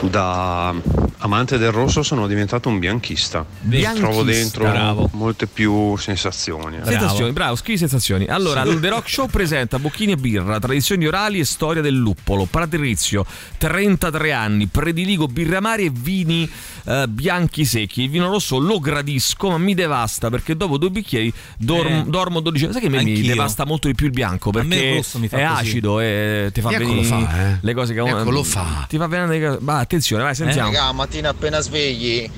[0.00, 0.74] Da
[1.18, 3.44] amante del rosso sono diventato un bianchista.
[3.60, 4.06] Bianchista.
[4.08, 5.08] Trovo dentro Bravo.
[5.12, 6.76] molte più sensazioni.
[6.78, 6.84] eh.
[6.84, 8.26] Sensazioni, bravo, scrivi sensazioni.
[8.26, 12.46] Allora, il The Rock Show presenta Bocchini e birra, tradizioni orali e storia del luppolo.
[12.46, 13.24] Patrizio,
[13.58, 16.50] 33 anni, prediligo birre amari e vini
[16.84, 18.02] eh, bianchi secchi.
[18.02, 22.04] Il vino rosso lo gradisco, ma mi devasta perché dopo due bicchieri dormo, Eh.
[22.08, 22.72] dormo 12 ore.
[22.72, 25.28] Sai che a me mi devasta molto di più il bianco il perché rosso mi
[25.28, 25.60] fa è così.
[25.60, 27.58] acido e ti fa Ecco venire lo fa, eh.
[27.60, 28.86] le cose che Ecco lo fa.
[28.88, 30.70] Ti fa venire le cose- attenzione, vai, sentiamo.
[30.72, 32.28] Raga, mattina appena svegli,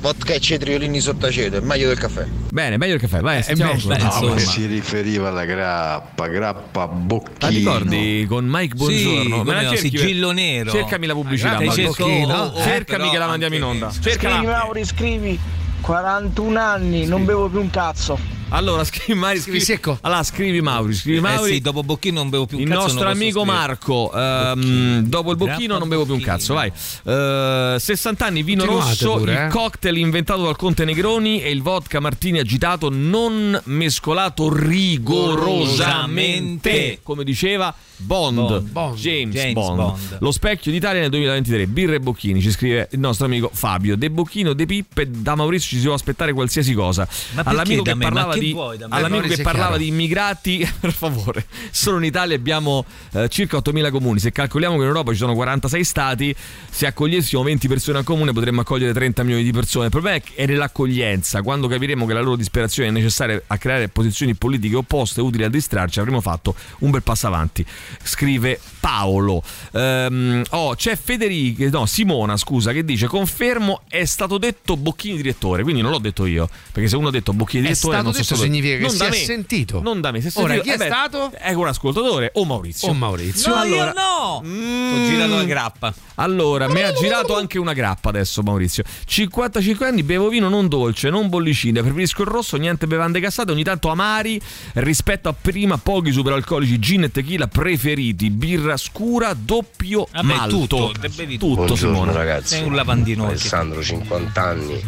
[0.00, 2.26] vodka e cetriolini sottaceto, è meglio del caffè.
[2.50, 3.72] Bene, meglio il caffè, vai, sentiamo.
[3.72, 3.88] meglio.
[3.88, 4.38] Beh, Beh, insomma.
[4.38, 7.50] si riferiva alla grappa, grappa Ma bocchino.
[7.50, 9.22] ricordi con Mike Buongiorno?
[9.38, 9.88] Sì, Me la no, cerchi?
[9.90, 10.70] sigillo nero.
[10.70, 11.58] Cercami la pubblicità.
[11.58, 11.72] Mike.
[11.74, 12.34] cerco- Bocchino.
[12.34, 13.92] oh, oh, Cercami che la mandiamo in onda.
[14.00, 14.42] Cercala.
[14.42, 15.38] Mauri, scrivi.
[15.80, 18.18] 41 anni, non bevo più un cazzo.
[18.50, 19.98] Allora, scrivi, Mauri, Scrivi scrivi- secco.
[20.02, 21.54] Allora, scrivi Mauri, scrivi Eh Mauri.
[21.54, 22.80] sì, dopo Bocchino non bevo più un il cazzo.
[22.82, 23.58] nostro non posso amico scrivere.
[23.66, 26.70] Marco, ehm, dopo il bocchino Grappa non bevo più un cazzo, vai.
[27.04, 29.48] Eh, 60 anni, vino Continuate rosso, pure, il eh.
[29.48, 37.74] cocktail inventato dal Conte Negroni e il vodka martini agitato non mescolato rigorosamente, come diceva
[37.98, 38.70] Bond, Bond.
[38.70, 38.96] Bond.
[38.96, 39.76] James, James Bond.
[39.76, 40.16] Bond.
[40.20, 43.96] Lo specchio d'Italia nel 2023, birre e bocchini, ci scrive il nostro amico Fabio.
[43.96, 47.08] De Bocchino, De Pippe, da Maurizio ci si può aspettare qualsiasi cosa.
[47.34, 51.98] Ma all'amico che parlava che di vuoi all'amico che parlava di immigrati, per favore, solo
[51.98, 54.18] in Italia abbiamo eh, circa 8.000 comuni.
[54.18, 56.34] Se calcoliamo che in Europa ci sono 46 stati,
[56.70, 59.86] se accogliessimo 20 persone al comune potremmo accogliere 30 milioni di persone.
[59.86, 61.42] Il problema è che è nell'accoglienza.
[61.42, 65.48] Quando capiremo che la loro disperazione è necessaria a creare posizioni politiche opposte utili a
[65.48, 67.64] distrarci, avremo fatto un bel passo avanti.
[68.02, 69.42] Scrive Paolo.
[69.72, 75.62] Ehm, oh, c'è Federica, no, Simona, scusa, che dice: Confermo, è stato detto Bocchini direttore.
[75.62, 76.48] Quindi non l'ho detto io.
[76.72, 78.80] Perché se uno ha detto Bocchini È direttore, stato non so detto stato- significa che
[78.82, 79.16] non si da è me.
[79.16, 79.80] sentito.
[79.82, 80.62] Non da me, è Ora, sentito.
[80.62, 81.32] chi è Eh beh, stato?
[81.32, 82.88] È un ascoltatore o Maurizio.
[82.88, 83.54] O Maurizio.
[83.54, 84.42] No, allora, io no!
[84.44, 84.92] Mm.
[84.92, 85.94] Ho girato la grappa.
[86.16, 88.84] allora, mi ha girato anche una grappa adesso Maurizio.
[89.04, 93.64] 55 anni, bevo vino non dolce, non bollicine, preferisco il rosso, niente bevande gassate, ogni
[93.64, 94.40] tanto amari,
[94.74, 97.46] rispetto a prima pochi superalcolici, gin e tequila
[97.76, 100.56] preferiti, birra scura, doppio Vabbè, malto.
[100.66, 101.54] tutto, bevi tutto.
[101.54, 102.12] tutto Buongiorno Simone.
[102.12, 102.54] ragazzi.
[102.56, 103.26] Sei un lavandino.
[103.26, 104.82] Alessandro, 50 anni.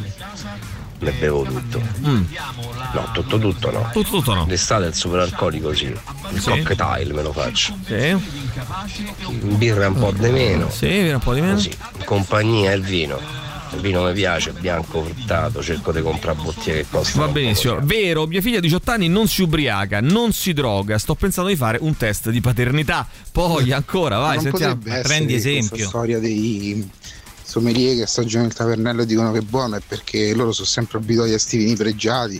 [1.01, 1.80] Ne bevo tutto.
[2.05, 2.22] Mm.
[2.95, 3.91] No, tutto tutto no.
[3.93, 4.47] Tutto, tutto no.
[4.49, 5.84] L'estate il superalcolico sì.
[5.84, 6.49] Il Sì.
[6.62, 7.76] cocktail me lo faccio.
[7.86, 8.16] Sì,
[9.57, 10.70] Birra un po' di meno.
[10.70, 11.55] sì, viene un po' di meno.
[11.55, 11.70] Così.
[12.05, 13.20] Compagnia il vino.
[13.75, 17.27] Il vino mi piace, bianco fruttato, cerco di comprare bottiglie che costano.
[17.27, 17.79] Va benissimo.
[17.83, 20.99] Vero, mia figlia di 18 anni non si ubriaca, non si droga.
[20.99, 23.07] Sto pensando di fare un test di paternità.
[23.31, 24.77] Poi ancora, vai, non sentiamo.
[24.77, 26.91] potrebbe essere questa storia dei
[27.43, 30.99] sommelier che assaggiano il tavernello e dicono che è buono è perché loro sono sempre
[30.99, 32.39] abituati a sti vini pregiati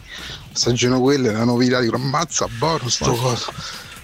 [0.53, 3.51] assaggiano quello e la novità dicono ammazza buono sto coso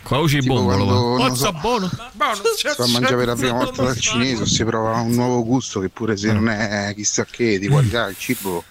[0.05, 1.35] Qua usi Tipo bombolo.
[1.35, 1.89] so, buono.
[1.89, 5.81] si va a mangiare per la prima volta dal cinese si prova un nuovo gusto
[5.81, 8.63] che pure se non è chissà che di qualità il cibo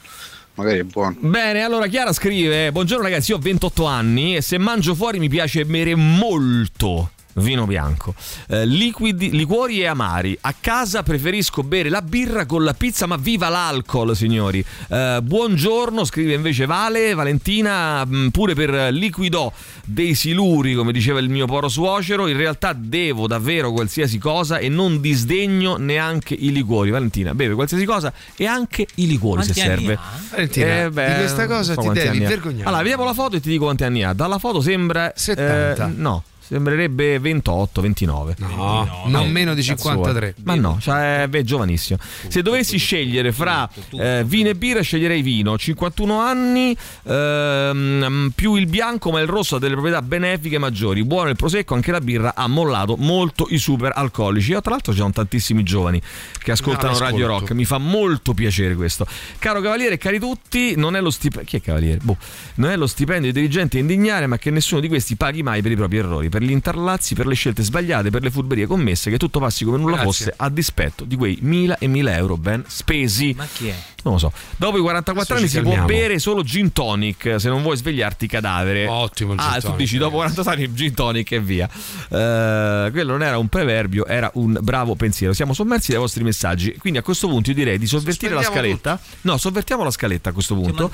[0.55, 4.57] magari è buono Bene, allora Chiara scrive: Buongiorno ragazzi, io ho 28 anni e se
[4.59, 7.09] mangio fuori mi piace bere molto.
[7.36, 8.13] Vino bianco,
[8.47, 10.38] Eh, liquidi, liquori e amari.
[10.41, 14.63] A casa preferisco bere la birra con la pizza, ma viva l'alcol, signori.
[14.89, 19.51] Eh, buongiorno, scrive invece Vale, Valentina, mh, pure per liquidò
[19.84, 22.27] dei siluri, come diceva il mio poro suocero.
[22.27, 26.91] In realtà devo davvero qualsiasi cosa e non disdegno neanche i liquori.
[26.91, 29.93] Valentina, beve qualsiasi cosa e anche i liquori Quanti se anni serve.
[29.93, 30.19] ha?
[30.29, 32.65] Valentina, di questa cosa so ti devi vergognare.
[32.67, 34.13] Allora, vediamo la foto e ti dico quanti anni ha.
[34.13, 35.11] Dalla foto sembra.
[35.15, 35.88] 70.
[35.88, 36.23] eh, no.
[36.54, 38.36] Sembrerebbe 28, 29.
[38.38, 40.36] No, non meno di 53.
[40.43, 41.97] Ma no, cioè, è giovanissimo.
[42.28, 45.58] Se dovessi scegliere fra eh, vino e birra, sceglierei vino.
[45.58, 51.04] 51 anni, ehm, più il bianco, ma il rosso ha delle proprietà benefiche maggiori.
[51.04, 54.51] Buono il prosecco, anche la birra ha mollato molto i super alcolici.
[54.51, 55.99] Io, tra l'altro, ci sono tantissimi giovani
[56.38, 57.26] che ascoltano No, Radio.
[57.26, 57.51] Rock.
[57.54, 59.08] Mi fa molto piacere questo.
[59.39, 61.49] Caro Cavaliere, cari tutti, non è lo stipendio.
[61.49, 61.97] Chi è Cavaliere?
[62.04, 62.18] Boh.
[62.58, 65.64] Non è lo stipendio di dirigente a indignare, ma che nessuno di questi paghi mai
[65.64, 69.09] per i propri errori, per gli interlazzi, per le scelte sbagliate, per le furberie commesse,
[69.09, 70.11] che tutto passi come nulla Grazie.
[70.11, 73.33] fosse a dispetto di quei mila e mila euro ben spesi.
[73.35, 73.75] Ma chi è?
[74.03, 74.33] Non lo so.
[74.57, 78.27] Dopo i 44 Adesso anni si può bere solo gin tonic se non vuoi svegliarti
[78.27, 78.85] cadavere.
[78.87, 79.77] Ottimo il gin Ah, tu tonic.
[79.77, 81.69] dici dopo 48 anni gin tonic e via.
[82.09, 85.33] Eh, quello non era un proverbio, era un bravo pensiero.
[85.33, 86.75] Siamo sommersi dai vostri messaggi.
[86.77, 88.99] Quindi a questo punto io direi di sovvertire la scaletta.
[89.21, 90.91] No, sovvertiamo la scaletta a questo ho punto.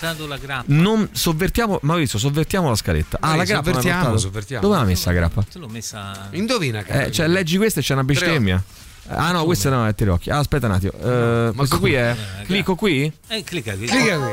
[0.65, 3.17] Non sovvertiamo, Maurizio, sovvertiamo la scaletta.
[3.21, 3.63] Ah, Sì, la grappa.
[3.65, 4.61] sovvertiamo, sovvertiamo.
[4.67, 5.28] Dove l'ha messa la grappa?
[5.51, 6.27] Te l'ho messa.
[6.31, 7.05] Indovina, caro.
[7.05, 8.61] Eh, cioè, leggi questa e c'è una bestemmia.
[9.07, 10.29] Ah no, questa no, è Tirocchi.
[10.29, 10.91] Ah, aspetta un attimo.
[11.01, 12.15] Eh, questo qui è.
[12.45, 13.11] Clicco qui?
[13.27, 13.87] Eh, clicca qui.
[13.87, 14.31] Clicca qui.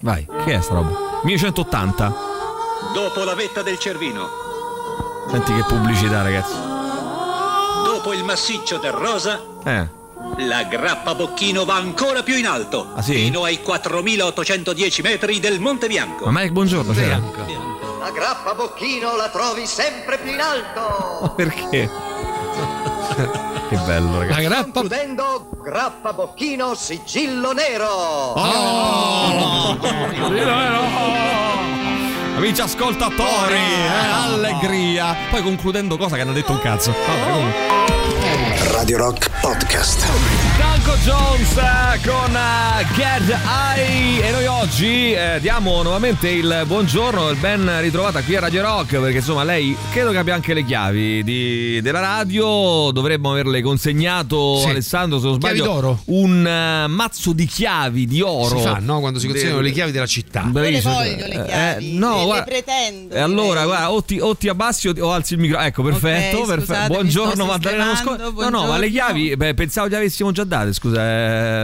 [0.00, 1.20] Vai, che è sta roba?
[1.24, 2.14] 1180.
[2.94, 4.28] Dopo la vetta del Cervino,
[5.30, 6.54] Senti che pubblicità, ragazzi.
[7.84, 9.88] dopo il massiccio del Rosa, Eh.
[10.38, 13.14] La grappa Bocchino va ancora più in alto, Ah, sì?
[13.14, 16.24] fino ai 4810 metri del Monte Bianco.
[16.30, 17.20] Ma Mike, buongiorno, c'era.
[18.00, 21.32] La grappa Bocchino la trovi sempre più in alto.
[21.36, 21.88] Perché?
[23.68, 24.70] che bello, ragazzi.
[24.72, 27.88] Concludendo, grappa Bocchino sigillo nero.
[27.88, 29.78] Oh!
[32.36, 35.14] Amici ascoltatori, eh, allegria.
[35.30, 36.92] Poi concludendo cosa che hanno detto un cazzo.
[37.06, 38.11] Vabbè, comunque.
[38.82, 40.51] Radio Rock Podcast.
[40.62, 43.36] Franco Jones eh, con eh, Get
[43.74, 48.62] Eye e noi oggi eh, diamo nuovamente il buongiorno il ben ritrovata qui a Radio
[48.62, 53.60] Rock perché insomma lei credo che abbia anche le chiavi di- della radio dovremmo averle
[53.60, 54.68] consegnato Sì.
[54.68, 56.02] Alessandro se non Chiavi sbaglio d'oro.
[56.06, 59.00] un eh, mazzo di chiavi di oro Si fa, no?
[59.00, 60.42] Quando si consegnano le chiavi della città.
[60.42, 60.92] Bravissimo.
[60.94, 63.14] voglio le Eh, chiavi, no, le, guarda- le pretendo.
[63.16, 65.66] e allora, guarda, o ti, o ti abbassi o, ti- o alzi il microfono.
[65.66, 66.36] Ecco, perfetto.
[66.38, 66.64] Ok, perfetto.
[66.72, 68.18] scusate, Buongiorno, Maddalena Mosconi.
[68.36, 70.72] No, no, ma le chiavi, beh, pensavo che avessimo già date.
[70.72, 71.00] Scusa,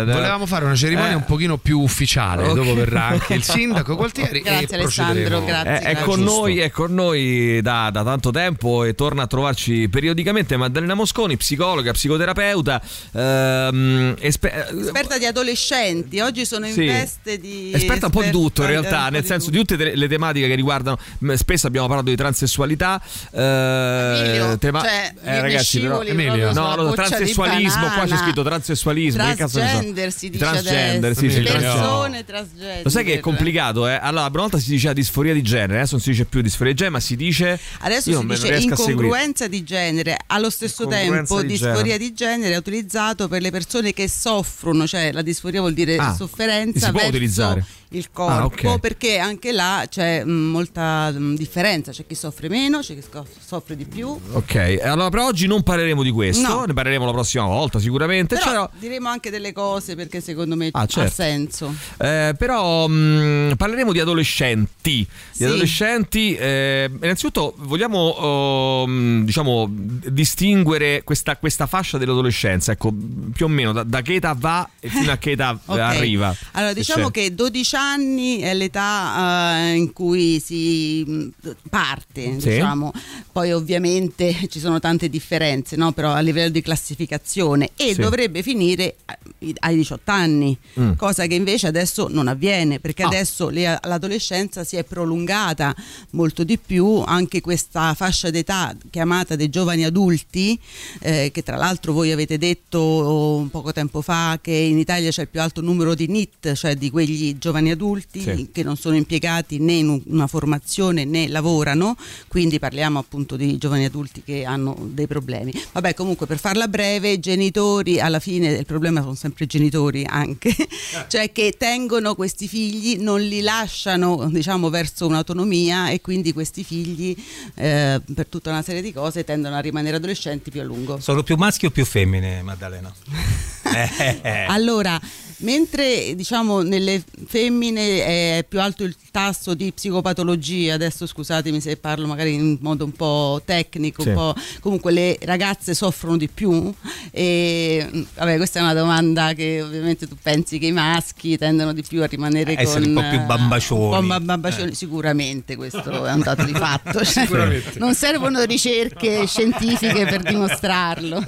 [0.00, 1.16] eh, Volevamo fare una cerimonia eh.
[1.16, 2.46] un pochino più ufficiale.
[2.46, 2.54] Ok.
[2.54, 4.40] Dopo verrà anche il sindaco Gualtieri.
[4.48, 5.70] Grazie, e Alessandro, grazie.
[5.70, 6.04] È, è grazie.
[6.04, 10.94] con noi, è con noi da, da tanto tempo e torna a trovarci periodicamente Maddalena
[10.94, 12.80] Mosconi, psicologa, psicoterapeuta,
[13.12, 16.86] ehm, espe- Esperta di adolescenti, oggi sono in Sì.
[16.86, 17.72] veste di.
[17.74, 20.54] Esperta un po' di tutto in realtà, nel senso di tutte le, le tematiche che
[20.54, 20.98] riguardano.
[21.34, 23.00] Spesso abbiamo parlato di transessualità.
[23.32, 27.88] eh, Emilio, tema- cioè, eh, ragazzi, però, proprio no, no, transessualismo.
[27.88, 28.67] Qua c'è scritto transessualismo.
[28.74, 29.58] So?
[29.58, 31.20] Transgender si dice Transgender, adesso.
[31.20, 32.24] sì, sì, Persone transgender.
[32.24, 32.80] transgender.
[32.84, 33.94] Lo sai che è complicato, eh?
[33.94, 36.78] Allora, una volta si diceva disforia di genere, adesso non si dice più disforia di
[36.78, 37.58] genere, ma si dice.
[37.80, 41.98] Adesso si dice incongruenza di genere, allo stesso tempo di disforia genere.
[41.98, 46.14] di genere è utilizzato per le persone che soffrono, cioè la disforia vuol dire Ah,
[46.14, 47.64] sofferenza si può utilizzare.
[47.90, 48.78] Il corpo, Ah, ok.
[48.80, 53.02] perché anche là c'è mh, molta mh, differenza, c'è chi soffre meno, c'è chi
[53.44, 54.08] soffre di più.
[54.32, 56.64] Ok, allora per oggi non parleremo di questo, No.
[56.66, 58.34] ne parleremo la prossima volta sicuramente.
[58.36, 61.14] Però C'era- diremo anche delle cose perché secondo me Ah, ha certo.
[61.14, 61.74] senso.
[61.98, 64.66] Eh, però mh, parleremo di adolescenti.
[64.82, 65.44] Di Sì.
[65.44, 68.86] adolescenti, eh, innanzitutto vogliamo oh,
[69.22, 72.92] diciamo, distinguere questa, questa fascia dell'adolescenza, ecco,
[73.32, 75.78] più o meno da, da che età va e fino a che età eh, Ok.
[75.78, 76.34] arriva.
[76.52, 81.28] Allora, diciamo che 12 anni è l'età eh, in cui si mh,
[81.70, 82.48] parte, Sì.
[82.50, 82.90] diciamo.
[83.30, 85.92] Poi ovviamente ci sono tante differenze, no?
[85.92, 88.00] però a livello di classificazione e Sì.
[88.00, 90.92] dovrebbe finire ai- ai 18 anni, Mm.
[90.94, 93.06] cosa che invece adesso non avviene perché Ah.
[93.06, 95.74] adesso le- l'adolescenza si è prolungata
[96.10, 100.58] molto di più, anche questa fascia d'età chiamata dei giovani adulti,
[101.00, 105.22] eh, che tra l'altro voi avete detto un poco tempo fa che in Italia c'è
[105.22, 108.48] il più alto numero di NIT, cioè di quegli giovani adulti Sì.
[108.52, 111.96] che non sono impiegati né in un- una formazione né lavorano,
[112.28, 115.52] quindi parliamo appunto di giovani adulti che hanno dei problemi.
[115.72, 120.04] Vabbè, comunque per farla breve, i genitori alla fine il problema sono sempre i genitori
[120.08, 120.54] anche,
[121.08, 127.16] cioè che tengono questi figli, non li lasciano diciamo verso un'autonomia e quindi questi figli
[127.54, 130.98] eh, per tutta una serie di cose tendono a rimanere adolescenti più a lungo.
[131.00, 132.92] Sono più maschi o più femmine, Maddalena?
[133.70, 134.46] Eh.
[134.48, 134.98] Allora,
[135.38, 138.04] mentre diciamo nelle femmine
[138.38, 142.92] è più alto il tasso di psicopatologia, adesso scusatemi se parlo magari in modo un
[142.92, 144.08] po' tecnico, Sì.
[144.08, 146.72] un po', comunque le ragazze soffrono di più
[147.10, 151.82] e vabbè questa è una domanda che ovviamente tu pensi che i maschi tendono di
[151.86, 153.84] più a rimanere Essere con un po' più eh, bambacioni.
[153.84, 157.78] un po' ba- bambacioni, sicuramente questo è un dato di fatto, cioè, Sicuramente.
[157.78, 161.22] non servono ricerche scientifiche per dimostrarlo.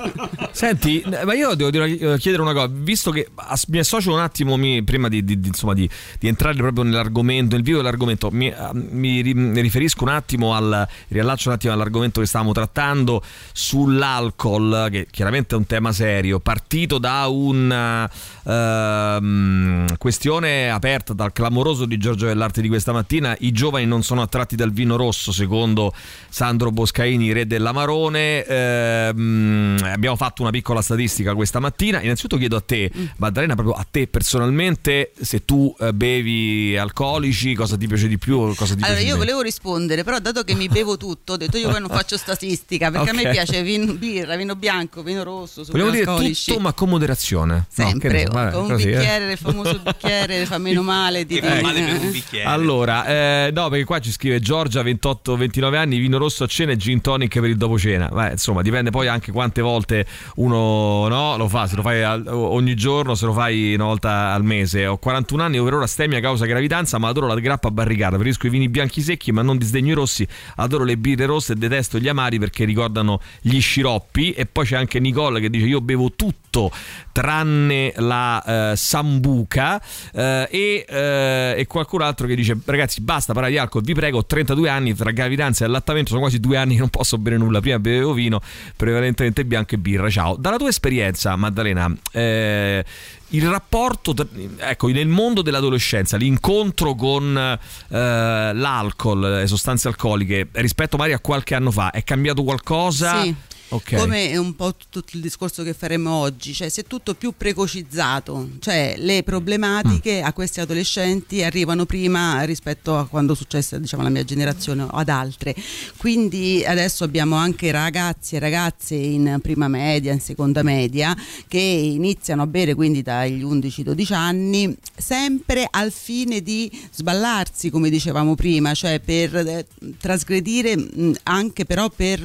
[0.53, 3.29] Senti, ma io devo dire- eh, chiedere una cosa, visto che
[3.69, 7.65] mi associo un attimo mi- prima di, di- insomma, di- di entrare proprio nell'argomento, nel
[7.65, 12.21] vivo dell'argomento, mi, ah, mi ri- mi riferisco un attimo al riallaccio un attimo all'argomento
[12.21, 13.23] che stavamo trattando
[13.53, 18.11] sull'alcol, che chiaramente è un tema serio, partito da una
[18.45, 24.23] ehm, questione aperta dal clamoroso di Giorgio Dell'Arte di questa mattina, i giovani non sono
[24.23, 25.93] attratti dal vino rosso, secondo
[26.29, 28.45] Sandro Boscaini, re dell'Amarone.
[28.45, 32.01] Ehm, abbiamo fatto una piccola statistica questa mattina.
[32.01, 37.77] Innanzitutto chiedo a te, Maddalena, proprio a te personalmente, se tu eh, bevi alcolici, cosa
[37.77, 40.69] ti piace di più cosa ti Allora, piace io volevo rispondere, però dato che mi
[40.71, 43.23] bevo tutto, ho detto io poi non faccio statistica, perché a Ok.
[43.25, 46.51] me piace vino, birra, vino bianco, vino rosso, Volevo dire alcolici.
[46.51, 47.55] tutto, ma con moderazione.
[47.55, 48.93] No, Sempre, ne so, vabbè, con un così, eh.
[48.97, 52.43] bicchiere, il famoso bicchiere, fa meno male di Eh.
[52.45, 56.77] Allora, eh, no, perché qua ci scrive Giorgia, 28-29 anni, vino rosso a cena e
[56.77, 58.09] gin tonic per il dopo cena.
[58.09, 60.07] Beh, insomma, dipende poi anche quante volte
[60.37, 61.67] uno no, lo fa.
[61.67, 64.87] Se lo fai ogni giorno, se lo fai una volta al mese.
[64.87, 68.13] Ho 41 anni, per ora stemia causa gravidanza, ma adoro la grappa barricata.
[68.13, 70.27] Preferisco i vini bianchi secchi, ma non disdegno i rossi.
[70.57, 74.33] Adoro le birre rosse e detesto gli amari perché ricordano gli sciroppi.
[74.33, 76.71] E poi c'è anche Nicole che dice: Io bevo tutto
[77.13, 79.81] tranne la eh, sambuca.
[80.13, 84.19] Eh, e, eh, e qualcun altro che dice: Ragazzi, basta parlare di alcol, vi prego.
[84.19, 87.37] Ho 32 anni tra gravidanza e allattamento, sono quasi due anni che non posso bere
[87.37, 87.61] nulla.
[87.61, 88.41] Prima bevevo vino,
[88.77, 90.09] prevalentemente bianco e birra.
[90.11, 90.37] Ciao.
[90.37, 92.85] Dalla tua esperienza, Maddalena, eh,
[93.31, 94.15] il rapporto,
[94.59, 97.59] ecco, nel mondo dell'adolescenza, l'incontro con eh,
[97.89, 103.23] l'alcol, le sostanze alcoliche, rispetto magari a qualche anno fa, è cambiato qualcosa?
[103.23, 103.35] Sì.
[103.73, 103.95] Ok.
[103.95, 107.33] Come è un po' tutto il discorso che faremo oggi, cioè si è tutto più
[107.37, 114.11] precocizzato, cioè le problematiche a questi adolescenti arrivano prima rispetto a quando successe diciamo alla
[114.11, 115.55] mia generazione o ad altre.
[115.97, 121.17] Quindi adesso abbiamo anche ragazzi e ragazze in prima media, in seconda media
[121.47, 128.35] che iniziano a bere quindi dagli 11-12 anni sempre al fine di sballarsi, come dicevamo
[128.35, 129.67] prima, cioè per eh,
[129.97, 132.19] trasgredire mh, anche però per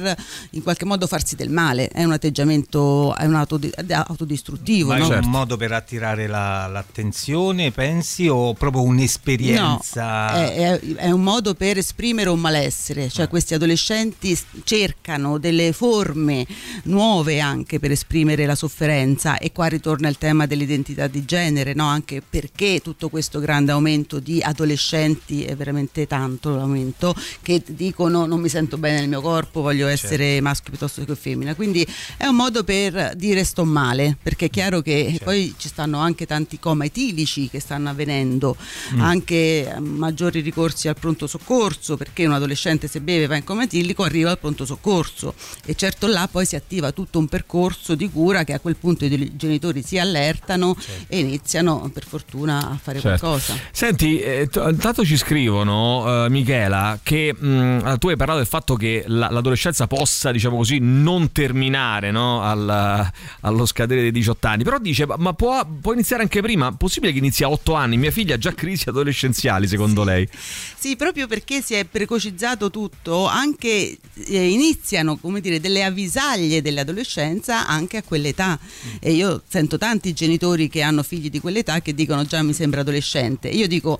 [0.50, 4.88] in qualche modo farsi del male, è un atteggiamento è un autodi- autodistruttivo.
[4.88, 5.12] Ma no?
[5.12, 10.30] è un modo per attirare la- l'attenzione, pensi, o proprio un'esperienza?
[10.32, 15.72] No, è, è- è un modo per esprimere un malessere, cioè questi adolescenti cercano delle
[15.72, 16.46] forme
[16.84, 21.86] nuove anche per esprimere la sofferenza e qua ritorna il tema dell'identità di genere, no?
[21.86, 28.40] anche perché tutto questo grande aumento di adolescenti è veramente tanto l'aumento che dicono non
[28.40, 31.86] mi sento bene nel mio corpo, voglio essere maschio piuttosto che femmina, quindi
[32.16, 36.24] è un modo per dire sto male, perché è chiaro che poi ci stanno anche
[36.26, 38.56] tanti coma etilici che stanno avvenendo,
[38.94, 39.00] Mm.
[39.00, 39.34] anche
[39.74, 44.02] eh, maggiori ricorsi al pronto soccorso, perché un adolescente se beve va in coma etilico
[44.04, 45.34] arriva al pronto soccorso
[45.64, 49.04] e certo là poi si attiva tutto un percorso di cura che a quel punto
[49.04, 50.76] i genitori si allertano
[51.08, 53.26] e iniziano per fortuna a fare Certo.
[53.26, 53.54] qualcosa.
[53.72, 58.74] Senti, eh, t- intanto ci scrivono, eh, Michela, che mh, tu hai parlato del fatto
[58.76, 63.10] che la- l'adolescenza possa, diciamo così, non non terminare no, al-
[63.40, 64.64] allo scadere dei 18 anni.
[64.64, 66.72] Però dice: Ma può, può iniziare anche prima?
[66.72, 67.96] Possibile che inizi a 8 anni?
[67.96, 70.28] Mia figlia ha già crisi adolescenziali, secondo lei?
[70.76, 77.66] Sì, proprio perché si è precocizzato tutto, anche eh, iniziano come dire, delle avvisaglie dell'adolescenza
[77.66, 78.58] anche a quell'età.
[79.00, 82.80] E io sento tanti genitori che hanno figli di quell'età che dicono già mi sembra
[82.82, 83.48] adolescente.
[83.48, 83.98] Io dico,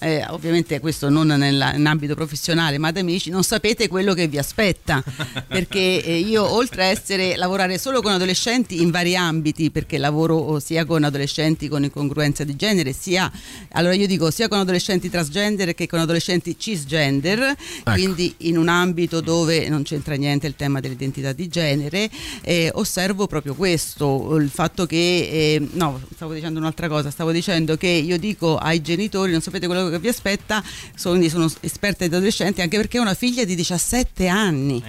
[0.00, 4.28] eh, ovviamente questo non nella- in ambito professionale, ma ad amici, non sapete quello che
[4.28, 5.02] vi aspetta.
[5.46, 10.36] perché eh, io, oltre a essere lavorare solo con adolescenti in vari ambiti, perché lavoro
[10.36, 13.30] oh, sia con adolescenti con incongruenza di genere, sia
[13.72, 17.54] allora io dico sia con adolescenti transgender che con adolescenti cisgender,
[17.84, 22.10] quindi in un ambito dove non c'entra niente il tema dell'identità di genere,
[22.42, 27.76] eh, osservo proprio questo, il fatto che, eh, no, stavo dicendo un'altra cosa, stavo dicendo
[27.76, 30.62] che io dico ai genitori, non sapete quello che vi aspetta,
[30.94, 34.82] sono, quindi sono esperta di adolescenti, anche perché ho una figlia di 17 anni.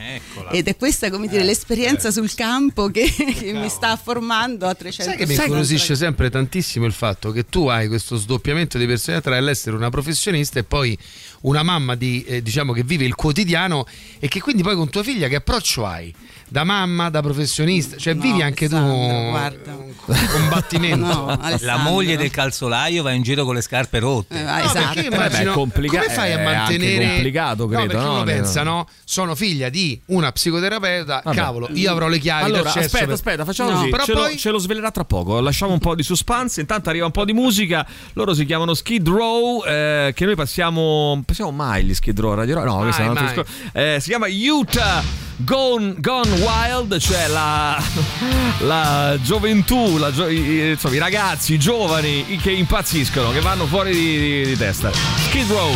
[0.52, 5.12] Ed è questa, come dire, l'esperienza sul campo che, che mi sta formando a 300
[5.12, 9.30] Sai che mi incuriosisce sempre tantissimo il fatto che tu hai questo sdoppiamento di personalità
[9.32, 10.98] tra l'essere una professionista e poi
[11.42, 13.86] una mamma di, eh, diciamo che vive il quotidiano
[14.20, 16.14] e che quindi poi con tua figlia che approccio hai?
[16.52, 19.94] Da mamma, da professionista, cioè vivi anche tu un
[20.32, 21.06] combattimento.
[21.06, 24.40] No, la moglie del calzolaio va in giro con le scarpe rotte.
[24.40, 25.00] Eh, No, esatto.
[25.00, 28.14] immagino, complica- come fai a è mantenere complicato, No, credo, perché no?
[28.16, 31.36] uno pensa no sono figlia di una psicoterapeuta Vabbè.
[31.42, 33.90] Cavolo io avrò le chiavi Allora, d'accesso aspetta, per- aspetta, facciamo No, così.
[33.90, 35.40] però ce, poi lo, ce lo svelerà tra poco.
[35.40, 36.60] Lasciamo un po' di suspense.
[36.62, 37.86] Intanto arriva un po' di musica.
[38.14, 39.64] Loro si chiamano Skid Row.
[39.66, 41.22] eh, che noi passiamo.
[41.26, 42.66] Passiamo mai gli Skid Row Radio Rock?
[42.68, 43.46] No, Mai, questo è un altro.
[43.74, 45.04] Eh, si chiama Utah
[45.38, 47.82] Gone, Gone Wild, cioè la,
[48.62, 53.92] la gioventù, la gio- i, insomma, i ragazzi, i giovani che impazziscono, che vanno fuori
[53.94, 54.92] di, di- di testa.
[54.92, 55.72] Skid Row.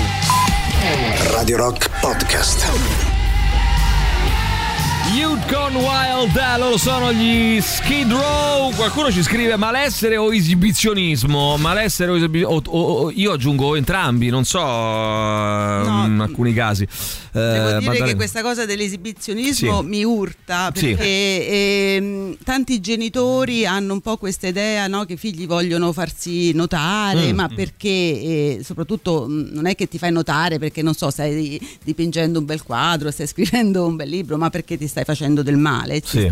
[1.32, 3.13] Radio Rock Podcast.
[5.16, 8.74] Youth Gone Wild, eh, loro sono gli Skid Row.
[8.74, 11.56] Qualcuno ci scrive malessere o esibizionismo?
[11.58, 13.12] Malessere o esibizionismo?
[13.14, 16.88] io aggiungo entrambi, non so eh, in alcuni casi.
[17.32, 18.06] Devo Eh, dire Maddalena.
[18.06, 19.88] che questa cosa dell'esibizionismo Sì.
[19.88, 20.88] mi urta Sì.
[20.94, 21.48] perché
[21.96, 27.32] ehm, tanti genitori hanno un po' questa idea no, che i figli vogliono farsi notare,
[27.32, 27.36] Mm.
[27.36, 31.60] ma perché eh, soprattutto mh, non è che ti fai notare perché non so, stai
[31.84, 35.58] dipingendo un bel quadro, stai scrivendo un bel libro, ma perché ti stai facendo del
[35.58, 36.02] male.
[36.04, 36.32] Sì.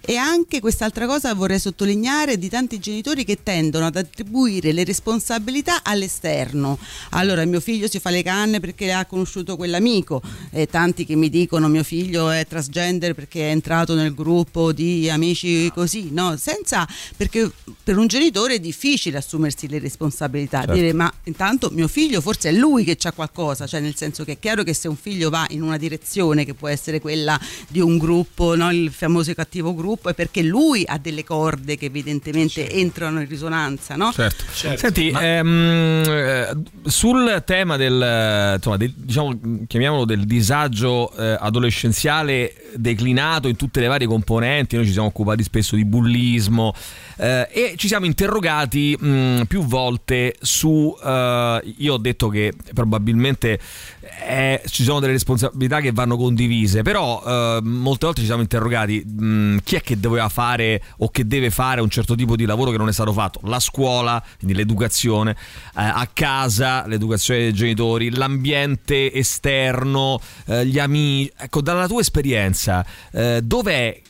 [0.00, 5.82] E anche quest'altra cosa vorrei sottolineare di tanti genitori che tendono ad attribuire le responsabilità
[5.82, 6.78] all'esterno.
[7.10, 11.28] Allora mio figlio si fa le canne perché ha conosciuto quell'amico, e tanti che mi
[11.28, 16.36] dicono mio figlio è transgender perché è entrato nel gruppo di amici così, no?
[16.36, 16.86] Senza
[17.16, 17.50] perché
[17.82, 20.74] per un genitore è difficile assumersi le responsabilità, Certo.
[20.74, 24.32] dire ma intanto mio figlio forse è lui che c'ha qualcosa, cioè nel senso che
[24.32, 27.38] è chiaro che se un figlio va in una direzione che può essere quella
[27.68, 28.05] di un gruppo,
[28.54, 28.70] no?
[28.70, 33.96] il famoso cattivo gruppo, è perché lui ha delle corde che evidentemente entrano in risonanza,
[33.96, 34.12] no?
[34.12, 34.44] Certo.
[34.52, 43.48] Senti, ehm, eh, sul tema del, insomma, del- diciamo, chiamiamolo del disagio eh, adolescenziale declinato
[43.48, 46.74] in tutte le varie componenti, noi ci siamo occupati spesso di bullismo
[47.16, 53.58] eh, e ci siamo interrogati mh, più volte su, eh, io ho detto che probabilmente
[54.26, 59.04] eh, ci sono delle responsabilità che vanno condivise, però eh, molte volte ci siamo interrogati
[59.04, 62.70] mh, chi è che doveva fare o che deve fare un certo tipo di lavoro
[62.70, 65.36] che non è stato fatto, la scuola, quindi l'educazione, eh,
[65.74, 73.40] a casa, l'educazione dei genitori, l'ambiente esterno, eh, gli amici, ecco dalla tua esperienza eh,
[73.42, 74.00] dov'è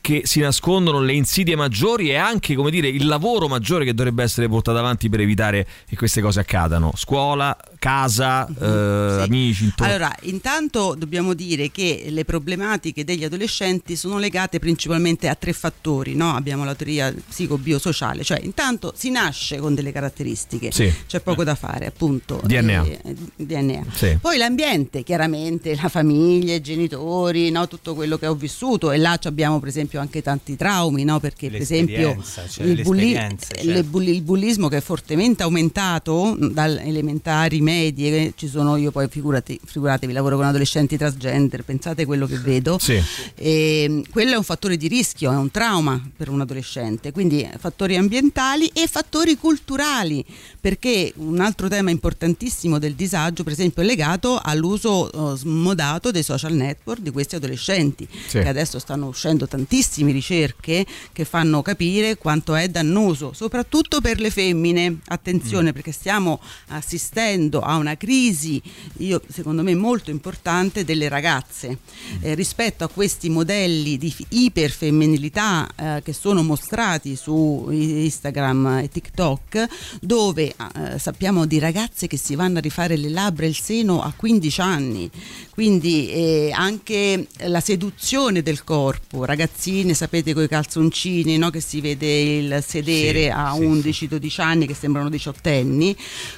[0.00, 4.22] che si nascondono le insidie maggiori e anche come dire il lavoro maggiore che dovrebbe
[4.22, 6.92] essere portato avanti per evitare che queste cose accadano?
[6.94, 14.16] Scuola casa eh, amici intorno Allora, intanto dobbiamo dire che le problematiche degli adolescenti sono
[14.16, 16.34] legate principalmente a tre fattori, no?
[16.34, 20.90] Abbiamo la teoria psico-biosociale, cioè intanto si nasce con delle caratteristiche, Sì.
[21.06, 22.40] c'è poco da fare, appunto.
[22.42, 22.86] DNA.
[22.86, 23.84] eh, DNA.
[23.92, 24.16] Sì.
[24.18, 27.68] Poi l'ambiente, chiaramente, la famiglia, i genitori, no?
[27.68, 31.20] tutto quello che ho vissuto e là ci abbiamo per esempio anche tanti traumi, no?
[31.20, 32.16] perché per esempio
[32.48, 33.82] cioè il, bulli- certo.
[33.84, 39.58] bulli- il bullismo che è fortemente aumentato dalle elementari, medie, ci sono io poi figurati,
[39.64, 42.78] figuratevi, lavoro con adolescenti transgender, pensate quello che vedo.
[42.78, 43.00] Sì.
[43.34, 47.96] E, quello è un fattore di rischio, è un trauma per un adolescente, quindi fattori
[47.96, 50.24] ambientali e fattori culturali,
[50.60, 56.22] perché un altro tema importantissimo del disagio, per esempio, è legato all'uso eh, smodato dei
[56.22, 58.38] social network di questi adolescenti, Sì.
[58.40, 64.30] che adesso stanno uscendo tantissime ricerche che fanno capire quanto è dannoso, soprattutto per le
[64.30, 64.98] femmine.
[65.06, 68.60] Attenzione perché stiamo assistendo a una crisi,
[68.98, 71.78] io, secondo me molto importante, delle ragazze.
[72.20, 79.66] Eh, rispetto a questi modelli di iperfemminilità eh, che sono mostrati su Instagram e TikTok,
[80.00, 84.02] dove eh, sappiamo di ragazze che si vanno a rifare le labbra e il seno
[84.02, 85.10] a 15 anni,
[85.50, 91.50] quindi eh, anche la seduzione del corpo, ragazzine sapete con i calzoncini no?
[91.50, 95.96] che si vede il sedere Sì, a sì, 11-12 anni che sembrano diciottenni,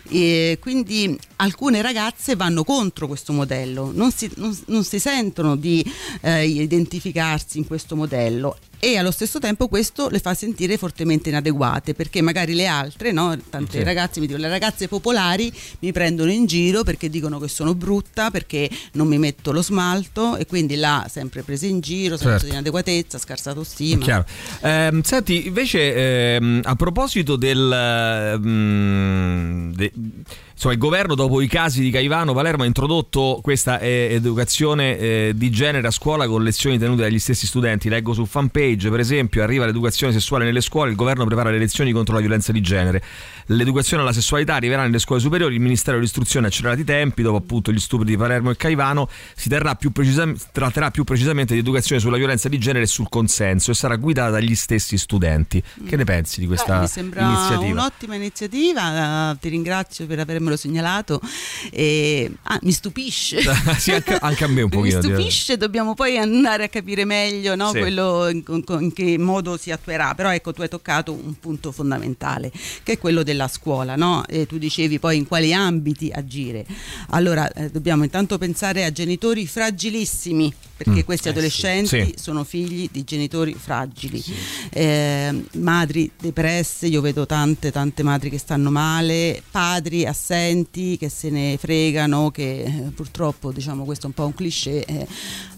[0.09, 0.59] e
[1.07, 5.85] quindi alcune ragazze vanno contro questo modello, non si, non- non si sentono di
[6.23, 11.95] eh, identificarsi in questo modello e allo stesso tempo questo le fa sentire fortemente inadeguate
[11.95, 13.35] perché magari le altre, no?
[13.49, 13.85] tante Sì.
[13.85, 15.51] ragazze mi dicono le ragazze popolari
[15.81, 20.37] mi prendono in giro perché dicono che sono brutta, perché non mi metto lo smalto
[20.37, 22.45] e quindi là sempre presa in giro, senso Certo.
[22.47, 24.25] di inadeguatezza, scarsa autostima.
[24.63, 27.71] Ehm, senti, invece, ehm, a proposito del.
[27.73, 29.93] ehm, de-
[30.57, 35.33] insomma, il governo, dopo i casi di Caivano, Palermo ha introdotto questa eh, educazione eh,
[35.35, 37.91] di genere a scuola con lezioni tenute dagli stessi studenti.
[37.91, 41.93] Leggo su fanpage, per esempio, arriva l'educazione sessuale nelle scuole, il governo prepara le lezioni
[41.93, 43.03] contro la violenza di genere.
[43.51, 47.37] L'educazione alla sessualità arriverà nelle scuole superiori, il Ministero dell'Istruzione ha accelerato i tempi, dopo
[47.37, 51.61] appunto gli stupri di Palermo e Caivano, si terrà più precisam- tratterà più precisamente di
[51.61, 55.63] educazione sulla violenza di genere e sul consenso e sarà guidata dagli stessi studenti.
[55.87, 57.71] Che ne pensi di questa Eh, mi sembra iniziativa?
[57.81, 61.21] un'ottima iniziativa, eh, ti ringrazio per avermelo segnalato.
[61.71, 63.41] E, ah, mi stupisce.
[63.79, 65.17] Sì, anche- anche a me un Mi pochino, direi.
[65.17, 67.79] stupisce, dobbiamo poi andare a capire meglio no, Sì.
[67.79, 68.43] quello in,
[68.81, 70.15] in che modo si attuerà.
[70.15, 72.51] Però ecco, tu hai toccato un punto fondamentale,
[72.83, 73.95] che è quello della scuola.
[73.97, 74.25] No?
[74.27, 76.65] E tu dicevi poi in quali ambiti agire.
[77.11, 81.05] Allora, eh, dobbiamo intanto pensare a genitori fragilissimi, perché Mm.
[81.05, 81.37] questi Eh sì.
[81.39, 82.15] adolescenti Sì.
[82.17, 84.23] sono figli di genitori fragili,
[84.71, 91.31] Eh, madri depresse, io vedo tante tante madri che stanno male, padri assenti che se
[91.31, 95.07] ne fregano, che eh, purtroppo diciamo questo è un po' un cliché, eh,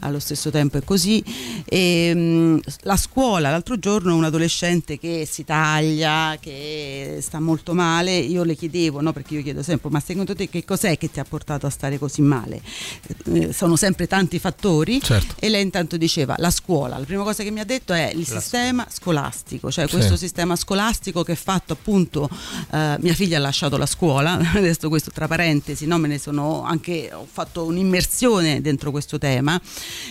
[0.01, 1.23] allo stesso tempo è così.
[1.65, 8.17] E, mh, la scuola, l'altro giorno un adolescente che si taglia, che sta molto male,
[8.17, 11.21] io le chiedevo, no, perché io chiedo sempre, ma secondo te che cos'è che ti
[11.21, 12.61] ha portato a stare così male?
[13.33, 15.35] Eh, sono sempre tanti fattori Certo.
[15.39, 18.25] e lei intanto diceva la scuola, la prima cosa che mi ha detto è il
[18.29, 19.93] La sistema scolastico, cioè Sì.
[19.95, 22.29] questo sistema scolastico che è fatto appunto,
[22.73, 26.63] eh, mia figlia ha lasciato la scuola, adesso questo tra parentesi, no, me ne sono
[26.63, 29.61] anche, ho fatto un'immersione dentro questo tema,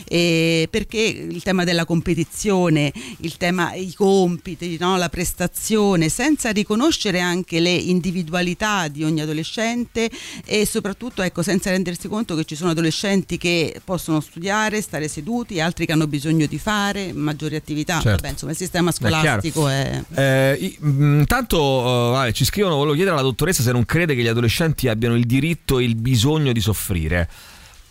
[0.06, 7.20] eh, perché il tema della competizione, il tema, i compiti, no, la prestazione, senza riconoscere
[7.20, 10.10] anche le individualità di ogni adolescente
[10.46, 15.60] e soprattutto ecco, senza rendersi conto che ci sono adolescenti che possono studiare, stare seduti,
[15.60, 17.96] altri che hanno bisogno di fare maggiori attività.
[18.00, 18.10] Certo.
[18.10, 20.04] Vabbè, insomma, il sistema scolastico è...
[20.14, 24.16] Eh, i- mh, intanto eh, vabbè, ci scrivono, volevo chiedere alla dottoressa se non crede
[24.16, 27.30] che gli adolescenti abbiano il diritto e il bisogno di soffrire.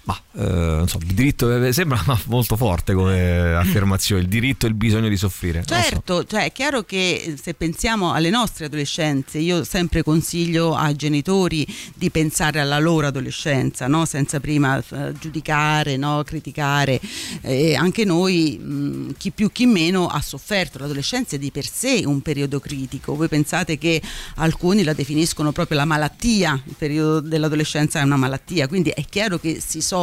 [0.07, 4.77] Ma eh, so, il diritto eh, sembra molto forte come affermazione, il diritto e il
[4.77, 5.65] bisogno di soffrire.
[5.67, 5.89] Non so.
[5.89, 11.67] Certo, cioè è chiaro che se pensiamo alle nostre adolescenze, io sempre consiglio ai genitori
[11.93, 14.05] di pensare alla loro adolescenza, no?
[14.05, 16.23] senza prima eh, giudicare, no?
[16.25, 17.01] criticare.
[17.41, 20.79] Eh, anche noi, mh, chi più chi meno, ha sofferto.
[20.79, 23.17] L'adolescenza è di per sé un periodo critico.
[23.17, 24.01] Voi pensate che
[24.37, 29.39] alcuni la definiscono proprio la malattia, il periodo dell'adolescenza è una malattia, quindi è chiaro
[29.41, 29.95] che si soffre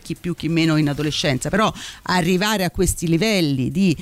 [0.00, 1.72] chi più chi meno in adolescenza, però
[2.04, 3.96] arrivare a questi livelli di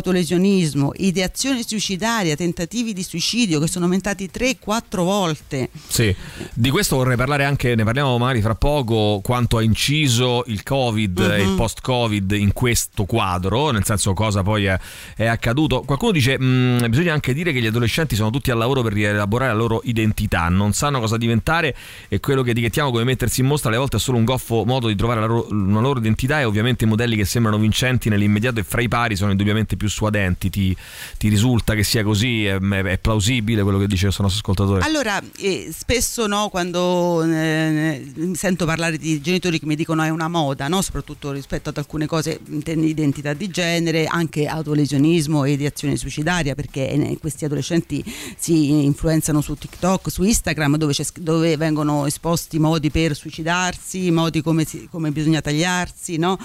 [0.00, 5.68] autolesionismo, ideazione suicidaria, tentativi di suicidio che sono aumentati 3-4 volte.
[5.86, 6.14] Sì,
[6.52, 11.18] di questo vorrei parlare anche, ne parliamo magari fra poco, quanto ha inciso il Covid
[11.20, 11.56] e il Mhm.
[11.56, 14.78] post-Covid in questo quadro, nel senso cosa poi è,
[15.14, 15.82] è accaduto.
[15.82, 19.52] Qualcuno dice, "Mm, bisogna anche dire che gli adolescenti sono tutti al lavoro per rielaborare
[19.52, 21.76] la loro identità, non sanno cosa diventare
[22.08, 24.79] e quello che etichettiamo come mettersi in mostra alle volte è solo un goffo modo
[24.88, 28.64] di trovare loro- una loro identità e ovviamente i modelli che sembrano vincenti nell'immediato e
[28.64, 30.50] fra i pari sono indubbiamente più suadenti.
[30.50, 30.76] Ti,
[31.18, 32.44] ti risulta che sia così?
[32.44, 34.84] È, è plausibile quello che dice questo nostro ascoltatore?
[34.84, 40.28] Allora, eh, spesso no, quando eh, sento parlare di genitori che mi dicono è una
[40.28, 40.82] moda, no?
[40.82, 47.18] soprattutto rispetto ad alcune cose identità di genere, anche autolesionismo e ideazione suicidaria, perché eh,
[47.18, 48.02] questi adolescenti
[48.36, 54.64] si influenzano su TikTok, su Instagram, dove, dove vengono esposti modi per suicidarsi, modi come,
[54.90, 56.38] come bisogna tagliarsi, no?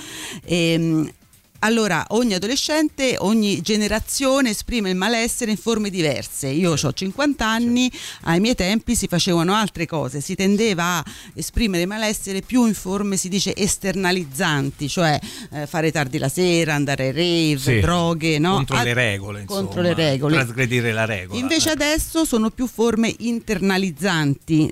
[0.45, 1.09] Ehm,
[1.65, 6.47] Allora, ogni adolescente, ogni generazione esprime il malessere in forme diverse.
[6.47, 7.91] Io ho 50 anni,
[8.25, 13.17] ai miei tempi si facevano altre cose, si tendeva a esprimere malessere più in forme,
[13.17, 15.19] si dice, esternalizzanti, cioè
[15.53, 17.11] eh, fare tardi la sera, andare ai
[17.55, 17.79] rave, Sì.
[17.79, 18.53] droghe, no?
[18.57, 19.61] Contro A- le regole, insomma.
[19.61, 20.35] contro le regole.
[20.35, 21.39] Trasgredire la regola.
[21.39, 24.71] Invece adesso sono più forme internalizzanti,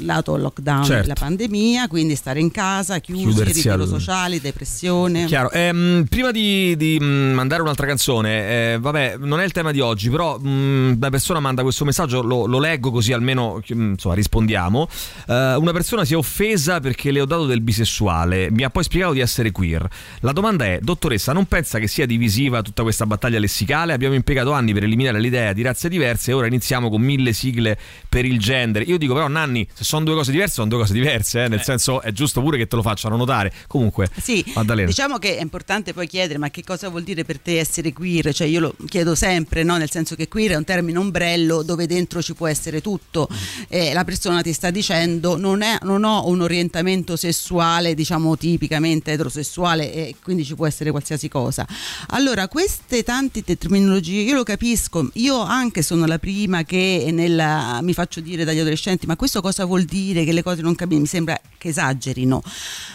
[0.00, 1.02] lato lockdown Certo.
[1.02, 5.26] della pandemia, quindi stare in casa, chiusi, ritiro al- sociale, depressione.
[5.26, 5.50] Chiaro.
[5.50, 9.80] Ehm, prima di, di, mm, mandare un'altra canzone, eh, vabbè, non è il tema di
[9.80, 14.14] oggi, però mm, una persona manda questo messaggio, lo, lo leggo così almeno mm, insomma,
[14.14, 14.88] rispondiamo.
[15.26, 18.84] Eh, una persona si è offesa perché le ho dato del bisessuale, mi ha poi
[18.84, 19.88] spiegato di essere queer.
[20.20, 23.92] La domanda è, dottoressa, non pensa che sia divisiva tutta questa battaglia lessicale?
[23.92, 27.76] Abbiamo impiegato anni per eliminare l'idea di razze diverse e ora iniziamo con mille sigle
[28.08, 28.86] per il gender.
[28.88, 31.62] Io dico però, Nanni, se sono due cose diverse, sono due cose diverse, eh, nel
[31.62, 33.52] senso è giusto pure che te lo facciano notare.
[33.66, 34.88] Comunque, Sì, Maddalena.
[34.88, 38.34] diciamo che è importante poi chiedere ma che cosa vuol dire per te essere queer,
[38.34, 39.76] cioè io lo chiedo sempre, no?
[39.76, 43.28] nel senso che queer è un termine ombrello dove dentro ci può essere tutto,
[43.68, 49.12] e la persona ti sta dicendo non, è- non ho un orientamento sessuale diciamo tipicamente
[49.12, 51.66] eterosessuale e quindi ci può essere qualsiasi cosa.
[52.08, 57.80] Allora queste tante te- terminologie io lo capisco, io anche sono la prima che nella-
[57.82, 61.02] mi faccio dire dagli adolescenti ma questo cosa vuol dire che le cose non capiscono,
[61.02, 62.42] mi sembra che esagerino.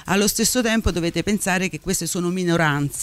[0.06, 2.97] Allo stesso tempo dovete pensare che queste sono minoranze,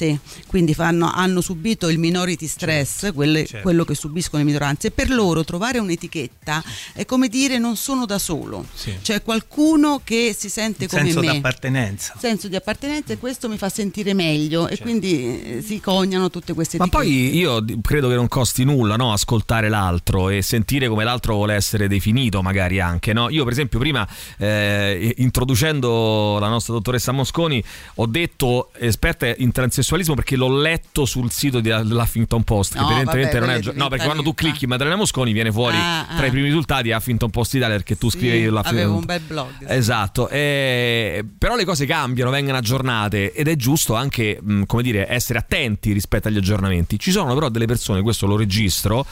[0.46, 3.62] quindi fanno- hanno subito il minority stress, quelle- certo.
[3.62, 6.62] quello che subiscono le minoranze, e per loro trovare un'etichetta
[6.94, 8.94] è come dire non sono da solo, Sì.
[9.02, 11.26] c'è qualcuno che si sente Il come senso me.
[11.26, 12.14] d'appartenenza.
[12.18, 14.74] senso di appartenenza e questo mi fa sentire meglio Certo.
[14.74, 17.04] e quindi eh, si coniano tutte queste Ma etichette.
[17.06, 19.12] poi io di- credo che non costi nulla no?
[19.12, 23.12] ascoltare l'altro e sentire come l'altro vuole essere definito, magari anche.
[23.12, 23.28] No?
[23.30, 24.06] Io, per esempio, prima
[24.38, 27.62] eh, introducendo la nostra dottoressa Mosconi,
[27.96, 29.52] ho detto esperta in
[29.84, 32.72] transessualismo perché l'ho letto sul sito dell'Huffington Post.
[32.74, 33.58] Che No, evidentemente non è.
[33.60, 36.26] gio- No, perché quando tu clicchi Maddalena Mosconi viene fuori Ah, tra ah.
[36.26, 39.48] i primi risultati Huffington Post Italia perché tu Sì, scrivi l'Huffington avevo un bel blog.
[39.58, 39.64] sì.
[39.68, 45.38] Esatto, eh, però le cose cambiano, vengono aggiornate ed è giusto anche, come dire, essere
[45.38, 46.98] attenti rispetto agli aggiornamenti.
[46.98, 49.06] Ci sono però delle persone, questo lo registro,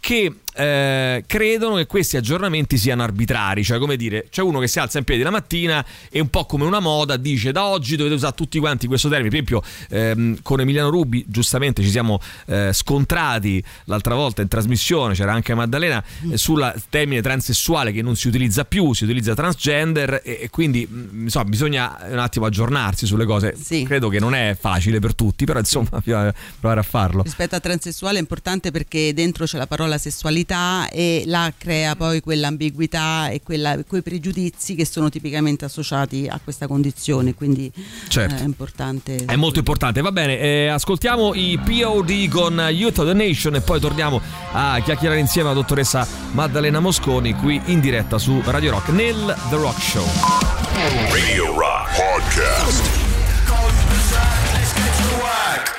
[0.00, 4.78] che eh, credono che questi aggiornamenti siano arbitrari, cioè come dire, c'è uno che si
[4.78, 8.14] alza in piedi la mattina e un po' come una moda dice da oggi dovete
[8.14, 12.70] usare tutti quanti questo termine, per esempio ehm, con Emiliano Rubi giustamente ci siamo eh,
[12.72, 18.28] scontrati l'altra volta in trasmissione, c'era anche Maddalena, eh, sul termine transessuale che non si
[18.28, 23.26] utilizza più, si utilizza transgender e, e quindi mh, insomma bisogna un attimo aggiornarsi sulle
[23.26, 23.54] cose,
[23.84, 27.22] credo che non è facile per tutti, però insomma provare a farlo.
[27.22, 30.45] Rispetto a transessuale è importante perché dentro c'è la parola sessualità
[30.90, 36.66] e là crea poi quell'ambiguità e quella- quei pregiudizi che sono tipicamente associati a questa
[36.66, 37.70] condizione, quindi
[38.08, 38.34] Certo.
[38.34, 39.16] eh, è importante.
[39.24, 43.60] È molto importante, va bene, eh, ascoltiamo i POD con Youth of the Nation e
[43.60, 44.20] poi torniamo
[44.52, 49.56] a chiacchierare insieme alla dottoressa Maddalena Mosconi qui in diretta su Radio Rock nel The
[49.56, 50.06] Rock Show.
[51.10, 53.05] Radio Rock Podcast.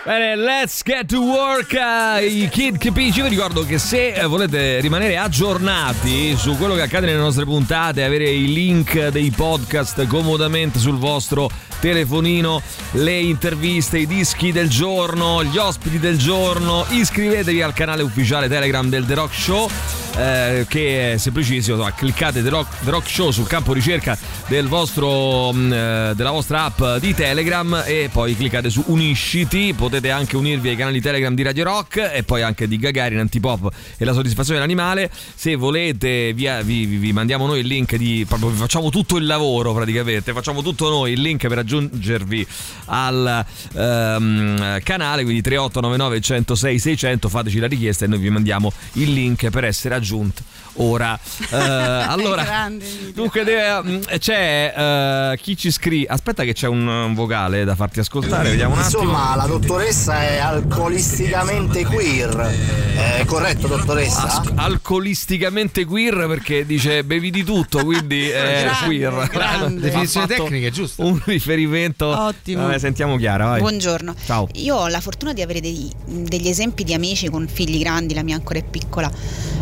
[0.08, 1.74] Bene, let's get to work.
[1.74, 6.84] eh, I Kid Capisci, vi ricordo che se eh, volete rimanere aggiornati su quello che
[6.84, 11.52] accade nelle nostre puntate, avere i link dei podcast comodamente sul vostro
[11.82, 12.62] telefonino,
[12.92, 18.88] le interviste, i dischi del giorno, gli ospiti del giorno, iscrivetevi al canale ufficiale Telegram
[18.88, 19.70] del The Rock Show.
[20.18, 24.18] eh, che è semplicissimo, insomma, cliccate The Rock, The Rock Show sul campo ricerca
[24.48, 29.97] del vostro, mh, eh, della vostra app di Telegram e poi cliccate su Unisciti, potete
[30.06, 34.06] anche unirvi ai canali Telegram di Radio Rock e poi anche di Gagarin, Antipop e
[34.06, 35.10] la soddisfazione dell'animale.
[35.36, 39.74] Se volete vi, vi- vi mandiamo noi il link di proprio facciamo tutto il lavoro
[39.74, 42.48] praticamente, facciamo tutto noi il link per aggiungervi
[42.86, 49.12] al ehm, canale, quindi 3899 106 600, fateci la richiesta e noi vi mandiamo il
[49.12, 50.44] link per essere aggiunto
[50.78, 51.18] ora.
[51.50, 52.86] Eh, allora, Grande.
[53.14, 56.08] dunque deve- mm, c'è eh, chi ci scrive.
[56.08, 58.50] Aspetta, che c'è un, un vocale da farti ascoltare.
[58.50, 59.04] Vediamo un attimo.
[59.04, 62.36] Insomma, la dottoressa è alcolisticamente queer.
[63.18, 64.24] È corretto, dottoressa?
[64.24, 69.28] As- alcolisticamente queer perché dice bevi di tutto, quindi è Grande, queer.
[69.30, 69.80] grande.
[69.82, 71.04] Definizione tecnica, giusta.
[71.04, 72.08] Un riferimento.
[72.08, 72.64] Ottimo.
[72.64, 73.60] Vabbè, sentiamo Chiara, vai.
[73.60, 74.16] Buongiorno.
[74.26, 74.48] Ciao.
[74.56, 78.24] Io ho la fortuna di avere dei- degli esempi di amici con figli grandi, la
[78.24, 79.10] mia ancora è piccola,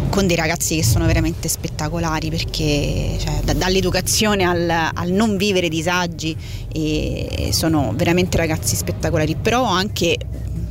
[0.09, 5.69] con dei ragazzi che sono veramente spettacolari perché cioè, da- dall'educazione al, al non vivere
[5.69, 6.35] disagi
[6.71, 10.17] e sono veramente ragazzi spettacolari, però anche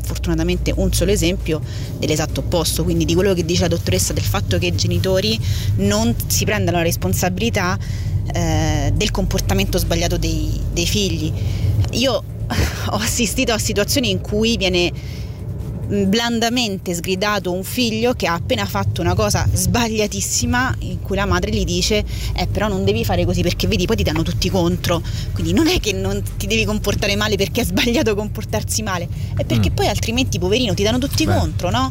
[0.04, 1.60] fortunatamente un solo esempio
[1.98, 5.38] dell'esatto opposto, quindi di quello che dice la dottoressa del fatto che i genitori
[5.76, 7.78] non si prendano la responsabilità
[8.32, 11.32] eh, del comportamento sbagliato dei, dei figli.
[11.92, 12.12] Io
[12.90, 14.92] ho assistito a situazioni in cui viene
[15.86, 21.50] blandamente sgridato un figlio che ha appena fatto una cosa sbagliatissima in cui la madre
[21.50, 22.04] gli dice
[22.34, 25.02] eh però non devi fare così perché vedi poi ti danno tutti contro
[25.32, 29.44] quindi non è che non ti devi comportare male perché è sbagliato comportarsi male è
[29.44, 29.74] perché Mm.
[29.74, 31.36] poi altrimenti poverino ti danno tutti Beh.
[31.36, 31.90] contro no?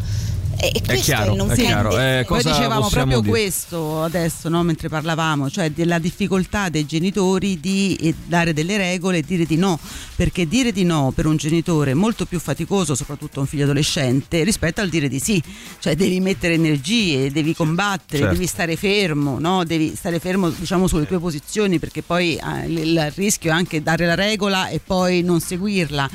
[0.63, 1.99] E, e questo chiaro, è il non è chiaro.
[1.99, 3.29] Eh, Poi cosa dicevamo proprio dire?
[3.29, 9.17] questo adesso, no, mentre parlavamo, cioè della difficoltà dei genitori di eh, dare delle regole
[9.17, 9.77] e dire di no,
[10.15, 14.43] perché dire di no per un genitore è molto più faticoso, soprattutto un figlio adolescente,
[14.45, 15.41] rispetto al dire di sì,
[15.79, 18.33] cioè devi mettere energie, devi combattere, Certo.
[18.33, 19.65] devi stare fermo, no?
[19.65, 23.83] devi stare fermo diciamo sulle tue posizioni perché poi eh, il, il rischio è anche
[23.83, 26.09] dare la regola e poi non seguirla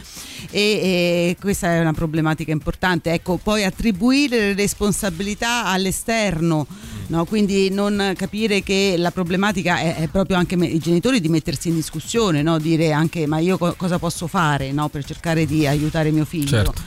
[0.50, 3.12] e, e questa è una problematica importante.
[3.12, 6.66] Ecco, poi attribuire le responsabilità all'esterno,
[7.08, 7.24] no?
[7.24, 11.68] quindi non capire che la problematica è, è proprio anche me- i genitori di mettersi
[11.68, 12.58] in discussione, no?
[12.58, 14.88] dire anche ma io co- cosa posso fare no?
[14.88, 16.48] per cercare di aiutare mio figlio.
[16.48, 16.82] Certo.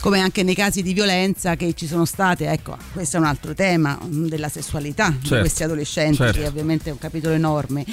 [0.00, 3.52] Come anche nei casi di violenza che ci sono state, ecco, questo è un altro
[3.52, 6.40] tema mm, della sessualità di Certo, questi adolescenti, certo.
[6.40, 7.84] che ovviamente è un capitolo enorme.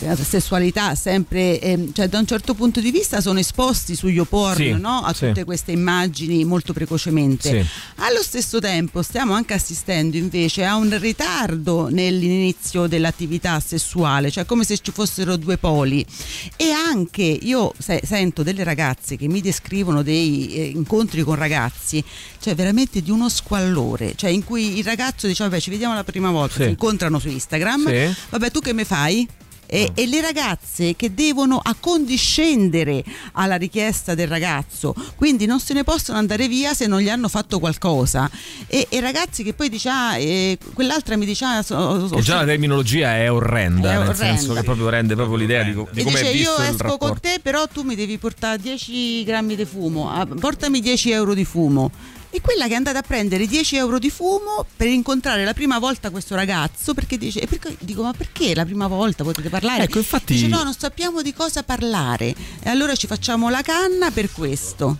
[0.00, 4.56] La sessualità sempre, ehm, cioè da un certo punto di vista sono esposti su YouPorn
[4.56, 4.98] Sì, no?
[5.04, 5.28] a sì.
[5.28, 7.48] tutte queste immagini molto precocemente.
[7.48, 7.66] Sì.
[7.96, 14.64] Allo stesso tempo stiamo anche assistendo invece a un ritardo nell'inizio dell'attività sessuale, cioè come
[14.64, 16.04] se ci fossero due poli.
[16.56, 21.52] E anche io se- sento delle ragazze che mi descrivono dei eh, incontri con ragazzi,
[22.40, 26.04] cioè veramente di uno squallore, cioè in cui il ragazzo dice vabbè ci vediamo la
[26.04, 26.62] prima volta, Sì.
[26.64, 28.14] si incontrano su Instagram, Sì.
[28.30, 29.26] vabbè tu che mi fai?
[29.74, 33.02] E, e le ragazze che devono accondiscendere
[33.32, 37.28] alla richiesta del ragazzo, quindi non se ne possono andare via se non gli hanno
[37.28, 38.30] fatto qualcosa.
[38.68, 42.36] E, e ragazzi che poi dice, ah, eh, quell'altra mi dice, ah, so- so- già
[42.36, 44.14] la terminologia è orrenda, È nel orrenda.
[44.36, 47.06] senso che proprio rende proprio l'idea di, di come dice è visto io esco rapporto.
[47.06, 51.34] con te però tu mi devi portare 10 grammi di fumo ah, portami 10 euro
[51.34, 51.90] di fumo
[52.36, 55.78] e quella che è andata a prendere 10 euro di fumo per incontrare la prima
[55.78, 59.84] volta questo ragazzo perché dice e perché- dico ma perché la prima volta potete parlare?
[59.84, 62.34] Ecco, infatti- dice no non sappiamo di cosa parlare.
[62.60, 64.98] E allora ci facciamo la canna per questo.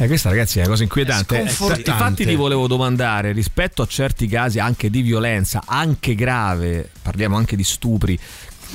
[0.00, 1.38] Eh, questa ragazzi è una cosa inquietante.
[1.38, 7.56] Infatti ti volevo domandare, rispetto a certi casi anche di violenza, anche grave, parliamo anche
[7.56, 8.16] di stupri,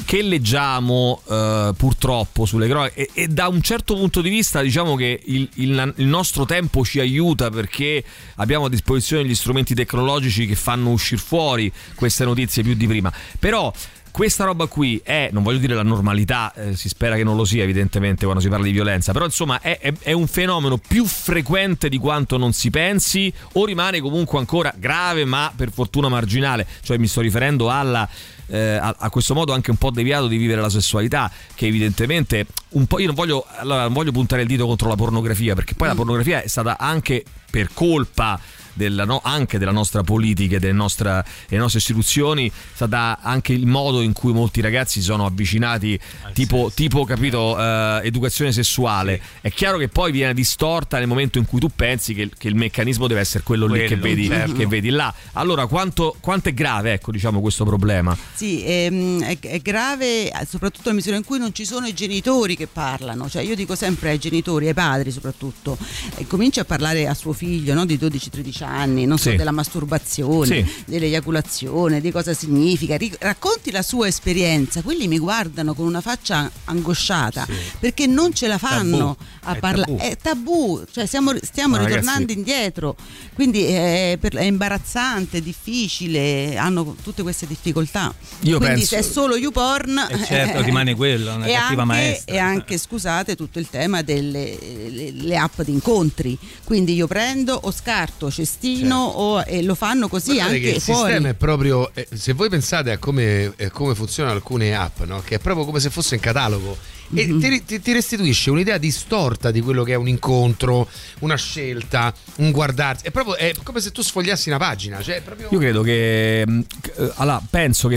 [0.05, 4.95] che leggiamo eh, purtroppo sulle cronache e, e da un certo punto di vista diciamo
[4.95, 8.03] che il, il- il nostro tempo ci aiuta perché
[8.35, 13.11] abbiamo a disposizione gli strumenti tecnologici che fanno uscire fuori queste notizie più di prima.
[13.39, 13.71] Però
[14.11, 17.45] questa roba qui è, non voglio dire la normalità, eh, si spera che non lo
[17.45, 21.05] sia evidentemente quando si parla di violenza, però insomma è, è- è un fenomeno più
[21.05, 26.67] frequente di quanto non si pensi o rimane comunque ancora grave ma per fortuna marginale,
[26.83, 28.07] cioè mi sto riferendo alla...
[28.53, 32.45] eh, a, a questo modo anche un po' deviato di vivere la sessualità che evidentemente
[32.69, 35.73] un po' io non voglio, allora, non voglio puntare il dito contro la pornografia perché
[35.73, 38.39] poi la pornografia è stata anche per colpa
[38.73, 43.53] della no- anche della nostra politica e delle, nostra- delle nostre istituzioni, è stata anche
[43.53, 45.99] il modo in cui molti ragazzi si sono avvicinati,
[46.33, 49.21] tipo, tipo, capito, eh, educazione sessuale.
[49.41, 52.55] È chiaro che poi viene distorta nel momento in cui tu pensi che, che il
[52.55, 54.53] meccanismo deve essere quello, lì che Quello, vedi, certo.
[54.53, 55.13] che vedi là.
[55.33, 58.15] Allora, quanto, quanto è grave, ecco, diciamo, questo problema?
[58.33, 61.93] Sì, ehm, è, è grave eh, soprattutto nella misura in cui non ci sono i
[61.93, 65.77] genitori che parlano, cioè io dico sempre ai genitori, ai padri soprattutto,
[66.15, 69.35] eh, cominci a parlare a suo figlio no, di 12-13 anni, non so, Sì.
[69.35, 70.83] della masturbazione, Sì.
[70.85, 76.49] dell'eiaculazione, di cosa significa, ri- racconti la sua esperienza, quelli mi guardano con una faccia
[76.65, 77.45] angosciata
[77.79, 79.17] perché non ce la fanno Tabù.
[79.43, 82.95] a parlare, è tabù, cioè stiamo, stiamo Ma ragazzi- ritornando indietro,
[83.33, 88.13] quindi è, per- è imbarazzante, difficile, hanno tutte queste difficoltà.
[88.41, 92.33] Io quindi penso- se è solo YouPorn Eh, certo, rimane quello, una cattiva anche, maestra.
[92.33, 94.57] E anche, scusate, tutto il tema delle
[94.89, 96.37] le, le app di incontri.
[96.63, 100.81] Quindi io prendo o scarto cestino o, e lo fanno così Guardate che anche il
[100.81, 101.01] fuori.
[101.11, 105.21] sistema è proprio eh, se voi pensate a come, eh, come funzionano alcune app no?
[105.25, 106.77] che è proprio come se fosse in catalogo
[107.15, 107.39] e Mhm.
[107.39, 110.87] ti, ti- ti restituisce un'idea distorta di quello che è un incontro
[111.19, 115.49] una scelta un guardarsi è proprio è come se tu sfogliassi una pagina cioè proprio
[115.51, 116.43] Io credo che.
[116.81, 117.95] c- eh, Allora, penso che.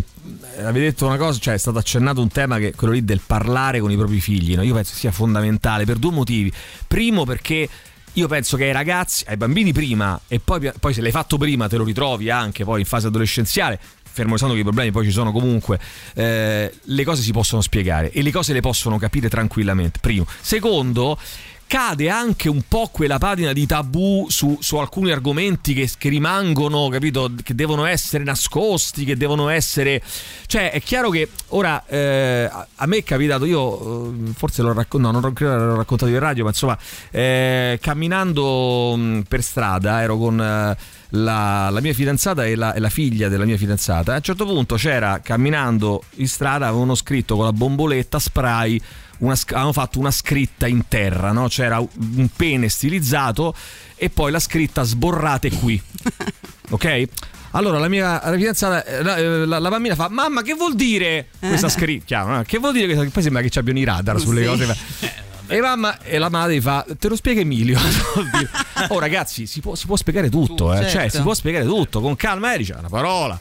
[0.56, 3.04] eh, Avete detto una cosa, cioè è stato accennato un tema che è quello lì
[3.04, 4.54] del parlare con i propri figli.
[4.56, 4.62] no?
[4.62, 6.52] Io penso sia fondamentale per due motivi.
[6.86, 7.68] Primo, perché.
[8.16, 11.68] Io penso che ai ragazzi, ai bambini prima, e poi, poi se l'hai fatto prima
[11.68, 15.10] te lo ritrovi anche poi in fase adolescenziale, fermo restando che i problemi poi ci
[15.10, 15.78] sono comunque,
[16.14, 19.98] eh, le cose si possono spiegare e le cose le possono capire tranquillamente.
[20.00, 20.26] Primo.
[20.40, 21.18] Secondo,
[21.66, 26.88] cade anche un po' quella patina di tabù su, su alcuni argomenti che, che rimangono,
[26.88, 30.02] capito, che devono essere nascosti, che devono essere...
[30.46, 35.12] Cioè è chiaro che ora eh, a- me è capitato, io eh, forse l'ho raccontato,
[35.12, 36.78] no, non credo l'ho raccontato in radio, ma insomma
[37.10, 40.40] eh, camminando mh, per strada ero con...
[40.40, 44.12] eh, la, la mia fidanzata e la, e la figlia della mia fidanzata.
[44.12, 48.80] A un certo punto c'era camminando in strada, avevano scritto con la bomboletta spray.
[49.18, 51.48] Una, avevano fatto una scritta in terra, no?
[51.48, 53.54] c'era un pene stilizzato
[53.96, 55.80] e poi la scritta sborrate qui.
[56.70, 57.04] Ok?
[57.52, 61.28] Allora la mia fidanzata, eh, la, eh, la- la bambina fa: Mamma, che vuol dire
[61.38, 62.24] questa scritta?
[62.24, 62.42] No?
[62.42, 63.08] Che vuol dire questa?
[63.08, 64.48] Poi sembra che ci abbiano i radar sulle Sì.
[64.48, 64.76] cose.
[65.48, 67.78] E, mamma, e la madre fa: Te lo spiega Emilio.
[68.88, 70.78] Oh, ragazzi, si può, si può spiegare tutto, eh.
[70.78, 70.90] Certo.
[70.90, 72.52] cioè si può spiegare tutto con calma.
[72.52, 73.38] E dice una parola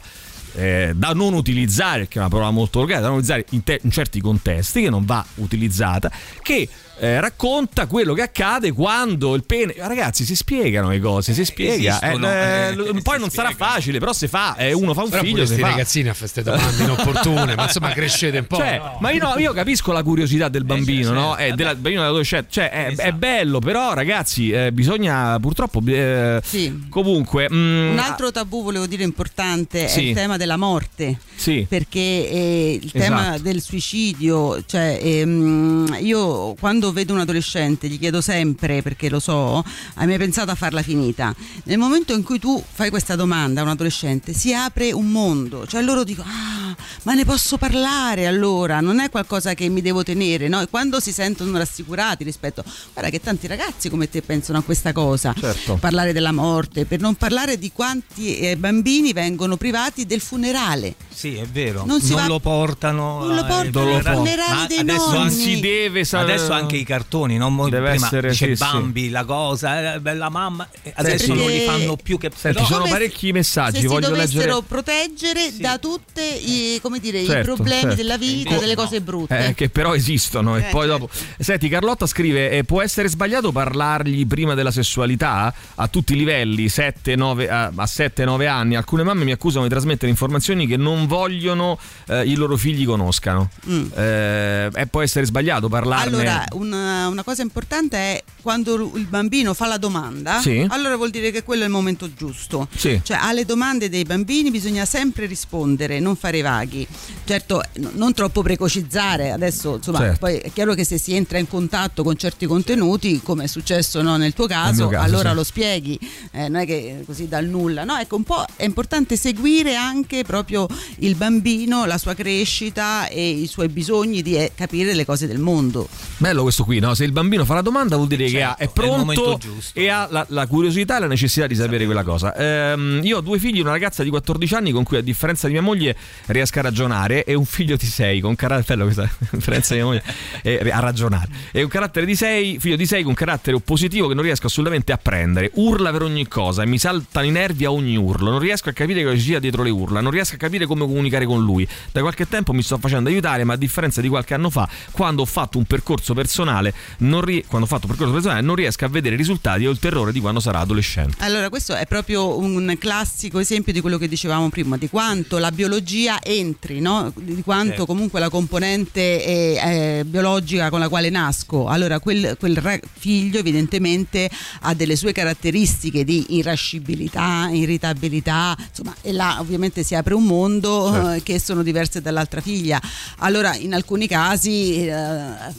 [0.54, 3.80] eh, da non utilizzare, perché è una parola molto volgare, da non utilizzare in, te-
[3.82, 6.10] in certi contesti, che non va utilizzata,
[6.42, 6.68] che
[6.98, 9.74] eh, racconta quello che accade quando il pene.
[9.76, 11.98] Ragazzi, si spiegano le cose, si spiega.
[11.98, 15.10] esistono, Eh, eh, l- poi non sarà facile, però se fa, eh, uno fa un
[15.10, 15.34] Però figlio.
[15.34, 15.68] pure si sti fa.
[15.68, 18.56] ragazzini a queste domande inopportune, ma insomma crescete un po'.
[18.56, 21.36] Cioè, ma io, no, io capisco la curiosità del bambino, no?
[21.36, 22.48] Eh, della, bambino dell'adolescente.
[22.50, 25.80] Cioè, è, è bello, però, ragazzi, eh, bisogna purtroppo.
[25.86, 26.40] eh,
[26.88, 27.48] Comunque.
[27.52, 30.04] mm, Un altro tabù, volevo dire, importante è Sì.
[30.08, 31.18] il tema della morte.
[31.34, 31.66] Sì.
[31.68, 33.42] Perché eh, il tema Esatto.
[33.42, 39.64] del suicidio, cioè ehm, io quando vedo un adolescente gli chiedo sempre, perché lo so,
[39.94, 41.34] hai mai pensato a farla finita?
[41.64, 45.66] Nel momento in cui tu fai questa domanda a un adolescente si apre un mondo,
[45.66, 50.02] cioè loro dicono, ah, ma ne posso parlare allora, non è qualcosa che mi devo
[50.02, 50.60] tenere, no?
[50.60, 54.92] E quando si sentono rassicurati rispetto, guarda che tanti ragazzi come te pensano a questa
[54.92, 55.76] cosa, Certo.
[55.76, 60.94] parlare della morte, per non parlare di quanti eh, bambini vengono privati del funerale.
[61.12, 61.84] Sì, è vero.
[61.86, 63.24] Non Non, va- lo portano.
[63.24, 64.66] Non lo eh, portano il ai funerale.
[64.68, 65.30] dei adesso nonni.
[65.30, 67.50] si deve sa- Adesso anche i cartoni, no?
[67.50, 68.62] Mo- Deve prima essere, dice sì, sì.
[68.62, 70.68] Bambi, la cosa, eh, bella mamma.
[70.82, 73.86] eh, Adesso Perché- non li fanno più che Senti, ci sono parecchi se messaggi, si
[73.86, 74.62] voglio dovessero leggere.
[74.66, 77.96] proteggere da tutti i, come dire, i Certo, problemi certo.
[77.96, 79.46] della vita, delle cose brutte.
[79.48, 81.08] Eh, che però esistono e Eh, poi dopo
[81.38, 86.68] senti Carlotta scrive eh, può essere sbagliato parlargli prima della sessualità a tutti i livelli
[86.68, 91.06] 7, 9, a, a 7-9 anni alcune mamme mi accusano di trasmettere informazioni che non
[91.06, 91.78] vogliono
[92.08, 93.86] eh, i loro figli conoscano Mm.
[93.94, 99.54] Eh, e può essere sbagliato parlarne Allora, una, una cosa importante è quando il bambino
[99.54, 100.64] fa la domanda, Sì.
[100.68, 102.68] allora vuol dire che quello è il momento giusto.
[102.76, 103.00] Sì.
[103.02, 106.86] Cioè, alle domande dei bambini bisogna sempre rispondere, non fare vaghi.
[107.24, 109.32] Certo, n- non troppo precocizzare.
[109.32, 110.18] Adesso, insomma, Certo.
[110.20, 114.00] poi è chiaro che se si entra in contatto con certi contenuti, come è successo
[114.00, 115.34] no, nel tuo caso, mio caso, allora sì.
[115.34, 115.98] lo spieghi,
[116.30, 117.82] eh, non è che così dal nulla.
[117.82, 120.68] No, ecco, un po' è importante seguire anche proprio
[121.00, 125.38] il bambino, la sua crescita e i suoi bisogni di eh, capire le cose del
[125.40, 125.88] mondo.
[126.18, 126.94] bello questo qui no?
[126.94, 129.78] se il bambino fa la domanda vuol dire che ha- è Certo, è pronto giusto.
[129.78, 132.34] e ha la, la curiosità e la necessità di sapere quella cosa.
[132.36, 135.52] Ehm, io ho due figli una ragazza di 14 anni con cui a differenza di
[135.52, 135.96] mia moglie
[136.26, 139.88] riesco a ragionare e un figlio di 6 con carattere questa a differenza di mia
[139.88, 140.02] moglie
[140.42, 141.28] eh, a ragionare.
[141.52, 144.92] E un carattere di 6 figlio di 6 con carattere oppositivo che non riesco assolutamente
[144.92, 145.50] a prendere.
[145.54, 148.30] Urla per ogni cosa e mi saltano i nervi a ogni urlo.
[148.30, 150.80] Non riesco a capire cosa ci sia dietro le urla non riesco a capire come
[150.80, 151.66] comunicare con lui.
[151.92, 155.22] Da qualche tempo mi sto facendo aiutare ma a differenza di qualche anno fa quando
[155.22, 158.84] ho fatto un percorso personale non ri- quando ho fatto un percorso personale non riesco
[158.84, 162.38] a vedere i risultati ho il terrore di quando sarà adolescente Allora, questo è proprio
[162.38, 167.12] un classico esempio di quello che dicevamo prima, di quanto la biologia entri, no?
[167.14, 167.86] di quanto Certo.
[167.86, 171.66] comunque la componente eh, eh, biologica con la quale nasco.
[171.66, 174.30] Allora, quel, quel figlio evidentemente
[174.60, 181.12] ha delle sue caratteristiche di irascibilità, irritabilità, insomma, e là ovviamente si apre un mondo
[181.12, 182.80] eh, che sono diverse dall'altra figlia.
[183.18, 184.92] Allora, in alcuni casi eh,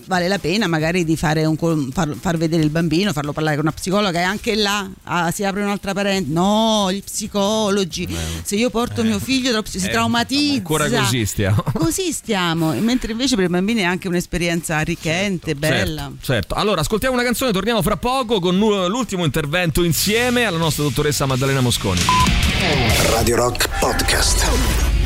[0.05, 1.57] vale la pena magari di fare un
[1.91, 5.43] far, far vedere il bambino, farlo parlare con una psicologa e anche là ah, si
[5.43, 6.31] apre un'altra parente.
[6.31, 8.07] No, gli psicologi.
[8.43, 10.53] Se io porto mio figlio si Eh, traumatizza.
[10.57, 16.03] ancora così stiamo Così stiamo, mentre invece per i bambini è anche un'esperienza arricchente, bella.
[16.03, 16.55] Certo, certo.
[16.55, 21.61] Allora, ascoltiamo una canzone, torniamo fra poco con l'ultimo intervento insieme alla nostra dottoressa Maddalena
[21.61, 22.01] Mosconi.
[23.11, 24.96] Radio Rock Podcast.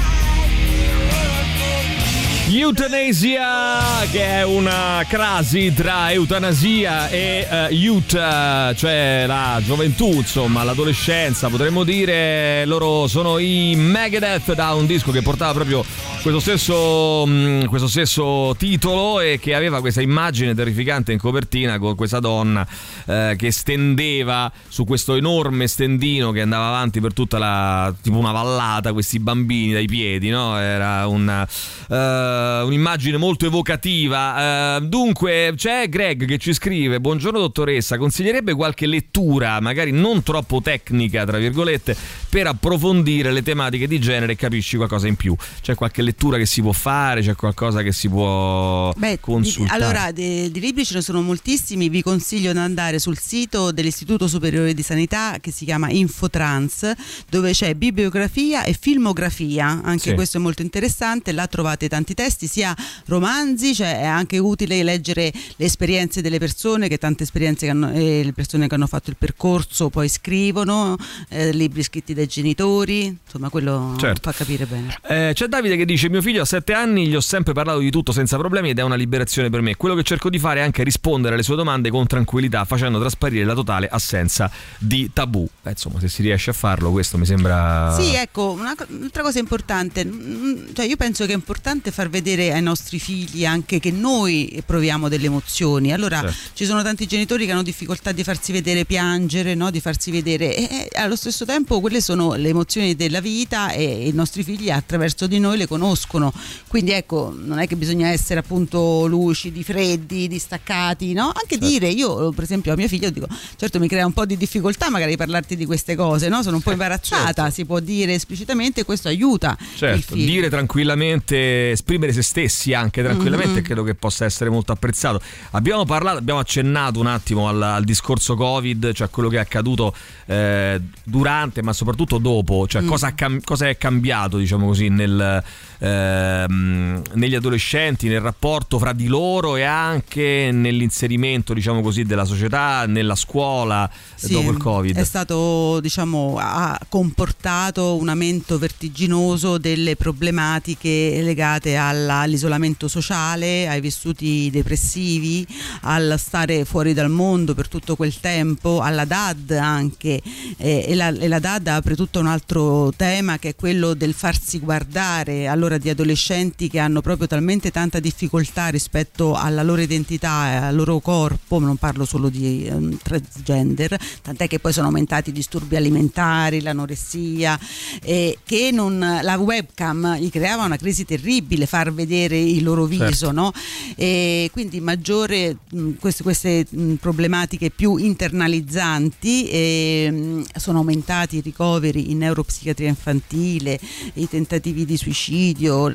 [2.53, 10.63] Eutanasia, che è una crasi tra eutanasia e eh, youth, eh, cioè la gioventù, insomma,
[10.63, 12.65] l'adolescenza, potremmo dire.
[12.65, 15.85] Loro sono i Megadeth da un disco che portava proprio
[16.21, 21.95] questo stesso, mm, questo stesso titolo e che aveva questa immagine terrificante in copertina con
[21.95, 22.67] questa donna
[23.05, 28.31] eh, che stendeva su questo enorme stendino che andava avanti per tutta la tipo una
[28.31, 34.77] vallata questi bambini dai piedi no era un eh, eh, un'immagine molto evocativa.
[34.77, 40.61] Eh, dunque, c'è Greg che ci scrive: Buongiorno dottoressa, consiglierebbe qualche lettura, magari non troppo
[40.61, 41.95] tecnica, tra virgolette,
[42.29, 45.35] per approfondire le tematiche di genere e capisci qualcosa in più.
[45.61, 49.83] C'è qualche lettura che si può fare, c'è qualcosa che si può Beh, di- consultare.
[49.83, 54.27] allora, di, di libri ce ne sono moltissimi, vi consiglio di andare sul sito dell'Istituto
[54.27, 56.91] Superiore di Sanità che si chiama Infotrans,
[57.29, 60.13] dove c'è bibliografia e filmografia, anche Sì.
[60.15, 62.75] questo è molto interessante, là trovate tanti testi, sia
[63.05, 67.91] romanzi, cioè è anche utile leggere le esperienze delle persone, che tante esperienze che hanno,
[67.91, 70.95] eh, le persone che hanno fatto il percorso poi scrivono,
[71.29, 74.29] eh, libri scritti dai genitori, insomma quello Certo.
[74.29, 74.95] fa capire bene.
[75.07, 77.89] Eh, c'è Davide che dice: Mio figlio ha 7 anni, gli ho sempre parlato di
[77.91, 79.75] tutto senza problemi ed è una liberazione per me.
[79.75, 83.43] Quello che cerco di fare è anche rispondere alle sue domande con tranquillità, facendo trasparire
[83.45, 85.47] la totale assenza di tabù.
[85.61, 87.95] Beh, insomma, se si riesce a farlo, questo mi sembra.
[87.99, 92.09] Sì, ecco, una co- un'altra cosa importante, mm, cioè io penso che è importante far
[92.11, 95.91] vedere ai nostri figli anche che noi proviamo delle emozioni.
[95.93, 96.35] Allora Certo.
[96.53, 99.71] ci sono tanti genitori che hanno difficoltà di farsi vedere piangere, no?
[99.71, 104.11] di farsi vedere e, allo stesso tempo quelle sono le emozioni della vita e i
[104.13, 106.31] nostri figli attraverso di noi le conoscono.
[106.67, 111.27] Quindi ecco, non è che bisogna essere appunto lucidi, freddi, distaccati, no?
[111.27, 111.65] Anche Certo.
[111.65, 114.89] dire, io per esempio a mio figlio dico, certo mi crea un po' di difficoltà
[114.89, 116.43] magari parlarti di queste cose, no?
[116.43, 122.21] Sono un po' imbarazzata, si può dire esplicitamente, questo aiuta Certo, dire tranquillamente, esprimere se
[122.23, 123.63] stessi anche tranquillamente, Mhm.
[123.65, 125.21] credo che possa essere molto apprezzato.
[125.51, 129.93] Abbiamo parlato, abbiamo accennato un attimo al, al discorso Covid, cioè quello che è accaduto
[130.27, 132.87] eh, durante, ma soprattutto dopo, cioè Mm.
[132.87, 135.43] cosa, cam- cosa è cambiato, diciamo così, nel,
[135.79, 142.85] ehm, negli adolescenti, nel rapporto fra di loro e anche nell'inserimento, diciamo così, della società,
[142.87, 144.95] nella scuola eh, Sì, dopo il Covid.
[144.97, 153.81] È stato, diciamo, ha comportato un aumento vertiginoso delle problematiche legate alla- all'isolamento sociale, ai
[153.81, 155.45] vissuti depressivi,
[155.81, 160.21] al stare fuori dal mondo per tutto quel tempo, alla DAD anche.
[160.57, 164.13] eh, e, la, e la DAD apre tutto un altro tema che è quello del
[164.13, 170.67] farsi guardare, allora di adolescenti che hanno proprio talmente tanta difficoltà rispetto alla loro identità
[170.67, 175.33] al loro corpo, non parlo solo di ehm, transgender, tant'è che poi sono aumentati i
[175.33, 177.59] disturbi alimentari, l'anoressia,
[178.03, 183.05] eh, che non, la webcam gli creava una crisi terribile far vedere il loro viso,
[183.05, 183.31] Certo.
[183.31, 183.51] no?
[183.95, 191.41] E quindi maggiore mh, queste, queste mh, problematiche più internalizzanti e, mh, sono aumentati i
[191.41, 193.79] ricoveri in neuropsichiatria infantile,
[194.15, 195.91] i tentativi di suicidio,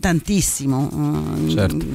[0.00, 0.90] tantissimo.
[0.94, 1.86] mm, Certo.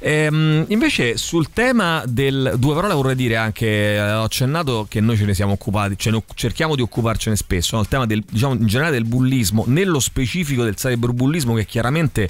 [0.00, 5.16] Ehm, invece sul tema del due parole vorrei dire anche eh, ho accennato che noi
[5.16, 7.82] ce ne siamo occupati, ce ne cerchiamo di occuparcene spesso, no?
[7.82, 12.28] il tema del diciamo in generale del bullismo, nello specifico del cyberbullismo che chiaramente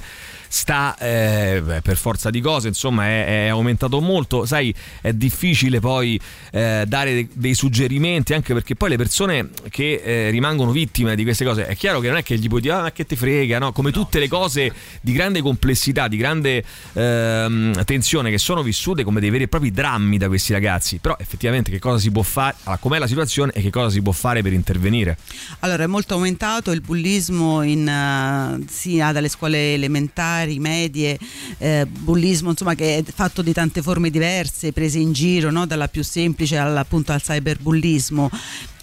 [0.51, 6.19] sta eh, per forza di cose, insomma, è, è aumentato molto, sai, è difficile poi
[6.51, 11.23] eh, dare dei, dei suggerimenti anche perché poi le persone che eh, rimangono vittime di
[11.23, 13.15] queste cose, è chiaro che non è che gli puoi dire "Ah, ma che ti
[13.15, 13.71] frega", no?
[13.71, 16.63] Come tutte le cose di grande complessità, di grande
[16.93, 20.97] ehm, tensione che sono vissute come dei veri e propri drammi da questi ragazzi.
[20.97, 22.55] Però effettivamente che cosa si può fare?
[22.63, 25.17] Allora, com'è la situazione e che cosa si può fare per intervenire?
[25.59, 31.17] Allora, è molto aumentato il bullismo in, eh, sia dalle scuole elementari, medie,
[31.57, 35.65] eh, bullismo insomma che è fatto di tante forme diverse, prese in giro, no?
[35.65, 38.29] dalla più semplice al, appunto al cyberbullismo.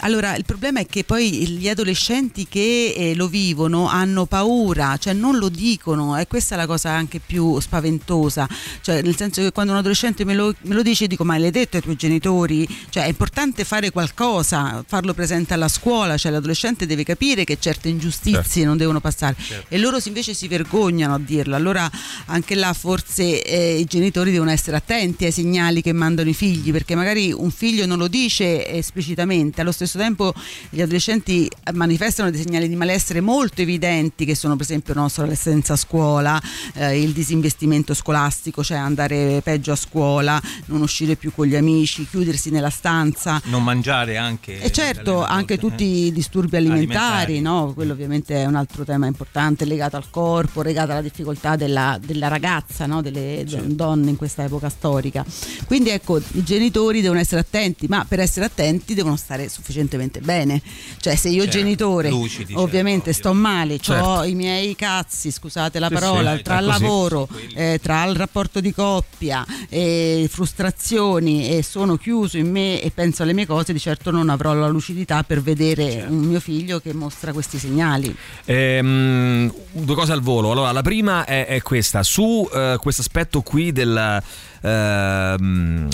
[0.01, 5.11] Allora, il problema è che poi gli adolescenti che eh, lo vivono hanno paura, cioè
[5.13, 8.47] non lo dicono e questa è la cosa anche più spaventosa,
[8.81, 11.51] cioè nel senso che quando un adolescente me lo, me lo dice dico ma l'hai
[11.51, 12.67] detto ai tuoi genitori?
[12.89, 17.89] Cioè è importante fare qualcosa, farlo presente alla scuola, cioè l'adolescente deve capire che certe
[17.89, 18.63] ingiustizie Certo.
[18.67, 19.65] non devono passare Certo.
[19.73, 21.89] e loro invece si vergognano a dirlo, allora
[22.27, 26.71] anche là forse eh, i genitori devono essere attenti ai segnali che mandano i figli
[26.71, 30.33] perché magari un figlio non lo dice esplicitamente, allo stesso tempo
[30.69, 35.27] gli adolescenti manifestano dei segnali di malessere molto evidenti che sono per esempio non solo
[35.27, 36.41] l'assenza a scuola,
[36.75, 42.07] eh, il disinvestimento scolastico, cioè andare peggio a scuola, non uscire più con gli amici,
[42.07, 43.41] chiudersi nella stanza.
[43.45, 44.61] Non mangiare anche.
[44.61, 47.41] E certo, anche tutti i disturbi alimentari, Alimentari.
[47.41, 47.73] no?
[47.73, 52.27] quello ovviamente è un altro tema importante legato al corpo, legato alla difficoltà della, della
[52.27, 53.01] ragazza, no?
[53.01, 55.25] delle de- donne in questa epoca storica.
[55.65, 59.77] Quindi ecco, i genitori devono essere attenti, ma per essere attenti devono stare sufficientemente
[60.21, 60.61] bene.
[60.99, 64.23] Cioè se io Certo, genitore lucidi, ovviamente sto male, ho Certo.
[64.23, 68.59] i miei cazzi, scusate la Sì, parola, sì, tra il lavoro, eh, tra il rapporto
[68.59, 73.79] di coppia, e frustrazioni e sono chiuso in me e penso alle mie cose, di
[73.79, 76.11] certo non avrò la lucidità per vedere Certo.
[76.11, 78.15] un mio figlio che mostra questi segnali.
[78.45, 80.51] Ehm, due cose al volo.
[80.51, 84.21] Allora, la prima è, è questa, su eh, questo aspetto qui del
[84.61, 85.87] ehm,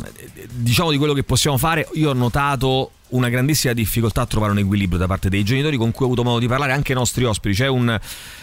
[0.52, 4.58] diciamo di quello che possiamo fare, io ho notato una grandissima difficoltà a trovare un
[4.58, 7.24] equilibrio da parte dei genitori con cui ho avuto modo di parlare anche i nostri
[7.24, 7.56] ospiti.
[7.56, 8.00] C'è un,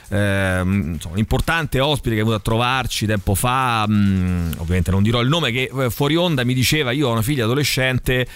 [0.09, 5.03] ehm, insomma, un importante ospite che è venuto a trovarci tempo fa, mh, ovviamente non
[5.03, 8.27] dirò il nome, che eh, fuori onda mi diceva io ho una figlia adolescente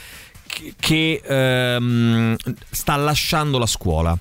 [0.78, 2.36] che, ehm,
[2.70, 4.18] sta lasciando la scuola.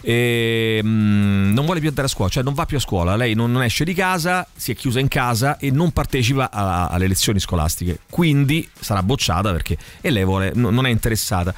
[0.00, 3.34] E, mm, non vuole più andare a scuola, cioè non va più a scuola, lei
[3.34, 7.08] non, non esce di casa, si è chiusa in casa e non partecipa a- alle
[7.08, 11.52] lezioni scolastiche, quindi sarà bocciata perché e lei vuole, no- non è interessata.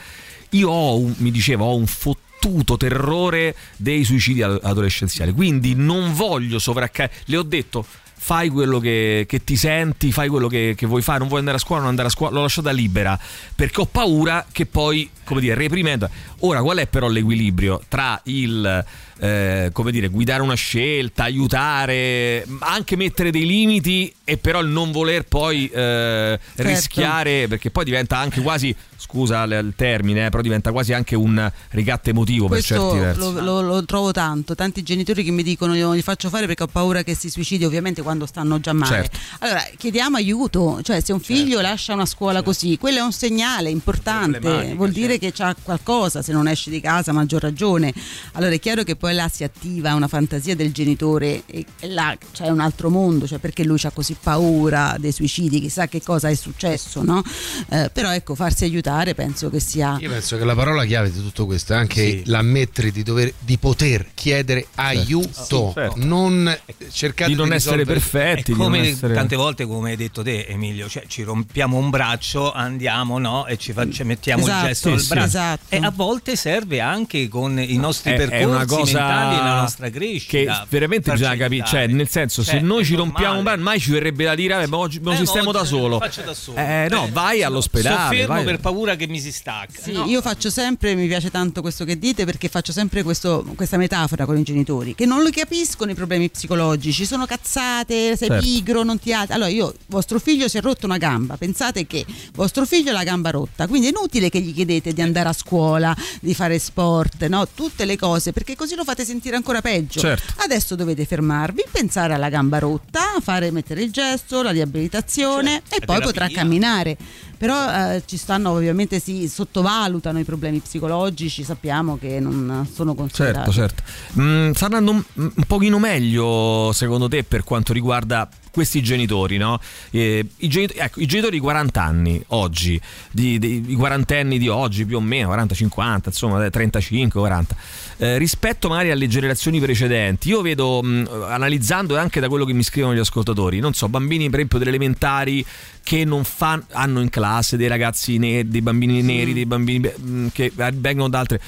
[0.50, 6.14] Io ho, un- mi diceva, ho un fottuto terrore dei suicidi ad- adolescenziali, quindi non
[6.14, 7.84] voglio sovraccaricare, le ho detto
[8.22, 11.56] fai quello che, che ti senti, fai quello che, che vuoi fare, non vuoi andare
[11.56, 13.18] a scuola, non andare a scuola, l'ho lasciata libera
[13.54, 16.08] perché ho paura che poi, come dire, reprimendo.
[16.40, 18.84] Ora, qual è però l'equilibrio tra il,
[19.20, 24.90] eh, come dire, guidare una scelta, aiutare, anche mettere dei limiti e però il non
[24.92, 30.72] voler poi eh, rischiare, perché poi diventa anche quasi, scusa il termine, eh, però diventa
[30.72, 33.20] quasi anche un ricatto emotivo per certi Questo versi.
[33.20, 36.46] lo, lo- lo trovo tanto, tanti genitori che mi dicono io non li faccio fare
[36.46, 38.94] perché ho paura che si suicidi ovviamente quando stanno già male.
[38.94, 39.18] Certo.
[39.40, 43.68] Allora chiediamo aiuto, cioè se un figlio lascia una scuola così, quello è un segnale
[43.70, 47.92] importante, vuol dire che c'ha qualcosa, se non esce di casa maggior ragione.
[48.32, 52.16] Allora è chiaro che poi là si attiva una fantasia del genitore e, e là
[52.32, 56.28] c'è un altro mondo, cioè perché lui ha così paura dei suicidi, chissà che cosa
[56.28, 57.22] è successo, no?
[57.70, 59.96] Eh, però ecco, farsi aiutare penso che sia...
[60.00, 63.58] Io penso che la parola chiave di tutto questo è anche l'ammettere di, dover, di
[63.58, 65.94] poter chiedere aiuto, Certo.
[65.96, 66.56] non
[66.90, 69.96] cercare Di non essere risolvere- perfetti, È di non come essere- tante volte, come hai
[69.96, 73.46] detto te, Emilio, cioè ci rompiamo un braccio, andiamo no?
[73.46, 75.26] e ci, faccia- mettiamo Esatto, il gesto del sì, braccio.
[75.26, 75.64] esatto.
[75.68, 79.38] E a volte serve anche con i nostri È- percorsi è una cosa mentali e
[79.42, 80.30] la nostra crescita.
[80.60, 83.62] che veramente bisogna capire, cioè nel senso se Cioè, noi è ci rompiamo un braccio
[83.62, 85.88] mai ci verrebbe da dire lo Eh, sistemo oggi da solo.
[85.88, 86.58] lo faccio da solo.
[86.58, 87.96] Eh no, vai all'ospedale.
[88.16, 88.44] Soffermo vai.
[88.44, 89.80] per paura che mi si stacca.
[89.80, 90.04] Sì, No.
[90.06, 94.24] io faccio sempre, mi piace tanto questo che dite perché faccio sempre questo- questa metafora
[94.24, 98.42] con i genitori che non lo capiscono i problemi psicologici, sono cazzate, sei Certo.
[98.44, 99.32] pigro, non ti alzi.
[99.32, 102.04] Allora io, vostro figlio si è rotto una gamba, pensate che
[102.34, 105.32] vostro figlio ha la gamba rotta, quindi è inutile che gli chiedete di andare a
[105.32, 107.46] scuola, di fare sport, no?
[107.54, 110.00] tutte le cose perché così lo fate sentire ancora peggio.
[110.00, 110.42] Certo.
[110.42, 115.86] Adesso dovete fermarvi, pensare alla gamba rotta, fare, mettere il gesto, la riabilitazione e la
[115.86, 116.96] poi potrà camminare.
[117.38, 123.50] Però eh, ci stanno ovviamente si sottovalutano i problemi psicologici, sappiamo che non sono considerati.
[123.52, 124.20] Certo, certo.
[124.20, 129.60] Mm, sta andando un, un pochino meglio secondo te per quanto riguarda questi genitori, no?
[129.90, 134.48] Eh, i, genitori, ecco, I genitori di 40 anni oggi, di, di- i quarantenni di
[134.48, 137.56] oggi più o meno, 40, 50, insomma, eh, 35, 40,
[137.98, 142.62] eh, rispetto magari alle generazioni precedenti, io vedo, mh, analizzando anche da quello che mi
[142.62, 145.44] scrivono gli ascoltatori, non so, bambini per esempio delle elementari
[145.82, 150.26] che non fanno, hanno in classe dei ragazzi neri, dei bambini neri, dei bambini mh,
[150.32, 151.40] che vengono da altre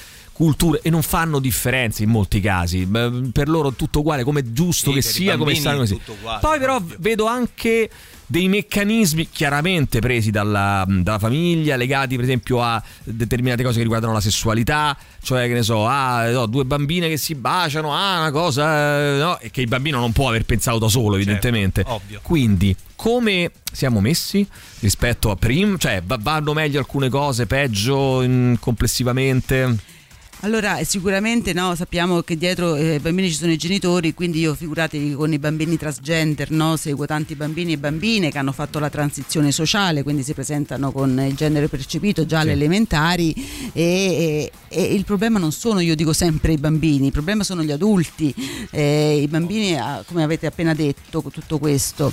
[0.42, 2.84] culture e non fanno differenze in molti casi.
[2.84, 6.40] Per loro è tutto uguale come è giusto Sì, che sia come stanno così uguale,
[6.40, 7.88] poi però vedo anche
[8.26, 14.12] dei meccanismi chiaramente presi dalla, dalla famiglia legati per esempio a determinate cose che riguardano
[14.12, 14.96] la sessualità.
[15.22, 19.18] Cioè che ne so ah, no, due bambine che si baciano ah una cosa eh,
[19.18, 21.84] no, e che il bambino non può aver pensato da solo evidentemente.
[21.86, 22.18] ovvio.
[22.20, 24.44] quindi come siamo messi
[24.80, 29.90] rispetto a prima cioè va- vanno meglio alcune cose peggio in- complessivamente
[30.44, 34.40] Allora, eh, sicuramente no, sappiamo che dietro eh, ai bambini ci sono i genitori, quindi
[34.40, 36.76] io figuratevi con i bambini transgender, no?
[36.76, 41.16] seguo tanti bambini e bambine che hanno fatto la transizione sociale, quindi si presentano con
[41.28, 43.32] il genere percepito già alle elementari
[43.72, 47.62] e, e- e il problema non sono, io dico sempre i bambini, il problema sono
[47.62, 48.34] gli adulti,
[48.72, 52.12] eh, i bambini, ah, come avete appena detto, tutto questo.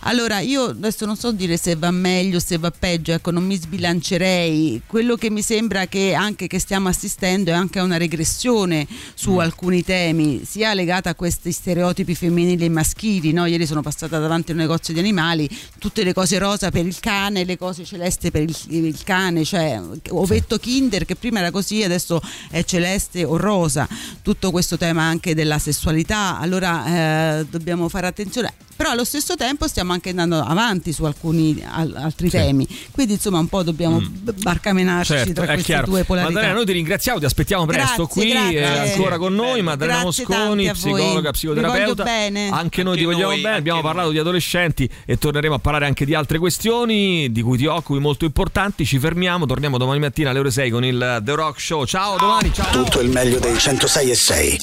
[0.00, 3.56] Allora, io adesso non so dire se va meglio, se va peggio, ecco, non mi
[3.56, 4.82] sbilancerei.
[4.86, 9.38] Quello che mi sembra che anche che stiamo assistendo è anche una regressione su Mm.
[9.38, 13.32] alcuni temi, sia legata a questi stereotipi femminili e maschili.
[13.32, 13.46] No?
[13.46, 15.48] Ieri sono passata davanti a un negozio di animali,
[15.78, 19.80] tutte le cose rosa per il cane, le cose celeste per il, il cane, cioè
[20.10, 22.20] ovetto Kinder che prima era così, adesso
[22.50, 23.88] è celeste o rosa.
[24.22, 26.38] Tutto questo tema anche della sessualità.
[26.38, 28.52] Allora eh, dobbiamo fare attenzione.
[28.76, 32.36] Però allo stesso tempo stiamo anche andando avanti su alcuni al- altri Sì.
[32.36, 32.68] temi.
[32.90, 35.86] Quindi insomma un po' dobbiamo b- barcamenarci Certo, tra queste chiaro.
[35.86, 36.30] due polarità.
[36.32, 38.58] Maddalena, noi ti ringraziamo, ti aspettiamo presto Grazie, qui, grazie.
[38.60, 39.62] eh, ancora con noi.
[39.62, 42.04] Maddalena Grazie Mosconi, psicologa, psicoterapeuta.
[42.04, 42.48] bene.
[42.50, 43.56] Anche noi Anche ti vogliamo noi, bene.
[43.56, 47.66] Abbiamo parlato di adolescenti e torneremo a parlare anche di altre questioni di cui ti
[47.66, 48.84] occupi molto importanti.
[48.84, 51.84] Ci fermiamo, torniamo domani mattina alle ore 6 con il The Rock Show.
[51.86, 52.70] Ciao, domani, ciao.
[52.70, 54.56] Tutto il meglio dei 106 e 6.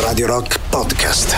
[0.00, 1.34] Radio Rock Podcast.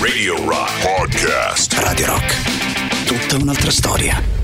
[0.00, 1.74] Radio Rock Podcast.
[1.74, 3.04] Radio Rock.
[3.04, 4.39] Tutta un'altra storia.